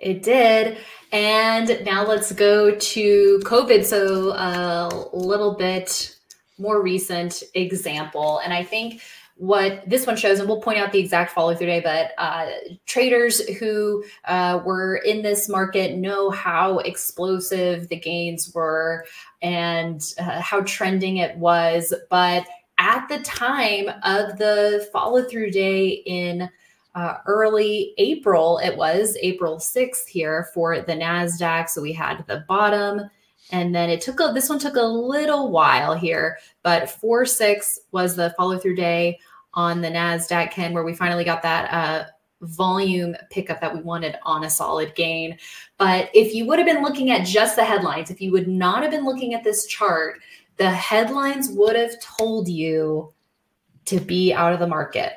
It 0.00 0.22
did. 0.22 0.78
And 1.10 1.80
now 1.84 2.06
let's 2.06 2.32
go 2.32 2.74
to 2.74 3.40
COVID. 3.44 3.84
So 3.84 4.32
a 4.32 5.16
little 5.16 5.54
bit 5.54 6.14
more 6.58 6.82
recent 6.82 7.42
example. 7.54 8.40
And 8.44 8.52
I 8.52 8.64
think 8.64 9.00
what 9.36 9.88
this 9.88 10.04
one 10.04 10.16
shows, 10.16 10.40
and 10.40 10.48
we'll 10.48 10.60
point 10.60 10.78
out 10.78 10.90
the 10.90 10.98
exact 10.98 11.30
follow 11.30 11.54
through 11.54 11.68
day, 11.68 11.80
but 11.80 12.10
uh, 12.18 12.50
traders 12.86 13.40
who 13.58 14.04
uh, 14.24 14.60
were 14.64 14.96
in 14.96 15.22
this 15.22 15.48
market 15.48 15.96
know 15.96 16.28
how 16.30 16.80
explosive 16.80 17.88
the 17.88 17.96
gains 17.96 18.52
were 18.52 19.06
and 19.40 20.14
uh, 20.18 20.40
how 20.40 20.60
trending 20.62 21.18
it 21.18 21.36
was. 21.36 21.94
But 22.10 22.44
at 22.78 23.08
the 23.08 23.20
time 23.20 23.88
of 24.02 24.38
the 24.38 24.88
follow 24.92 25.22
through 25.22 25.52
day 25.52 25.88
in 25.88 26.50
uh, 26.98 27.18
early 27.26 27.94
April, 27.98 28.58
it 28.58 28.76
was 28.76 29.16
April 29.22 29.58
6th 29.58 30.08
here 30.08 30.48
for 30.52 30.80
the 30.80 30.94
NASDAQ. 30.94 31.68
So 31.68 31.80
we 31.80 31.92
had 31.92 32.24
the 32.26 32.44
bottom. 32.48 33.08
And 33.52 33.72
then 33.72 33.88
it 33.88 34.00
took 34.00 34.18
a, 34.18 34.32
this 34.34 34.48
one 34.48 34.58
took 34.58 34.74
a 34.74 34.82
little 34.82 35.52
while 35.52 35.94
here, 35.94 36.38
but 36.64 36.90
4 36.90 37.24
6 37.24 37.80
was 37.92 38.16
the 38.16 38.34
follow 38.36 38.58
through 38.58 38.74
day 38.74 39.20
on 39.54 39.80
the 39.80 39.88
NASDAQ, 39.88 40.50
Ken, 40.50 40.74
where 40.74 40.82
we 40.82 40.92
finally 40.92 41.22
got 41.22 41.40
that 41.42 41.72
uh, 41.72 42.06
volume 42.40 43.14
pickup 43.30 43.60
that 43.60 43.72
we 43.72 43.80
wanted 43.80 44.16
on 44.24 44.42
a 44.42 44.50
solid 44.50 44.92
gain. 44.96 45.38
But 45.78 46.10
if 46.14 46.34
you 46.34 46.46
would 46.46 46.58
have 46.58 46.66
been 46.66 46.82
looking 46.82 47.12
at 47.12 47.24
just 47.24 47.54
the 47.54 47.64
headlines, 47.64 48.10
if 48.10 48.20
you 48.20 48.32
would 48.32 48.48
not 48.48 48.82
have 48.82 48.90
been 48.90 49.04
looking 49.04 49.34
at 49.34 49.44
this 49.44 49.66
chart, 49.66 50.18
the 50.56 50.68
headlines 50.68 51.48
would 51.50 51.76
have 51.76 52.00
told 52.00 52.48
you 52.48 53.12
to 53.84 54.00
be 54.00 54.32
out 54.32 54.52
of 54.52 54.58
the 54.58 54.66
market. 54.66 55.12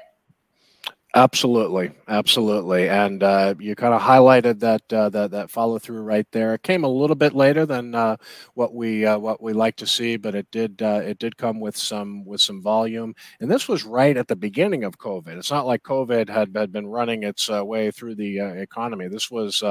Absolutely, 1.14 1.92
absolutely, 2.08 2.88
and 2.88 3.22
uh, 3.22 3.54
you 3.60 3.76
kind 3.76 3.94
of 3.94 4.02
highlighted 4.02 4.60
that 4.62 4.82
uh, 4.94 5.10
that 5.10 5.32
that 5.32 5.50
follow 5.50 5.78
through 5.78 6.04
right 6.04 6.26
there. 6.32 6.54
It 6.54 6.64
came 6.64 6.86
a 6.86 6.88
little 6.88 7.18
bit 7.18 7.34
later 7.36 7.66
than 7.66 7.94
uh, 7.94 8.16
what 8.54 8.74
we 8.74 9.06
uh, 9.06 9.18
what 9.20 9.42
we 9.44 9.52
like 9.52 9.76
to 9.78 9.86
see, 9.88 10.16
but 10.16 10.36
it 10.36 10.50
did 10.52 10.82
uh, 10.82 11.02
it 11.04 11.20
did 11.20 11.36
come 11.36 11.60
with 11.60 11.76
some 11.76 12.24
with 12.24 12.40
some 12.40 12.62
volume. 12.62 13.14
And 13.42 13.52
this 13.52 13.68
was 13.68 13.84
right 13.84 14.16
at 14.16 14.30
the 14.30 14.38
beginning 14.38 14.86
of 14.86 15.00
COVID. 15.00 15.36
It's 15.38 15.52
not 15.52 15.66
like 15.68 15.84
COVID 15.84 16.30
had, 16.30 16.56
had 16.56 16.72
been 16.72 16.88
running 16.88 17.24
its 17.24 17.50
uh, 17.50 17.66
way 17.66 17.92
through 17.92 18.16
the 18.16 18.40
economy. 18.40 19.10
This 19.10 19.30
was 19.30 19.62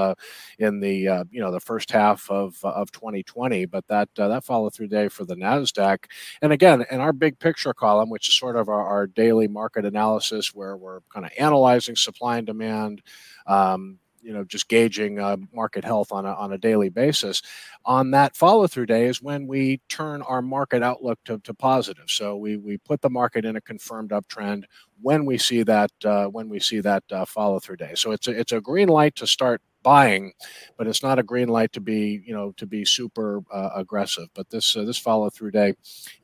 in 0.59 0.80
the 0.80 1.24
you 1.30 1.41
know 1.41 1.51
the 1.51 1.61
first 1.61 1.91
half 1.91 2.30
of 2.30 2.57
of 2.62 2.91
2020. 2.93 3.64
But 3.64 3.86
that 3.88 4.11
that 4.16 4.45
follow 4.45 4.70
through 4.70 4.88
day 4.88 5.09
for 5.09 5.24
the 5.24 5.36
Nasdaq, 5.36 6.05
and 6.43 6.53
again 6.53 6.84
in 6.91 7.01
our 7.01 7.12
big 7.12 7.38
picture 7.38 7.72
column, 7.72 8.11
which 8.11 8.28
is 8.28 8.34
sort 8.34 8.57
of 8.57 8.68
our, 8.68 8.84
our 8.84 9.07
daily 9.07 9.49
market 9.49 9.84
analysis, 9.84 10.55
where 10.55 10.76
we're 10.76 11.01
kind 11.12 11.24
of 11.26 11.29
analyzing 11.38 11.96
supply 11.96 12.38
and 12.38 12.46
demand, 12.46 13.02
um, 13.46 13.98
you 14.22 14.32
know, 14.32 14.44
just 14.44 14.68
gauging 14.68 15.18
uh, 15.18 15.36
market 15.52 15.84
health 15.84 16.12
on 16.12 16.26
a, 16.26 16.32
on 16.34 16.52
a 16.52 16.58
daily 16.58 16.90
basis. 16.90 17.40
On 17.86 18.10
that 18.10 18.36
follow 18.36 18.66
through 18.66 18.86
day 18.86 19.06
is 19.06 19.22
when 19.22 19.46
we 19.46 19.80
turn 19.88 20.20
our 20.22 20.42
market 20.42 20.82
outlook 20.82 21.18
to, 21.24 21.38
to 21.38 21.54
positive. 21.54 22.04
So 22.08 22.36
we, 22.36 22.56
we 22.56 22.76
put 22.76 23.00
the 23.00 23.08
market 23.08 23.44
in 23.44 23.56
a 23.56 23.60
confirmed 23.60 24.10
uptrend 24.10 24.64
when 25.00 25.24
we 25.24 25.38
see 25.38 25.62
that 25.62 25.90
uh, 26.04 26.26
when 26.26 26.50
we 26.50 26.60
see 26.60 26.80
that 26.80 27.02
uh, 27.10 27.24
follow 27.24 27.58
through 27.58 27.76
day. 27.76 27.92
So 27.94 28.10
it's 28.12 28.28
a, 28.28 28.38
it's 28.38 28.52
a 28.52 28.60
green 28.60 28.88
light 28.88 29.16
to 29.16 29.26
start 29.26 29.62
buying, 29.82 30.32
but 30.76 30.86
it's 30.86 31.02
not 31.02 31.18
a 31.18 31.22
green 31.22 31.48
light 31.48 31.72
to 31.72 31.80
be 31.80 32.22
you 32.24 32.34
know 32.34 32.52
to 32.56 32.66
be 32.66 32.84
super 32.84 33.42
uh, 33.52 33.70
aggressive. 33.74 34.28
But 34.34 34.50
this 34.50 34.76
uh, 34.76 34.84
this 34.84 34.98
follow 34.98 35.30
through 35.30 35.52
day 35.52 35.74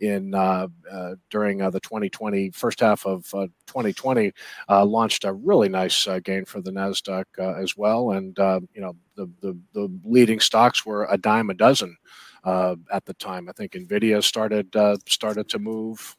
in 0.00 0.34
uh, 0.34 0.68
uh 0.90 1.14
during 1.30 1.62
uh, 1.62 1.70
the 1.70 1.80
2020 1.80 2.50
first 2.50 2.80
half 2.80 3.07
of 3.07 3.24
2020 3.30 4.32
uh, 4.68 4.84
launched 4.84 5.24
a 5.24 5.32
really 5.32 5.68
nice 5.68 6.07
gain 6.24 6.44
for 6.44 6.61
the 6.61 6.70
Nasdaq 6.70 7.24
as 7.38 7.76
well, 7.76 8.12
and 8.12 8.36
you 8.74 8.80
know 8.80 8.96
the, 9.16 9.30
the 9.40 9.59
the 9.72 10.00
leading 10.04 10.40
stocks 10.40 10.84
were 10.84 11.07
a 11.11 11.18
dime 11.18 11.50
a 11.50 11.54
dozen. 11.54 11.96
at 12.44 13.04
the 13.04 13.14
time, 13.14 13.48
I 13.48 13.52
think 13.52 13.72
Nvidia 13.72 14.22
started 14.22 14.74
started 15.07 15.48
to 15.50 15.59
move 15.59 16.16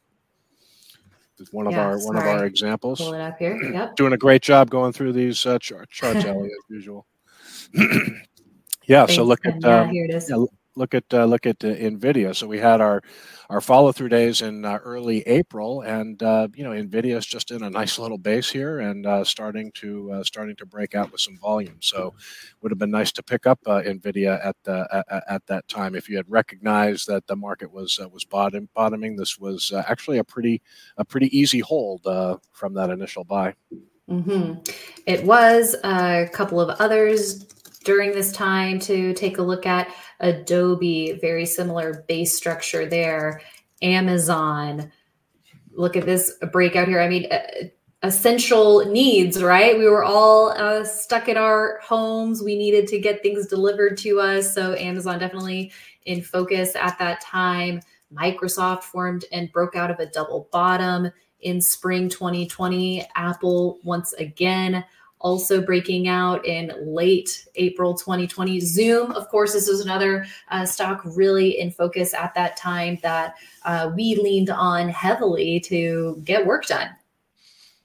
one 1.52 1.68
of 1.68 1.74
yeah, 1.74 1.86
our 1.86 2.00
sorry. 2.00 2.06
one 2.06 2.18
of 2.18 2.24
our 2.24 2.46
examples. 2.46 3.00
Pull 3.00 3.14
it 3.14 3.22
up 3.22 3.38
here. 3.38 3.62
Yep. 3.62 3.96
Doing 3.96 4.14
a 4.14 4.18
great 4.18 4.42
job 4.42 4.70
going 4.70 4.94
through 4.94 5.14
these 5.14 5.46
uh, 5.46 5.60
chart, 5.60 5.90
charts, 5.90 6.26
Ellie, 6.26 6.48
as 6.48 6.70
usual. 6.70 7.06
yeah. 8.86 9.06
Thanks, 9.06 9.16
so 9.16 9.24
look 9.24 9.46
at 9.46 9.64
um, 9.66 9.92
yeah, 9.92 10.20
yeah, 10.28 10.46
look 10.78 10.94
at 10.94 11.04
uh, 11.12 11.26
look 11.26 11.46
at 11.46 11.64
uh, 11.64 11.70
Nvidia. 11.70 12.36
So 12.36 12.48
we 12.48 12.60
had 12.60 12.80
our 12.80 13.02
our 13.50 13.62
follow 13.62 13.92
through 13.92 14.10
days 14.10 14.42
in 14.42 14.64
uh, 14.64 14.78
early 14.84 15.22
April, 15.22 15.82
and 15.82 16.22
uh, 16.22 16.48
you 16.54 16.64
know 16.64 16.72
Nvidia 16.72 17.18
is 17.18 17.26
just 17.26 17.52
in 17.52 17.64
a 17.64 17.70
nice 17.70 17.98
little 17.98 18.18
base 18.18 18.50
here 18.50 18.80
and 18.80 19.06
uh, 19.06 19.24
starting 19.24 19.72
to 19.74 20.12
uh, 20.12 20.24
starting 20.24 20.56
to 20.58 20.66
break 20.66 20.96
out 20.96 21.12
with 21.12 21.22
some 21.22 21.38
volume. 21.38 21.78
So 21.82 22.14
would 22.62 22.72
have 22.72 22.80
been 22.80 22.92
nice 22.92 23.12
to 23.14 23.24
pick 23.24 23.48
up 23.48 23.60
Nvidia 23.66 24.44
at 24.46 24.56
the 24.64 24.88
at, 25.10 25.24
at, 25.28 25.48
that 25.48 25.68
time 25.68 25.96
if 25.96 26.08
you 26.08 26.16
had 26.16 26.30
recognized 26.30 27.08
that 27.08 27.26
the 27.28 27.36
market 27.36 27.72
was 27.72 28.00
was 28.12 28.24
bottom 28.24 28.70
bottoming. 28.74 29.16
This 29.16 29.38
was 29.38 29.74
actually 29.74 30.20
a 30.20 30.24
pretty 30.24 30.62
a 30.98 31.04
pretty 31.04 31.36
easy 31.38 31.60
hold 31.60 32.08
from 32.52 32.74
that 32.76 32.90
initial 32.90 33.24
buy. 33.24 33.54
Mm-hmm. 34.10 34.62
It 35.06 35.24
was 35.26 35.76
a 35.84 36.30
couple 36.32 36.62
of 36.62 36.70
others 36.80 37.46
during 37.84 38.12
this 38.12 38.32
time 38.32 38.80
to 38.80 39.14
take 39.14 39.38
a 39.38 39.44
look 39.44 39.66
at 39.66 39.94
Adobe, 40.20 41.18
very 41.22 41.46
similar 41.46 42.04
base 42.08 42.36
structure 42.36 42.86
there. 42.86 43.42
Amazon, 43.82 44.92
look 45.74 45.96
at 45.96 46.06
this 46.06 46.34
breakout 46.52 46.88
here. 46.88 47.00
I 47.00 47.08
mean, 47.08 47.28
essential 48.04 48.86
needs, 48.86 49.42
right? 49.42 49.78
We 49.78 49.88
were 49.88 50.04
all 50.04 50.50
uh, 50.52 50.84
stuck 50.84 51.30
in 51.30 51.38
our 51.38 51.80
homes. 51.84 52.44
We 52.44 52.58
needed 52.58 52.88
to 52.88 53.00
get 53.00 53.22
things 53.22 53.48
delivered 53.48 53.98
to 54.00 54.20
us. 54.20 54.54
So, 54.54 54.74
Amazon 54.76 55.20
definitely 55.20 55.72
in 56.06 56.22
focus 56.22 56.76
at 56.76 56.98
that 57.00 57.22
time. 57.22 57.82
Microsoft 58.14 58.84
formed 58.84 59.26
and 59.32 59.52
broke 59.52 59.76
out 59.76 59.92
of 59.92 60.00
a 60.00 60.06
double 60.06 60.48
bottom 60.52 61.12
in 61.42 61.62
spring 61.62 62.10
2020. 62.10 63.06
Apple, 63.16 63.80
once 63.84 64.14
again, 64.14 64.84
also 65.20 65.62
breaking 65.62 66.08
out 66.08 66.46
in 66.46 66.72
late 66.82 67.48
April 67.56 67.94
2020. 67.94 68.60
Zoom, 68.60 69.12
of 69.12 69.28
course, 69.30 69.54
this 69.54 69.68
was 69.68 69.82
another 69.82 70.26
uh, 70.50 70.66
stock 70.66 71.02
really 71.04 71.60
in 71.60 71.72
focus 71.72 72.14
at 72.14 72.34
that 72.36 72.58
time 72.58 73.00
that 73.02 73.36
uh, 73.64 73.92
we 73.96 74.16
leaned 74.16 74.50
on 74.50 74.90
heavily 74.90 75.60
to 75.62 76.22
get 76.24 76.46
work 76.46 76.66
done. 76.66 76.90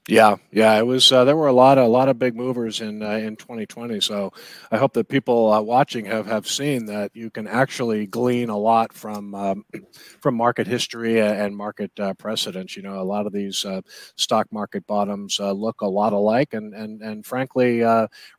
Yeah, 0.09 0.35
yeah, 0.51 0.77
it 0.77 0.85
was. 0.85 1.09
Uh, 1.13 1.23
there 1.23 1.37
were 1.37 1.47
a 1.47 1.53
lot 1.53 1.77
of 1.77 1.85
a 1.85 1.87
lot 1.87 2.09
of 2.09 2.19
big 2.19 2.35
movers 2.35 2.81
in 2.81 3.01
uh, 3.01 3.11
in 3.11 3.37
2020. 3.37 4.01
So 4.01 4.33
I 4.69 4.75
hope 4.77 4.91
that 4.95 5.07
people 5.07 5.49
uh, 5.53 5.61
watching 5.61 6.03
have 6.07 6.25
have 6.25 6.45
seen 6.45 6.87
that 6.87 7.11
you 7.15 7.29
can 7.29 7.47
actually 7.47 8.05
glean 8.07 8.49
a 8.49 8.57
lot 8.57 8.91
from 8.91 9.33
um, 9.33 9.65
from 10.19 10.35
market 10.35 10.67
history 10.67 11.21
and 11.21 11.55
market 11.55 11.97
uh, 12.01 12.13
precedents. 12.15 12.75
You 12.75 12.83
know, 12.83 12.99
a 12.99 13.03
lot 13.03 13.25
of 13.25 13.31
these 13.31 13.63
uh, 13.63 13.79
stock 14.17 14.47
market 14.51 14.85
bottoms 14.87 15.39
uh, 15.39 15.53
look 15.53 15.79
a 15.79 15.87
lot 15.87 16.11
alike, 16.11 16.53
and 16.53 16.73
and 16.73 17.01
and 17.01 17.25
frankly, 17.25 17.81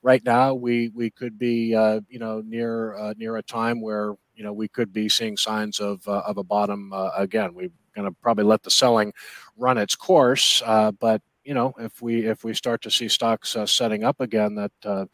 right 0.02 0.22
now 0.22 0.52
we 0.52 0.90
we 0.90 1.08
could 1.08 1.38
be 1.38 1.68
you 2.08 2.18
know 2.18 2.42
near 2.44 3.14
near 3.16 3.36
a 3.36 3.42
time 3.42 3.80
where 3.80 4.12
you 4.34 4.44
know 4.44 4.52
we 4.52 4.68
could 4.68 4.92
be 4.92 5.08
seeing 5.08 5.38
signs 5.38 5.80
of 5.80 6.06
of 6.06 6.36
a 6.36 6.44
bottom 6.44 6.92
again. 7.16 7.54
We're 7.54 7.70
going 7.96 8.06
to 8.10 8.16
probably 8.20 8.44
let 8.44 8.62
the 8.64 8.70
selling 8.70 9.14
run 9.56 9.78
its 9.78 9.94
course, 9.96 10.62
but 11.00 11.22
you 11.44 11.54
know, 11.54 11.74
if 11.78 12.00
we 12.00 12.26
if 12.26 12.42
we 12.42 12.54
start 12.54 12.82
to 12.82 12.90
see 12.90 13.08
stocks 13.08 13.54
uh, 13.54 13.66
setting 13.66 14.02
up 14.02 14.20
again, 14.20 14.54
that 14.54 14.72
uh, 14.84 15.04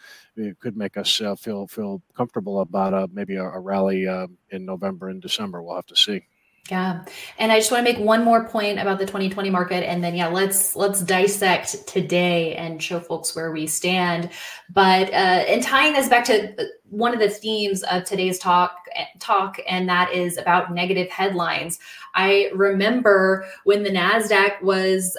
could 0.60 0.76
make 0.76 0.96
us 0.96 1.20
uh, 1.20 1.34
feel 1.34 1.66
feel 1.66 2.02
comfortable 2.16 2.60
about 2.60 2.94
uh, 2.94 3.08
maybe 3.12 3.36
a, 3.36 3.44
a 3.44 3.58
rally 3.58 4.06
uh, 4.06 4.28
in 4.50 4.64
November 4.64 5.08
and 5.08 5.20
December. 5.20 5.62
We'll 5.62 5.76
have 5.76 5.86
to 5.86 5.96
see. 5.96 6.22
Yeah, 6.70 7.04
and 7.38 7.50
I 7.50 7.58
just 7.58 7.72
want 7.72 7.84
to 7.84 7.92
make 7.92 8.00
one 8.00 8.22
more 8.22 8.46
point 8.46 8.78
about 8.78 9.00
the 9.00 9.06
2020 9.06 9.50
market, 9.50 9.82
and 9.82 10.04
then 10.04 10.14
yeah, 10.14 10.28
let's 10.28 10.76
let's 10.76 11.00
dissect 11.00 11.88
today 11.88 12.54
and 12.54 12.80
show 12.80 13.00
folks 13.00 13.34
where 13.34 13.50
we 13.50 13.66
stand. 13.66 14.30
But 14.72 15.08
uh, 15.08 15.44
and 15.48 15.62
tying 15.64 15.94
this 15.94 16.08
back 16.08 16.24
to 16.26 16.54
one 16.84 17.12
of 17.12 17.18
the 17.18 17.28
themes 17.28 17.82
of 17.84 18.04
today's 18.04 18.38
talk 18.38 18.76
talk, 19.18 19.58
and 19.68 19.88
that 19.88 20.12
is 20.12 20.36
about 20.36 20.72
negative 20.72 21.10
headlines. 21.10 21.80
I 22.14 22.50
remember 22.54 23.46
when 23.64 23.82
the 23.82 23.90
Nasdaq 23.90 24.62
was 24.62 25.16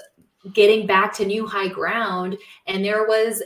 getting 0.53 0.87
back 0.87 1.13
to 1.13 1.25
new 1.25 1.45
high 1.45 1.67
ground. 1.67 2.37
And 2.67 2.83
there 2.83 3.05
was 3.05 3.43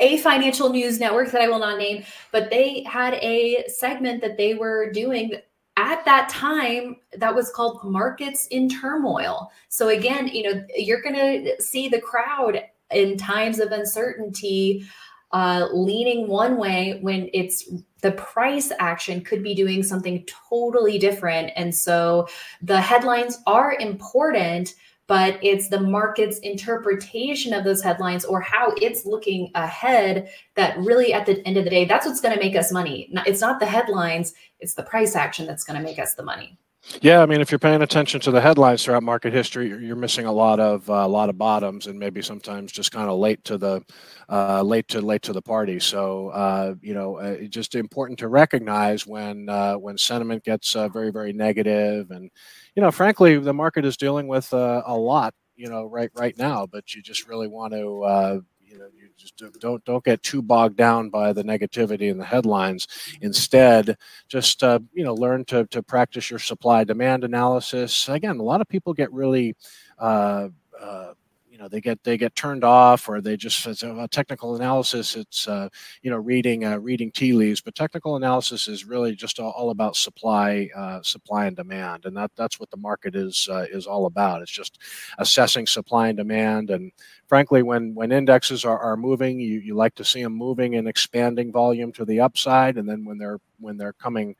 a 0.00 0.18
financial 0.18 0.70
news 0.70 1.00
network 1.00 1.30
that 1.32 1.42
I 1.42 1.48
will 1.48 1.58
not 1.58 1.78
name, 1.78 2.04
but 2.32 2.50
they 2.50 2.84
had 2.84 3.14
a 3.14 3.64
segment 3.68 4.20
that 4.22 4.36
they 4.36 4.54
were 4.54 4.92
doing 4.92 5.32
at 5.76 6.04
that 6.04 6.28
time 6.28 6.96
that 7.16 7.34
was 7.34 7.50
called 7.50 7.84
markets 7.84 8.46
in 8.48 8.68
turmoil. 8.68 9.50
So 9.68 9.88
again, 9.88 10.28
you 10.28 10.42
know, 10.42 10.64
you're 10.76 11.02
going 11.02 11.14
to 11.14 11.62
see 11.62 11.88
the 11.88 12.00
crowd 12.00 12.62
in 12.90 13.16
times 13.16 13.60
of 13.60 13.70
uncertainty 13.70 14.86
uh, 15.32 15.68
leaning 15.72 16.26
one 16.26 16.56
way 16.56 16.98
when 17.02 17.28
it's 17.34 17.70
the 18.00 18.12
price 18.12 18.72
action 18.78 19.20
could 19.20 19.42
be 19.42 19.54
doing 19.54 19.82
something 19.82 20.26
totally 20.48 20.98
different. 20.98 21.52
And 21.54 21.74
so 21.74 22.28
the 22.62 22.80
headlines 22.80 23.38
are 23.46 23.74
important, 23.74 24.74
but 25.08 25.38
it's 25.42 25.68
the 25.68 25.80
market's 25.80 26.38
interpretation 26.40 27.52
of 27.54 27.64
those 27.64 27.82
headlines 27.82 28.24
or 28.24 28.40
how 28.40 28.72
it's 28.76 29.04
looking 29.06 29.50
ahead 29.54 30.28
that 30.54 30.78
really, 30.78 31.12
at 31.12 31.26
the 31.26 31.44
end 31.46 31.56
of 31.56 31.64
the 31.64 31.70
day, 31.70 31.86
that's 31.86 32.06
what's 32.06 32.20
going 32.20 32.34
to 32.34 32.40
make 32.40 32.54
us 32.54 32.70
money. 32.70 33.10
It's 33.26 33.40
not 33.40 33.58
the 33.58 33.66
headlines, 33.66 34.34
it's 34.60 34.74
the 34.74 34.82
price 34.82 35.16
action 35.16 35.46
that's 35.46 35.64
going 35.64 35.78
to 35.78 35.82
make 35.82 35.98
us 35.98 36.14
the 36.14 36.22
money. 36.22 36.58
Yeah, 37.02 37.20
I 37.20 37.26
mean, 37.26 37.40
if 37.40 37.50
you're 37.50 37.58
paying 37.58 37.82
attention 37.82 38.20
to 38.20 38.30
the 38.30 38.40
headlines 38.40 38.84
throughout 38.84 39.02
market 39.02 39.32
history, 39.32 39.68
you're, 39.68 39.80
you're 39.80 39.96
missing 39.96 40.26
a 40.26 40.32
lot 40.32 40.58
of 40.60 40.88
uh, 40.88 40.94
a 40.94 41.08
lot 41.08 41.28
of 41.28 41.36
bottoms, 41.36 41.86
and 41.86 41.98
maybe 41.98 42.22
sometimes 42.22 42.72
just 42.72 42.92
kind 42.92 43.10
of 43.10 43.18
late 43.18 43.44
to 43.44 43.58
the 43.58 43.84
uh, 44.28 44.62
late 44.62 44.88
to 44.88 45.00
late 45.00 45.22
to 45.22 45.32
the 45.32 45.42
party. 45.42 45.80
So 45.80 46.28
uh, 46.28 46.74
you 46.80 46.94
know, 46.94 47.18
uh, 47.18 47.36
it's 47.40 47.54
just 47.54 47.74
important 47.74 48.18
to 48.20 48.28
recognize 48.28 49.06
when 49.06 49.48
uh, 49.48 49.74
when 49.74 49.98
sentiment 49.98 50.44
gets 50.44 50.72
very 50.72 51.10
very 51.10 51.32
negative, 51.32 52.10
and 52.10 52.30
you 52.78 52.82
know, 52.82 52.92
frankly, 52.92 53.36
the 53.36 53.52
market 53.52 53.84
is 53.84 53.96
dealing 53.96 54.28
with 54.28 54.52
a 54.52 54.94
lot, 54.96 55.34
you 55.56 55.68
know, 55.68 55.82
right 55.82 56.12
right 56.14 56.38
now. 56.38 56.64
But 56.64 56.94
you 56.94 57.02
just 57.02 57.26
really 57.26 57.48
want 57.48 57.72
to 57.72 58.44
you 58.64 58.78
know 58.78 58.86
you 58.94 59.08
just 59.16 59.42
don't 59.58 59.84
don't 59.84 60.04
get 60.04 60.22
too 60.22 60.40
bogged 60.40 60.76
down 60.76 61.10
by 61.10 61.32
the 61.32 61.42
negativity 61.42 62.08
in 62.08 62.18
the 62.18 62.24
headlines 62.24 62.86
instead 63.20 63.96
just 64.28 64.62
uh, 64.62 64.78
you 64.92 65.02
know 65.02 65.14
learn 65.14 65.44
to 65.46 65.64
to 65.66 65.82
practice 65.82 66.30
your 66.30 66.38
supply 66.38 66.84
demand 66.84 67.24
analysis 67.24 68.08
again 68.08 68.38
a 68.38 68.42
lot 68.42 68.60
of 68.60 68.68
people 68.68 68.92
get 68.92 69.12
really 69.12 69.56
uh, 69.98 70.48
uh, 70.80 71.12
you 71.58 71.64
know 71.64 71.68
they 71.68 71.80
get 71.80 72.02
they 72.04 72.16
get 72.16 72.36
turned 72.36 72.62
off 72.62 73.08
or 73.08 73.20
they 73.20 73.36
just 73.36 73.66
as 73.66 73.82
a 73.82 74.06
technical 74.12 74.54
analysis 74.54 75.16
it's 75.16 75.48
uh, 75.48 75.68
you 76.02 76.10
know 76.10 76.16
reading 76.16 76.64
uh, 76.64 76.78
reading 76.78 77.10
tea 77.10 77.32
leaves 77.32 77.60
but 77.60 77.74
technical 77.74 78.14
analysis 78.14 78.68
is 78.68 78.84
really 78.84 79.16
just 79.16 79.40
all, 79.40 79.50
all 79.50 79.70
about 79.70 79.96
supply 79.96 80.68
uh, 80.76 81.02
supply 81.02 81.46
and 81.46 81.56
demand 81.56 82.04
and 82.04 82.16
that 82.16 82.30
that's 82.36 82.60
what 82.60 82.70
the 82.70 82.76
market 82.76 83.16
is 83.16 83.48
uh, 83.50 83.66
is 83.72 83.88
all 83.88 84.06
about. 84.06 84.40
It's 84.40 84.52
just 84.52 84.78
assessing 85.18 85.66
supply 85.66 86.08
and 86.08 86.16
demand 86.16 86.70
and 86.70 86.92
frankly 87.26 87.64
when 87.64 87.92
when 87.92 88.12
indexes 88.12 88.64
are, 88.64 88.78
are 88.78 88.96
moving 88.96 89.40
you, 89.40 89.58
you 89.58 89.74
like 89.74 89.96
to 89.96 90.04
see 90.04 90.22
them 90.22 90.34
moving 90.34 90.76
and 90.76 90.86
expanding 90.86 91.50
volume 91.50 91.90
to 91.92 92.04
the 92.04 92.20
upside 92.20 92.76
and 92.78 92.88
then 92.88 93.04
when 93.04 93.18
they're 93.18 93.40
when 93.58 93.76
they're 93.76 93.94
coming 93.94 94.36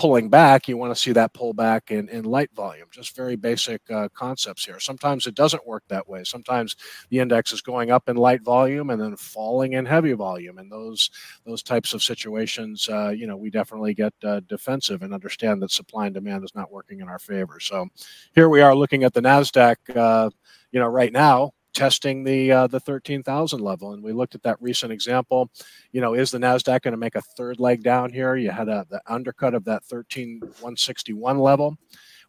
pulling 0.00 0.30
back, 0.30 0.66
you 0.66 0.78
want 0.78 0.90
to 0.94 0.98
see 0.98 1.12
that 1.12 1.34
pull 1.34 1.52
back 1.52 1.90
in, 1.90 2.08
in 2.08 2.24
light 2.24 2.50
volume. 2.54 2.86
Just 2.90 3.14
very 3.14 3.36
basic 3.36 3.82
uh, 3.90 4.08
concepts 4.14 4.64
here. 4.64 4.80
Sometimes 4.80 5.26
it 5.26 5.34
doesn't 5.34 5.66
work 5.66 5.82
that 5.88 6.08
way. 6.08 6.24
Sometimes 6.24 6.74
the 7.10 7.18
index 7.18 7.52
is 7.52 7.60
going 7.60 7.90
up 7.90 8.08
in 8.08 8.16
light 8.16 8.40
volume 8.40 8.88
and 8.88 8.98
then 8.98 9.14
falling 9.14 9.74
in 9.74 9.84
heavy 9.84 10.14
volume. 10.14 10.56
And 10.56 10.72
those 10.72 11.10
those 11.44 11.62
types 11.62 11.92
of 11.92 12.02
situations, 12.02 12.88
uh, 12.88 13.10
you 13.10 13.26
know, 13.26 13.36
we 13.36 13.50
definitely 13.50 13.92
get 13.92 14.14
uh, 14.24 14.40
defensive 14.48 15.02
and 15.02 15.12
understand 15.12 15.60
that 15.60 15.70
supply 15.70 16.06
and 16.06 16.14
demand 16.14 16.44
is 16.44 16.54
not 16.54 16.72
working 16.72 17.00
in 17.00 17.08
our 17.08 17.18
favor. 17.18 17.60
So 17.60 17.86
here 18.34 18.48
we 18.48 18.62
are 18.62 18.74
looking 18.74 19.04
at 19.04 19.12
the 19.12 19.20
Nasdaq. 19.20 19.76
Uh, 19.94 20.30
you 20.72 20.80
know, 20.80 20.86
right 20.86 21.12
now, 21.12 21.52
testing 21.72 22.24
the 22.24 22.52
uh, 22.52 22.66
the 22.66 22.80
13,000 22.80 23.60
level. 23.60 23.92
And 23.92 24.02
we 24.02 24.12
looked 24.12 24.34
at 24.34 24.42
that 24.42 24.60
recent 24.60 24.92
example. 24.92 25.50
You 25.92 26.00
know, 26.00 26.14
is 26.14 26.30
the 26.30 26.38
Nasdaq 26.38 26.82
going 26.82 26.92
to 26.92 26.98
make 26.98 27.14
a 27.14 27.22
third 27.22 27.60
leg 27.60 27.82
down 27.82 28.12
here? 28.12 28.36
You 28.36 28.50
had 28.50 28.68
a, 28.68 28.86
the 28.88 29.00
undercut 29.06 29.54
of 29.54 29.64
that 29.64 29.84
13,161 29.84 31.38
level 31.38 31.76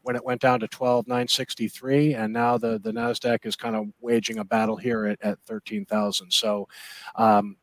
when 0.04 0.16
it 0.16 0.26
went 0.26 0.42
down 0.42 0.60
to 0.60 0.68
12,963, 0.68 2.16
and 2.16 2.34
now 2.34 2.58
the 2.58 2.80
the 2.80 2.92
Nasdaq 2.92 3.46
is 3.46 3.56
kind 3.56 3.76
of 3.76 3.88
waging 4.00 4.40
a 4.40 4.44
battle 4.46 4.78
here 4.78 5.06
at, 5.06 5.22
at 5.22 5.40
13,000. 5.42 6.32
So. 6.32 6.68
Um, 7.16 7.58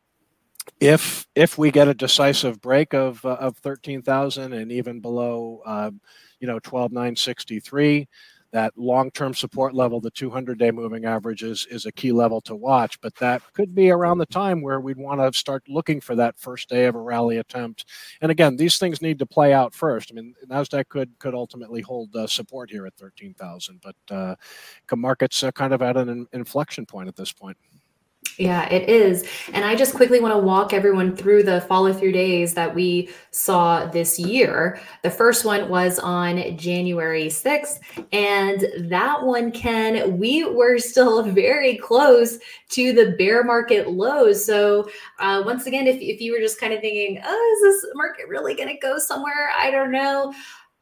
if 0.80 1.26
if 1.34 1.56
we 1.56 1.70
get 1.70 1.88
a 1.88 1.94
decisive 1.94 2.60
break 2.60 2.92
of 2.92 3.24
uh, 3.24 3.38
of 3.40 3.56
13,000 3.56 4.52
and 4.52 4.70
even 4.70 5.00
below 5.00 5.62
uh, 5.64 5.90
you 6.40 6.46
know 6.46 6.58
12,963 6.58 8.06
that 8.52 8.72
long-term 8.76 9.34
support 9.34 9.74
level, 9.74 10.00
the 10.00 10.10
200-day 10.10 10.70
moving 10.70 11.04
average, 11.04 11.42
is 11.42 11.66
is 11.70 11.86
a 11.86 11.92
key 11.92 12.12
level 12.12 12.40
to 12.42 12.54
watch. 12.54 13.00
But 13.00 13.14
that 13.16 13.42
could 13.52 13.74
be 13.74 13.90
around 13.90 14.18
the 14.18 14.26
time 14.26 14.62
where 14.62 14.80
we'd 14.80 14.96
want 14.96 15.20
to 15.20 15.38
start 15.38 15.64
looking 15.68 16.00
for 16.00 16.14
that 16.16 16.38
first 16.38 16.68
day 16.68 16.86
of 16.86 16.94
a 16.94 17.00
rally 17.00 17.38
attempt. 17.38 17.84
And 18.20 18.30
again, 18.30 18.56
these 18.56 18.78
things 18.78 19.02
need 19.02 19.18
to 19.18 19.26
play 19.26 19.52
out 19.52 19.74
first. 19.74 20.10
I 20.10 20.14
mean, 20.14 20.34
Nasdaq 20.48 20.88
could 20.88 21.18
could 21.18 21.34
ultimately 21.34 21.80
hold 21.82 22.14
uh, 22.16 22.26
support 22.26 22.70
here 22.70 22.86
at 22.86 22.94
13,000, 22.96 23.80
but 23.82 24.14
uh, 24.14 24.34
markets 24.96 25.42
are 25.42 25.52
kind 25.52 25.72
of 25.72 25.82
at 25.82 25.96
an 25.96 26.26
inflection 26.32 26.86
point 26.86 27.08
at 27.08 27.16
this 27.16 27.32
point. 27.32 27.56
Yeah, 28.38 28.72
it 28.72 28.88
is. 28.88 29.28
And 29.52 29.64
I 29.64 29.74
just 29.74 29.96
quickly 29.96 30.20
want 30.20 30.32
to 30.32 30.38
walk 30.38 30.72
everyone 30.72 31.16
through 31.16 31.42
the 31.42 31.60
follow 31.62 31.92
through 31.92 32.12
days 32.12 32.54
that 32.54 32.72
we 32.72 33.10
saw 33.32 33.86
this 33.86 34.16
year. 34.16 34.80
The 35.02 35.10
first 35.10 35.44
one 35.44 35.68
was 35.68 35.98
on 35.98 36.56
January 36.56 37.26
6th. 37.26 37.80
And 38.12 38.64
that 38.90 39.24
one, 39.24 39.50
Ken, 39.50 40.18
we 40.18 40.44
were 40.44 40.78
still 40.78 41.22
very 41.32 41.78
close 41.78 42.38
to 42.70 42.92
the 42.92 43.16
bear 43.18 43.42
market 43.42 43.90
lows. 43.90 44.46
So, 44.46 44.88
uh, 45.18 45.42
once 45.44 45.66
again, 45.66 45.88
if, 45.88 46.00
if 46.00 46.20
you 46.20 46.30
were 46.30 46.38
just 46.38 46.60
kind 46.60 46.72
of 46.72 46.80
thinking, 46.80 47.20
oh, 47.24 47.56
is 47.56 47.82
this 47.82 47.90
market 47.96 48.28
really 48.28 48.54
going 48.54 48.68
to 48.68 48.78
go 48.78 48.98
somewhere? 48.98 49.50
I 49.58 49.72
don't 49.72 49.90
know 49.90 50.32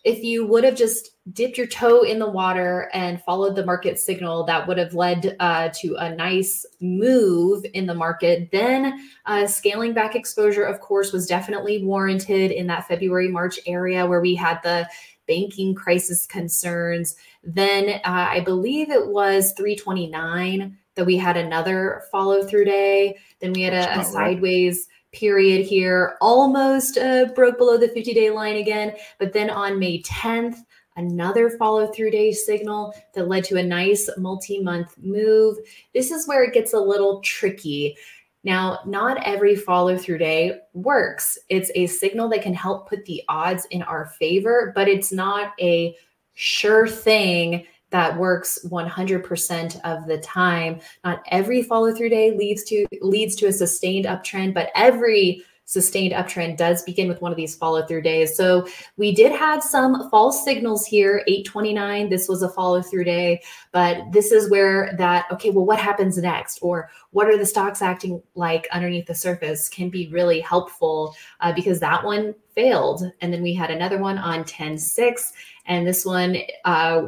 if 0.06 0.22
you 0.22 0.46
would 0.46 0.62
have 0.62 0.76
just 0.76 1.10
dipped 1.32 1.58
your 1.58 1.66
toe 1.66 2.02
in 2.02 2.20
the 2.20 2.30
water 2.30 2.88
and 2.94 3.20
followed 3.24 3.56
the 3.56 3.66
market 3.66 3.98
signal, 3.98 4.44
that 4.44 4.68
would 4.68 4.78
have 4.78 4.94
led 4.94 5.34
uh, 5.40 5.68
to 5.74 5.96
a 5.96 6.14
nice 6.14 6.64
move 6.80 7.66
in 7.74 7.86
the 7.86 7.94
market. 7.94 8.52
Then 8.52 9.04
uh, 9.26 9.48
scaling 9.48 9.94
back 9.94 10.14
exposure, 10.14 10.62
of 10.62 10.78
course, 10.78 11.12
was 11.12 11.26
definitely 11.26 11.82
warranted 11.82 12.52
in 12.52 12.68
that 12.68 12.86
February, 12.86 13.26
March 13.26 13.58
area 13.66 14.06
where 14.06 14.20
we 14.20 14.36
had 14.36 14.60
the 14.62 14.88
banking 15.26 15.74
crisis 15.74 16.24
concerns. 16.24 17.16
Then 17.42 18.00
uh, 18.04 18.28
I 18.30 18.38
believe 18.44 18.90
it 18.90 19.08
was 19.08 19.54
329 19.56 20.78
that 20.94 21.04
we 21.04 21.16
had 21.16 21.36
another 21.36 22.04
follow 22.12 22.44
through 22.44 22.66
day. 22.66 23.16
Then 23.40 23.52
we 23.54 23.62
had 23.62 23.74
a, 23.74 23.98
a 23.98 24.04
sideways. 24.04 24.86
Period 25.16 25.64
here, 25.64 26.18
almost 26.20 26.98
uh, 26.98 27.24
broke 27.34 27.56
below 27.56 27.78
the 27.78 27.88
50 27.88 28.12
day 28.12 28.30
line 28.30 28.56
again. 28.56 28.92
But 29.18 29.32
then 29.32 29.48
on 29.48 29.78
May 29.78 30.02
10th, 30.02 30.58
another 30.96 31.48
follow 31.48 31.86
through 31.86 32.10
day 32.10 32.32
signal 32.32 32.92
that 33.14 33.26
led 33.26 33.42
to 33.44 33.56
a 33.56 33.62
nice 33.62 34.10
multi 34.18 34.60
month 34.60 34.94
move. 34.98 35.56
This 35.94 36.10
is 36.10 36.28
where 36.28 36.44
it 36.44 36.52
gets 36.52 36.74
a 36.74 36.78
little 36.78 37.20
tricky. 37.22 37.96
Now, 38.44 38.80
not 38.84 39.26
every 39.26 39.56
follow 39.56 39.96
through 39.96 40.18
day 40.18 40.60
works. 40.74 41.38
It's 41.48 41.70
a 41.74 41.86
signal 41.86 42.28
that 42.28 42.42
can 42.42 42.52
help 42.52 42.86
put 42.86 43.06
the 43.06 43.22
odds 43.26 43.64
in 43.70 43.82
our 43.82 44.08
favor, 44.18 44.70
but 44.74 44.86
it's 44.86 45.12
not 45.12 45.54
a 45.58 45.96
sure 46.34 46.86
thing 46.86 47.66
that 47.96 48.18
works 48.18 48.58
100% 48.66 49.80
of 49.84 50.06
the 50.06 50.18
time. 50.18 50.80
Not 51.02 51.22
every 51.28 51.62
follow 51.62 51.94
through 51.94 52.10
day 52.10 52.36
leads 52.36 52.62
to 52.64 52.86
leads 53.00 53.34
to 53.36 53.46
a 53.46 53.52
sustained 53.52 54.04
uptrend, 54.04 54.52
but 54.52 54.68
every 54.74 55.42
sustained 55.64 56.12
uptrend 56.12 56.58
does 56.58 56.82
begin 56.82 57.08
with 57.08 57.22
one 57.22 57.32
of 57.32 57.38
these 57.38 57.56
follow 57.56 57.86
through 57.86 58.02
days. 58.02 58.36
So 58.36 58.68
we 58.98 59.14
did 59.14 59.32
have 59.32 59.62
some 59.62 60.10
false 60.10 60.44
signals 60.44 60.84
here. 60.84 61.24
829, 61.26 62.10
this 62.10 62.28
was 62.28 62.42
a 62.42 62.50
follow 62.50 62.82
through 62.82 63.04
day, 63.04 63.40
but 63.72 64.12
this 64.12 64.30
is 64.30 64.50
where 64.50 64.94
that, 64.98 65.24
okay, 65.32 65.48
well, 65.48 65.64
what 65.64 65.80
happens 65.80 66.18
next? 66.18 66.58
Or 66.60 66.90
what 67.12 67.28
are 67.28 67.38
the 67.38 67.46
stocks 67.46 67.80
acting 67.80 68.22
like 68.34 68.68
underneath 68.72 69.06
the 69.06 69.14
surface 69.14 69.70
can 69.70 69.88
be 69.88 70.08
really 70.08 70.40
helpful 70.40 71.16
uh, 71.40 71.54
because 71.54 71.80
that 71.80 72.04
one 72.04 72.34
failed. 72.54 73.10
And 73.22 73.32
then 73.32 73.42
we 73.42 73.54
had 73.54 73.70
another 73.70 73.96
one 73.96 74.18
on 74.18 74.44
10 74.44 74.76
6. 74.76 75.32
And 75.64 75.86
this 75.86 76.04
one, 76.04 76.36
uh, 76.66 77.06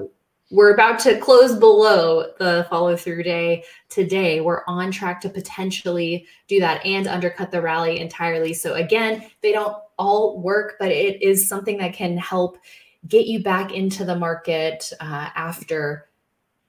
we're 0.50 0.72
about 0.72 0.98
to 1.00 1.18
close 1.18 1.54
below 1.54 2.32
the 2.38 2.66
follow 2.70 2.96
through 2.96 3.22
day 3.22 3.64
today. 3.90 4.40
We're 4.40 4.62
on 4.66 4.90
track 4.90 5.20
to 5.22 5.28
potentially 5.28 6.26
do 6.46 6.58
that 6.60 6.84
and 6.86 7.06
undercut 7.06 7.50
the 7.50 7.60
rally 7.60 8.00
entirely. 8.00 8.54
So, 8.54 8.74
again, 8.74 9.30
they 9.42 9.52
don't 9.52 9.76
all 9.98 10.40
work, 10.40 10.76
but 10.78 10.90
it 10.90 11.20
is 11.22 11.48
something 11.48 11.76
that 11.78 11.92
can 11.92 12.16
help 12.16 12.58
get 13.06 13.26
you 13.26 13.42
back 13.42 13.72
into 13.72 14.04
the 14.04 14.16
market 14.16 14.90
uh, 15.00 15.28
after 15.34 16.08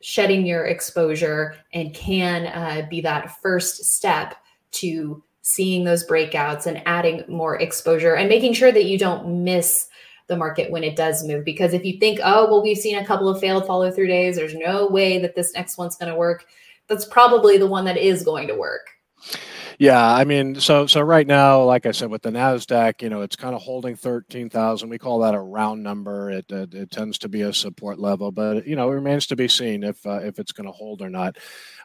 shedding 0.01 0.45
your 0.45 0.65
exposure 0.65 1.55
and 1.73 1.93
can 1.93 2.47
uh, 2.47 2.87
be 2.89 3.01
that 3.01 3.41
first 3.41 3.83
step 3.83 4.35
to 4.71 5.23
seeing 5.41 5.83
those 5.83 6.05
breakouts 6.05 6.67
and 6.67 6.81
adding 6.85 7.23
more 7.27 7.59
exposure 7.59 8.15
and 8.15 8.29
making 8.29 8.53
sure 8.53 8.71
that 8.71 8.85
you 8.85 8.97
don't 8.97 9.43
miss 9.43 9.88
the 10.29 10.37
market 10.37 10.71
when 10.71 10.85
it 10.85 10.95
does 10.95 11.27
move. 11.27 11.43
Because 11.43 11.73
if 11.73 11.83
you 11.83 11.99
think, 11.99 12.21
oh, 12.23 12.49
well, 12.49 12.63
we've 12.63 12.77
seen 12.77 12.97
a 12.97 13.05
couple 13.05 13.27
of 13.27 13.41
failed 13.41 13.67
follow 13.67 13.91
through 13.91 14.07
days, 14.07 14.37
there's 14.37 14.55
no 14.55 14.87
way 14.87 15.19
that 15.19 15.35
this 15.35 15.53
next 15.53 15.77
one's 15.77 15.97
going 15.97 16.11
to 16.11 16.17
work. 16.17 16.45
That's 16.87 17.05
probably 17.05 17.57
the 17.57 17.67
one 17.67 17.83
that 17.85 17.97
is 17.97 18.23
going 18.23 18.47
to 18.47 18.55
work. 18.55 18.87
Yeah, 19.81 20.13
I 20.13 20.25
mean, 20.25 20.55
so 20.55 20.87
so 20.87 20.99
right 20.99 21.25
now, 21.25 21.63
like 21.63 21.85
I 21.85 21.91
said, 21.91 22.09
with 22.09 22.21
the 22.21 22.31
Nasdaq, 22.31 23.01
you 23.01 23.09
know, 23.09 23.21
it's 23.21 23.37
kind 23.37 23.55
of 23.55 23.61
holding 23.61 23.95
thirteen 23.95 24.49
thousand. 24.49 24.89
We 24.89 24.97
call 24.97 25.19
that 25.19 25.33
a 25.33 25.39
round 25.39 25.83
number. 25.83 26.29
It, 26.29 26.51
it, 26.51 26.73
it 26.73 26.91
tends 26.91 27.17
to 27.19 27.29
be 27.29 27.43
a 27.43 27.53
support 27.53 27.97
level, 27.97 28.29
but 28.29 28.67
you 28.67 28.75
know, 28.75 28.91
it 28.91 28.95
remains 28.95 29.25
to 29.27 29.37
be 29.37 29.47
seen 29.47 29.85
if 29.85 30.05
uh, 30.05 30.19
if 30.21 30.37
it's 30.37 30.51
going 30.51 30.65
to 30.65 30.73
hold 30.73 31.01
or 31.01 31.09
not. 31.09 31.37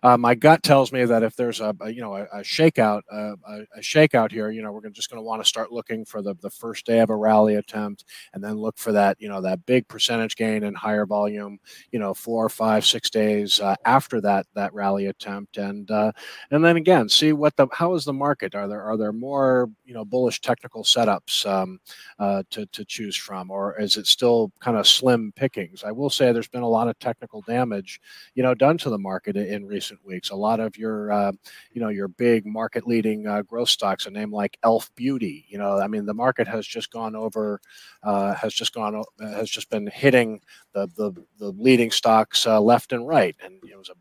Uh, 0.03 0.17
my 0.19 0.35
gut 0.35 0.65
tells 0.65 0.93
me 0.93 1.05
that 1.05 1.23
if 1.23 1.37
there's 1.37 1.61
a, 1.61 1.73
a 1.83 1.91
you 1.91 2.01
know 2.01 2.17
a, 2.17 2.25
a 2.25 2.41
shakeout 2.41 3.03
uh, 3.13 3.37
a, 3.47 3.61
a, 3.77 3.81
shakeout 3.81 4.33
here, 4.33 4.51
you 4.51 4.61
know, 4.61 4.73
we're 4.73 4.91
just 4.91 5.09
going 5.09 5.19
to 5.19 5.25
want 5.25 5.41
to 5.41 5.49
start 5.49 5.71
looking 5.71 6.05
for 6.05 6.21
the 6.21 6.35
the 6.43 6.51
first 6.51 6.85
day 6.85 6.99
of 6.99 7.11
a 7.11 7.17
rally 7.17 7.55
attempt, 7.55 8.05
and 8.33 8.43
then 8.43 8.57
look 8.57 8.77
for 8.77 8.91
that 8.91 9.17
you 9.21 9.29
know 9.29 9.41
that 9.41 9.65
big 9.67 9.87
percentage 9.87 10.35
gain 10.35 10.65
and 10.65 10.77
higher 10.77 11.07
volume, 11.07 11.59
you 11.93 12.01
know, 12.01 12.13
four, 12.13 12.49
five, 12.49 12.85
six 12.85 13.09
days 13.09 13.61
uh, 13.61 13.77
after 13.85 14.21
that 14.21 14.47
that 14.55 14.75
rally 14.75 15.07
attempt, 15.07 15.59
and 15.59 15.89
uh, 15.93 16.11
and 16.51 16.65
then 16.65 16.77
again 16.77 17.09
see 17.09 17.33
what 17.33 17.55
the 17.57 17.69
how 17.73 17.84
is 17.93 18.07
the 18.07 18.12
market? 18.14 18.55
Are 18.55 18.66
there 18.66 18.82
are 18.82 18.97
there 18.97 19.12
more 19.12 19.68
you 19.85 19.93
know 19.93 20.05
bullish 20.05 20.41
technical 20.41 20.82
setups 20.82 21.45
um, 21.45 21.78
uh, 22.18 22.43
to 22.51 22.64
to 22.66 22.85
choose 22.87 23.16
from, 23.16 23.51
or 23.51 23.78
is 23.78 23.99
it 23.99 24.07
still 24.07 24.51
kind 24.61 24.78
of 24.78 24.87
slim 24.87 25.32
pickings? 25.37 25.85
I 25.85 25.93
will 25.93 26.09
say 26.09 26.32
there's 26.32 26.49
been 26.49 26.62
a 26.62 26.68
lot 26.68 26.89
of 26.89 26.99
technical 26.99 27.43
damage, 27.43 28.01
you 28.35 28.43
know, 28.43 28.55
done 28.55 28.78
to 28.78 28.91
the 28.91 28.99
market 28.99 29.37
in 29.37 29.66
recent 29.66 30.03
weeks. 30.05 30.30
A 30.30 30.35
lot 30.35 30.61
of 30.61 30.78
your 30.78 31.12
uh, 31.12 31.32
you 31.72 31.80
know 31.82 31.91
your 31.91 32.09
big 32.09 32.47
market 32.47 32.87
leading 32.87 33.26
uh, 33.26 33.43
growth 33.43 33.68
stocks, 33.68 34.07
a 34.07 34.11
name 34.11 34.32
like 34.32 34.57
Elf 34.62 34.91
Beauty, 34.95 35.45
you 35.49 35.59
know, 35.59 35.78
I 35.78 35.87
mean 35.89 36.07
the 36.07 36.14
market 36.14 36.49
has 36.49 36.66
just 36.66 36.91
gone 36.91 37.14
over, 37.14 37.61
uh, 38.03 38.35
has 38.35 38.55
just 38.55 38.72
gone 38.72 39.03
has 39.20 39.51
just 39.51 39.68
been 39.68 39.87
hitting 39.89 40.41
the 40.72 40.89
the, 40.97 41.12
the 41.39 41.51
leading 41.59 41.91
stocks 41.91 42.47
uh, 42.47 42.61
left 42.61 42.93
and 42.93 43.07
right, 43.07 43.37
and 43.43 43.61
it 43.64 43.76
was 43.76 43.91
a 43.91 43.95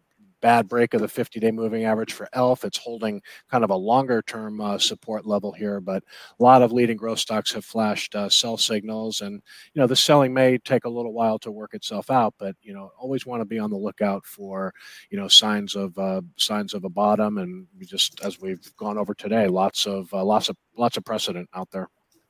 bad 0.44 0.68
break 0.68 0.94
of 0.94 1.00
the 1.00 1.08
50 1.08 1.40
day 1.40 1.52
moving 1.52 1.86
average 1.86 2.12
for 2.12 2.28
ELF. 2.34 2.66
It's 2.66 2.78
holding 2.78 3.22
kind 3.50 3.64
of 3.64 3.70
a 3.70 3.76
longer 3.76 4.22
term 4.22 4.60
uh, 4.60 4.78
support 4.78 5.26
level 5.26 5.54
here, 5.54 5.80
but 5.80 6.04
a 6.38 6.44
lot 6.44 6.62
of 6.62 6.74
leading 6.74 6.98
growth 6.98 7.20
stocks 7.20 7.54
have 7.54 7.64
flashed 7.64 8.14
uh, 8.14 8.28
sell 8.28 8.58
signals. 8.58 9.22
And, 9.22 9.42
you 9.74 9.80
know, 9.80 9.88
the 9.88 9.96
selling 9.96 10.34
may 10.34 10.58
take 10.58 10.84
a 10.84 10.90
little 10.90 11.14
while 11.14 11.40
to 11.40 11.52
work 11.52 11.74
itself 11.74 12.12
out, 12.12 12.34
but, 12.38 12.58
you 12.62 12.74
know, 12.74 12.92
always 13.00 13.26
want 13.26 13.40
to 13.40 13.46
be 13.46 13.58
on 13.58 13.70
the 13.70 13.78
lookout 13.78 14.26
for, 14.26 14.74
you 15.10 15.18
know, 15.18 15.30
signs 15.30 15.76
of 15.76 15.98
uh, 15.98 16.22
signs 16.38 16.74
of 16.74 16.84
a 16.84 16.90
bottom. 16.90 17.38
And 17.38 17.66
we 17.80 17.86
just 17.86 18.20
as 18.22 18.42
we've 18.42 18.76
gone 18.76 18.98
over 18.98 19.14
today, 19.14 19.48
lots 19.48 19.88
of 19.88 20.14
uh, 20.14 20.26
lots 20.26 20.50
of 20.50 20.58
lots 20.78 20.98
of 20.98 21.06
precedent 21.06 21.50
out 21.56 21.72
there. 21.72 21.88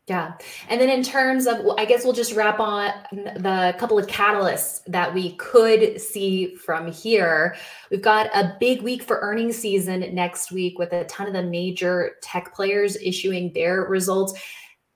Yeah. 0.08 0.34
And 0.68 0.82
then 0.82 0.90
in 0.90 1.02
terms 1.02 1.48
of, 1.48 1.66
I 1.78 1.86
guess 1.86 2.04
we'll 2.04 2.12
just 2.12 2.34
wrap 2.34 2.60
on 2.60 2.92
the 3.14 3.74
couple 3.80 3.98
of 3.98 4.06
catalysts 4.08 4.82
that 4.88 5.14
we 5.14 5.32
could 5.36 6.02
see 6.02 6.56
from 6.56 6.92
here. 6.92 7.56
We've 7.90 8.02
got 8.02 8.28
a 8.36 8.58
big 8.60 8.82
week 8.82 9.02
for 9.02 9.20
earnings 9.22 9.58
season 9.58 10.14
next 10.14 10.52
week 10.52 10.78
with 10.78 10.92
a 10.92 11.06
ton 11.06 11.28
of 11.28 11.34
the 11.34 11.44
major 11.44 12.18
tech 12.22 12.54
players 12.54 12.98
issuing 12.98 13.54
their 13.54 13.84
results 13.84 14.34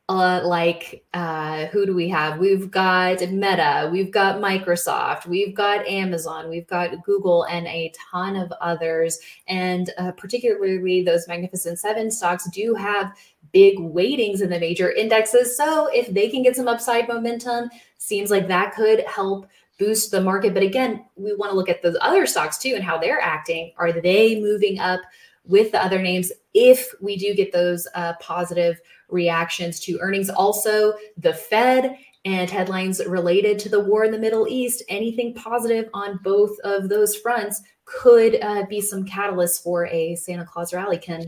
uh, 0.10 0.42
like 0.46 1.04
uh, 1.14 1.66
who 1.66 1.86
do 1.86 1.94
we 1.94 2.08
have? 2.08 2.40
We've 2.40 2.72
got 2.72 3.20
Meta, 3.30 3.90
we've 3.92 4.12
got 4.12 4.42
Microsoft, 4.42 5.28
we've 5.28 5.54
got 5.54 5.86
Amazon, 5.86 6.50
we've 6.50 6.68
got 6.68 7.04
Google, 7.04 7.44
and 7.44 7.68
a 7.68 7.92
ton 8.12 8.38
of 8.38 8.52
others. 8.62 9.20
And 9.48 9.92
uh, 9.98 10.14
particularly 10.14 11.04
those 11.04 11.28
Magnificent 11.28 11.80
Seven 11.80 12.10
stocks 12.10 12.50
do 12.52 12.74
have 12.74 13.12
big 13.52 13.78
weightings 13.80 14.42
in 14.42 14.50
the 14.50 14.60
major 14.60 14.92
indexes. 14.92 15.58
So 15.58 15.88
if 15.94 16.14
they 16.14 16.30
can 16.30 16.44
get 16.44 16.56
some 16.56 16.68
upside 16.68 17.08
momentum, 17.08 17.70
seems 17.98 18.32
like 18.32 18.48
that 18.48 18.74
could 18.76 19.02
help 19.02 19.48
boost 19.80 20.12
the 20.12 20.22
market. 20.22 20.54
But 20.54 20.64
again, 20.64 21.06
we 21.16 21.36
want 21.36 21.52
to 21.52 21.56
look 21.56 21.70
at 21.70 21.82
those 21.82 21.98
other 22.02 22.26
stocks 22.26 22.58
too 22.58 22.74
and 22.76 22.84
how 22.84 22.98
they're 22.98 23.22
acting. 23.22 23.74
Are 23.78 23.92
they 23.92 24.40
moving 24.40 24.80
up 24.80 25.02
with 25.46 25.72
the 25.72 25.84
other 25.84 26.02
names 26.02 26.32
if 26.54 26.94
we 27.00 27.16
do 27.16 27.34
get 27.34 27.52
those 27.52 27.88
uh, 27.96 28.14
positive? 28.20 28.80
reactions 29.10 29.80
to 29.82 30.00
earnings. 30.00 30.30
Also, 30.30 30.94
the 31.18 31.34
Fed 31.34 31.98
and 32.26 32.50
headlines 32.50 33.02
related 33.06 33.58
to 33.60 33.70
the 33.70 33.80
war 33.80 34.04
in 34.04 34.12
the 34.12 34.20
Middle 34.20 34.48
East. 34.48 34.84
Anything 34.90 35.34
positive 35.34 35.90
on 35.94 36.20
both 36.24 36.58
of 36.64 36.90
those 36.90 37.16
fronts 37.16 37.62
could 37.88 38.38
uh, 38.44 38.66
be 38.66 38.82
some 38.82 39.06
catalyst 39.06 39.64
for 39.64 39.88
a 39.88 40.14
Santa 40.16 40.46
Claus 40.46 40.74
rally, 40.74 40.98
Ken. 40.98 41.26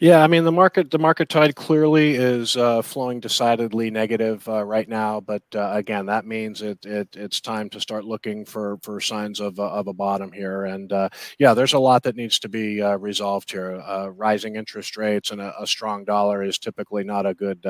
Yeah, 0.00 0.22
I 0.22 0.26
mean 0.26 0.44
the 0.44 0.52
market 0.52 0.90
the 0.90 0.98
market 0.98 1.28
tide 1.28 1.54
clearly 1.54 2.16
is 2.16 2.56
uh, 2.56 2.82
flowing 2.82 3.20
decidedly 3.20 3.90
negative 3.90 4.46
uh, 4.48 4.64
right 4.64 4.88
now, 4.88 5.20
but 5.20 5.42
uh, 5.54 5.70
again 5.72 6.06
that 6.06 6.26
means 6.26 6.62
it, 6.62 6.84
it 6.84 7.08
it's 7.14 7.40
time 7.40 7.70
to 7.70 7.80
start 7.80 8.04
looking 8.04 8.44
for 8.44 8.78
for 8.82 9.00
signs 9.00 9.40
of 9.40 9.58
of 9.60 9.86
a 9.86 9.92
bottom 9.92 10.32
here. 10.32 10.64
And 10.64 10.92
uh, 10.92 11.08
yeah, 11.38 11.54
there's 11.54 11.74
a 11.74 11.78
lot 11.78 12.02
that 12.02 12.16
needs 12.16 12.40
to 12.40 12.48
be 12.48 12.82
uh, 12.82 12.96
resolved 12.96 13.50
here. 13.50 13.80
rising 14.16 14.56
interest 14.56 14.96
rates 14.96 15.30
and 15.30 15.40
a, 15.40 15.54
a, 15.60 15.66
strong 15.66 16.04
dollar 16.04 16.42
is 16.42 16.58
typically 16.58 17.04
not 17.04 17.24
a 17.24 17.34
good 17.34 17.64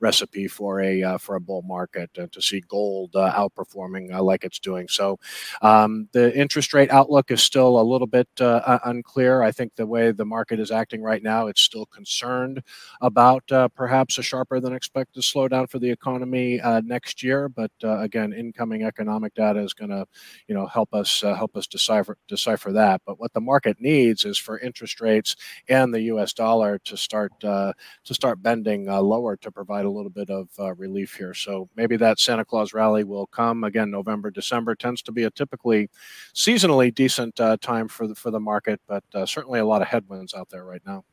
recipe 0.00 0.48
for 0.48 0.80
a 0.80 1.16
for 1.18 1.36
a 1.36 1.40
bull 1.40 1.62
market. 1.62 2.10
And 2.16 2.32
to 2.32 2.42
see 2.42 2.62
gold 2.66 3.12
outperforming 3.12 4.10
like 4.20 4.42
it's 4.42 4.58
doing, 4.58 4.88
so 4.88 5.20
um, 5.62 6.08
the 6.12 6.36
interest 6.36 6.74
rate 6.74 6.90
outlook 6.90 7.30
is 7.30 7.42
still 7.42 7.75
a 7.80 7.82
little 7.82 8.06
bit 8.06 8.28
uh, 8.40 8.78
unclear. 8.84 9.42
I 9.42 9.50
think 9.50 9.74
the 9.74 9.86
way 9.86 10.10
the 10.10 10.24
market 10.24 10.60
is 10.60 10.70
acting 10.70 11.02
right 11.02 11.22
now, 11.22 11.46
it's 11.46 11.60
still 11.60 11.86
concerned 11.86 12.62
about 13.00 13.50
uh, 13.52 13.68
perhaps 13.68 14.18
a 14.18 14.22
sharper 14.22 14.60
than 14.60 14.72
expected 14.72 15.22
slowdown 15.22 15.68
for 15.68 15.78
the 15.78 15.90
economy 15.90 16.60
uh, 16.60 16.80
next 16.84 17.22
year. 17.22 17.48
But 17.48 17.70
uh, 17.82 17.98
again, 18.00 18.32
incoming 18.32 18.82
economic 18.82 19.34
data 19.34 19.60
is 19.60 19.74
going 19.74 19.90
to, 19.90 20.06
you 20.48 20.54
know, 20.54 20.66
help 20.66 20.94
us 20.94 21.22
uh, 21.22 21.34
help 21.34 21.56
us 21.56 21.66
decipher 21.66 22.16
decipher 22.28 22.72
that. 22.72 23.02
But 23.06 23.18
what 23.18 23.32
the 23.32 23.40
market 23.40 23.80
needs 23.80 24.24
is 24.24 24.38
for 24.38 24.58
interest 24.58 25.00
rates 25.00 25.36
and 25.68 25.92
the 25.92 26.02
U.S. 26.02 26.32
dollar 26.32 26.78
to 26.78 26.96
start 26.96 27.32
uh, 27.44 27.72
to 28.04 28.14
start 28.14 28.42
bending 28.42 28.86
lower 28.86 29.36
to 29.36 29.50
provide 29.50 29.84
a 29.84 29.90
little 29.90 30.10
bit 30.10 30.30
of 30.30 30.48
relief 30.78 31.14
here. 31.14 31.34
So 31.34 31.68
maybe 31.76 31.96
that 31.96 32.18
Santa 32.18 32.44
Claus 32.44 32.72
rally 32.72 33.04
will 33.04 33.26
come 33.26 33.64
again. 33.64 33.90
November, 33.90 34.30
December 34.30 34.74
tends 34.74 35.02
to 35.02 35.12
be 35.12 35.24
a 35.24 35.30
typically 35.30 35.88
seasonally 36.34 36.94
decent 36.94 37.40
time 37.66 37.88
for 37.88 38.06
the 38.06 38.14
for 38.14 38.30
the 38.30 38.40
market, 38.40 38.80
but 38.86 39.04
uh, 39.14 39.26
certainly 39.26 39.60
a 39.60 39.64
lot 39.64 39.82
of 39.82 39.88
headwinds 39.88 40.34
out 40.34 40.48
there 40.48 40.64
right 40.64 40.82
now. 40.86 41.04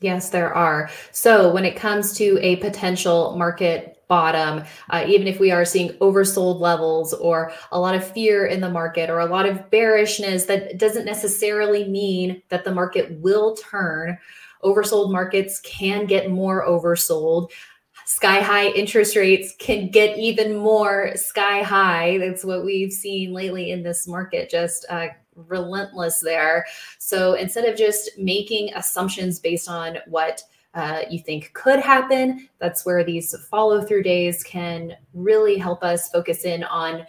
Yes, 0.00 0.30
there 0.30 0.54
are. 0.54 0.90
So 1.10 1.52
when 1.52 1.64
it 1.64 1.74
comes 1.74 2.14
to 2.14 2.38
a 2.40 2.56
potential 2.56 3.36
market 3.36 3.96
bottom, 4.06 4.64
uh, 4.90 5.04
even 5.08 5.26
if 5.26 5.40
we 5.40 5.50
are 5.50 5.64
seeing 5.64 5.90
oversold 5.94 6.60
levels 6.60 7.12
or 7.14 7.52
a 7.72 7.80
lot 7.80 7.96
of 7.96 8.06
fear 8.12 8.46
in 8.46 8.60
the 8.60 8.70
market 8.70 9.10
or 9.10 9.18
a 9.18 9.26
lot 9.26 9.44
of 9.44 9.70
bearishness, 9.70 10.44
that 10.44 10.78
doesn't 10.78 11.04
necessarily 11.04 11.88
mean 11.88 12.40
that 12.48 12.64
the 12.64 12.72
market 12.72 13.10
will 13.20 13.56
turn. 13.56 14.16
Oversold 14.62 15.10
markets 15.10 15.60
can 15.60 16.06
get 16.06 16.30
more 16.30 16.66
oversold 16.66 17.50
sky 18.08 18.40
high 18.40 18.68
interest 18.68 19.16
rates 19.16 19.54
can 19.58 19.90
get 19.90 20.18
even 20.18 20.56
more 20.56 21.12
sky 21.14 21.62
high. 21.62 22.16
That's 22.16 22.42
what 22.42 22.64
we've 22.64 22.92
seen 22.92 23.34
lately 23.34 23.70
in 23.70 23.82
this 23.82 24.08
market, 24.08 24.48
just 24.48 24.86
uh, 24.88 25.08
relentless 25.46 26.20
there. 26.20 26.66
So 26.98 27.34
instead 27.34 27.64
of 27.64 27.76
just 27.76 28.10
making 28.18 28.72
assumptions 28.74 29.38
based 29.38 29.68
on 29.68 29.98
what 30.06 30.42
uh, 30.74 31.02
you 31.10 31.18
think 31.20 31.52
could 31.54 31.80
happen, 31.80 32.48
that's 32.58 32.84
where 32.84 33.04
these 33.04 33.34
follow 33.50 33.82
through 33.82 34.02
days 34.02 34.42
can 34.42 34.94
really 35.14 35.56
help 35.56 35.82
us 35.82 36.10
focus 36.10 36.44
in 36.44 36.64
on 36.64 37.06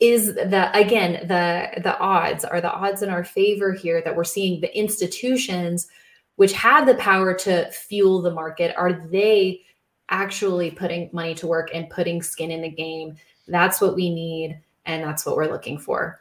is 0.00 0.34
the 0.34 0.70
again 0.76 1.26
the 1.28 1.80
the 1.82 1.96
odds. 1.98 2.44
Are 2.44 2.60
the 2.60 2.72
odds 2.72 3.02
in 3.02 3.08
our 3.08 3.24
favor 3.24 3.72
here 3.72 4.02
that 4.04 4.14
we're 4.14 4.24
seeing 4.24 4.60
the 4.60 4.76
institutions 4.76 5.88
which 6.36 6.52
have 6.52 6.86
the 6.86 6.96
power 6.96 7.32
to 7.32 7.70
fuel 7.70 8.20
the 8.20 8.30
market 8.30 8.74
are 8.76 8.92
they 8.92 9.60
actually 10.10 10.70
putting 10.70 11.08
money 11.12 11.34
to 11.34 11.46
work 11.46 11.70
and 11.72 11.88
putting 11.88 12.22
skin 12.22 12.50
in 12.50 12.62
the 12.62 12.68
game? 12.68 13.16
That's 13.46 13.80
what 13.80 13.94
we 13.94 14.12
need 14.12 14.60
and 14.84 15.02
that's 15.02 15.24
what 15.24 15.36
we're 15.36 15.50
looking 15.50 15.78
for 15.78 16.20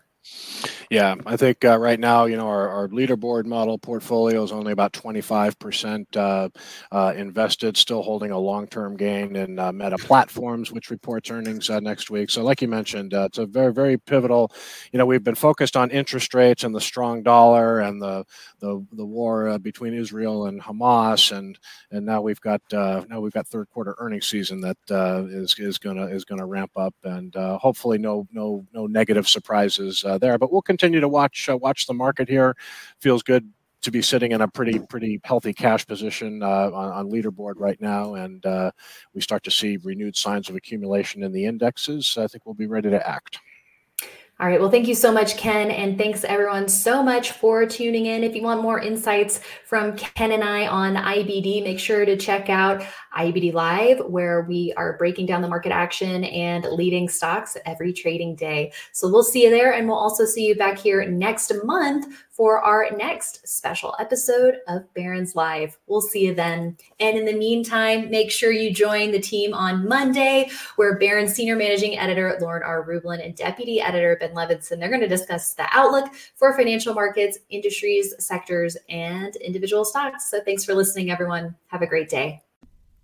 yeah, 0.89 1.15
I 1.25 1.37
think 1.37 1.63
uh, 1.65 1.77
right 1.77 1.99
now, 1.99 2.25
you 2.25 2.37
know, 2.37 2.47
our, 2.47 2.69
our, 2.69 2.87
leaderboard 2.87 3.45
model 3.45 3.77
portfolio 3.77 4.43
is 4.43 4.51
only 4.51 4.71
about 4.71 4.93
25% 4.93 6.05
uh, 6.15 6.49
uh, 6.91 7.13
invested, 7.15 7.77
still 7.77 8.01
holding 8.01 8.31
a 8.31 8.37
long 8.37 8.67
term 8.67 8.95
gain 8.95 9.35
in 9.35 9.57
uh, 9.57 9.71
Meta 9.71 9.97
Platforms, 9.97 10.71
which 10.71 10.89
reports 10.89 11.31
earnings 11.31 11.69
uh, 11.69 11.79
next 11.79 12.09
week. 12.09 12.29
So, 12.29 12.43
like 12.43 12.61
you 12.61 12.67
mentioned, 12.67 13.13
uh, 13.13 13.23
it's 13.23 13.37
a 13.37 13.45
very, 13.45 13.73
very 13.73 13.97
pivotal. 13.97 14.51
You 14.91 14.99
know, 14.99 15.05
we've 15.05 15.23
been 15.23 15.35
focused 15.35 15.75
on 15.75 15.91
interest 15.91 16.33
rates 16.33 16.63
and 16.63 16.75
the 16.75 16.81
strong 16.81 17.23
dollar 17.23 17.79
and 17.79 18.01
the 18.01 18.25
the, 18.59 18.85
the 18.93 19.05
war 19.05 19.57
between 19.59 19.93
Israel 19.93 20.45
and 20.45 20.61
Hamas, 20.61 21.35
and 21.35 21.57
and 21.91 22.05
now 22.05 22.21
we've 22.21 22.41
got 22.41 22.61
now 22.71 23.19
we've 23.19 23.33
got 23.33 23.47
third 23.47 23.69
quarter 23.69 23.95
earnings 23.97 24.27
season 24.27 24.61
that 24.61 24.77
is 25.29 25.55
is 25.57 25.77
gonna 25.77 26.05
is 26.07 26.25
gonna 26.25 26.45
ramp 26.45 26.71
up, 26.75 26.93
and 27.03 27.33
hopefully 27.35 27.97
no 27.97 28.27
no 28.31 28.65
no 28.73 28.87
negative 28.87 29.27
surprises 29.27 30.03
there. 30.19 30.37
But 30.37 30.51
we'll 30.51 30.61
continue 30.73 30.99
to 30.99 31.07
watch 31.07 31.49
uh, 31.49 31.57
watch 31.57 31.85
the 31.85 31.93
market 31.93 32.27
here. 32.27 32.55
Feels 32.99 33.21
good 33.21 33.47
to 33.83 33.91
be 33.91 34.01
sitting 34.01 34.31
in 34.31 34.41
a 34.41 34.47
pretty 34.47 34.79
pretty 34.79 35.21
healthy 35.23 35.53
cash 35.53 35.85
position 35.85 36.41
uh, 36.41 36.71
on, 36.73 36.91
on, 36.91 37.11
leaderboard 37.11 37.53
right 37.57 37.79
now, 37.79 38.15
and 38.15 38.45
uh, 38.45 38.71
we 39.13 39.21
start 39.21 39.43
to 39.43 39.51
see 39.51 39.77
renewed 39.77 40.15
signs 40.15 40.49
of 40.49 40.55
accumulation 40.55 41.21
in 41.21 41.31
the 41.31 41.45
indexes. 41.45 42.17
I 42.17 42.27
think 42.27 42.45
we'll 42.45 42.55
be 42.55 42.67
ready 42.67 42.89
to 42.89 43.07
act. 43.07 43.39
All 44.39 44.47
right. 44.47 44.59
Well, 44.59 44.71
thank 44.71 44.87
you 44.87 44.95
so 44.95 45.11
much, 45.11 45.37
Ken. 45.37 45.69
And 45.69 45.95
thanks 45.95 46.23
everyone 46.23 46.67
so 46.67 47.03
much 47.03 47.31
for 47.31 47.67
tuning 47.67 48.07
in. 48.07 48.23
If 48.23 48.35
you 48.35 48.41
want 48.41 48.63
more 48.63 48.79
insights 48.79 49.39
from 49.63 49.95
Ken 49.95 50.31
and 50.31 50.43
I 50.43 50.65
on 50.65 50.95
IBD, 50.95 51.63
make 51.63 51.79
sure 51.79 52.03
to 52.03 52.17
check 52.17 52.49
out 52.49 52.83
IBD 53.17 53.53
Live, 53.53 53.99
where 53.99 54.41
we 54.41 54.73
are 54.77 54.97
breaking 54.97 55.25
down 55.25 55.41
the 55.41 55.47
market 55.47 55.71
action 55.71 56.23
and 56.25 56.65
leading 56.65 57.09
stocks 57.09 57.55
every 57.65 57.93
trading 57.93 58.35
day. 58.35 58.71
So 58.91 59.09
we'll 59.09 59.23
see 59.23 59.43
you 59.43 59.49
there. 59.49 59.73
And 59.73 59.87
we'll 59.87 59.97
also 59.97 60.25
see 60.25 60.47
you 60.47 60.55
back 60.55 60.77
here 60.77 61.05
next 61.05 61.51
month 61.63 62.07
for 62.33 62.59
our 62.59 62.89
next 62.97 63.47
special 63.47 63.95
episode 63.99 64.55
of 64.67 64.91
Barron's 64.95 65.35
Live. 65.35 65.77
We'll 65.85 66.01
see 66.01 66.25
you 66.25 66.33
then. 66.33 66.77
And 66.99 67.17
in 67.17 67.25
the 67.25 67.33
meantime, 67.33 68.09
make 68.09 68.31
sure 68.31 68.51
you 68.51 68.73
join 68.73 69.11
the 69.11 69.19
team 69.19 69.53
on 69.53 69.87
Monday, 69.87 70.49
where 70.75 70.97
Barron's 70.97 71.33
Senior 71.33 71.55
Managing 71.55 71.97
Editor 71.97 72.37
Lauren 72.41 72.63
R. 72.63 72.83
Rublin 72.83 73.23
and 73.23 73.35
Deputy 73.35 73.79
Editor 73.79 74.17
Ben 74.19 74.33
Levisohn, 74.33 74.79
they're 74.79 74.89
going 74.89 75.01
to 75.01 75.07
discuss 75.07 75.53
the 75.53 75.67
outlook 75.71 76.11
for 76.35 76.55
financial 76.57 76.95
markets, 76.95 77.37
industries, 77.49 78.15
sectors, 78.17 78.75
and 78.89 79.35
individual 79.35 79.85
stocks. 79.85 80.31
So 80.31 80.41
thanks 80.41 80.65
for 80.65 80.73
listening, 80.73 81.11
everyone. 81.11 81.55
Have 81.67 81.83
a 81.83 81.87
great 81.87 82.09
day. 82.09 82.41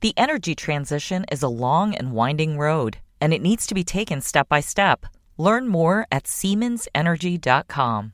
The 0.02 0.14
energy 0.16 0.56
transition 0.56 1.26
is 1.30 1.44
a 1.44 1.50
long 1.50 1.94
and 1.94 2.14
winding 2.14 2.58
road, 2.58 3.00
and 3.20 3.34
it 3.34 3.42
needs 3.42 3.68
to 3.68 3.74
be 3.74 3.84
taken 3.84 4.22
step 4.22 4.48
by 4.48 4.62
step. 4.62 5.06
Learn 5.38 5.68
more 5.68 6.08
at 6.10 6.24
SiemensEnergy.com. 6.24 8.14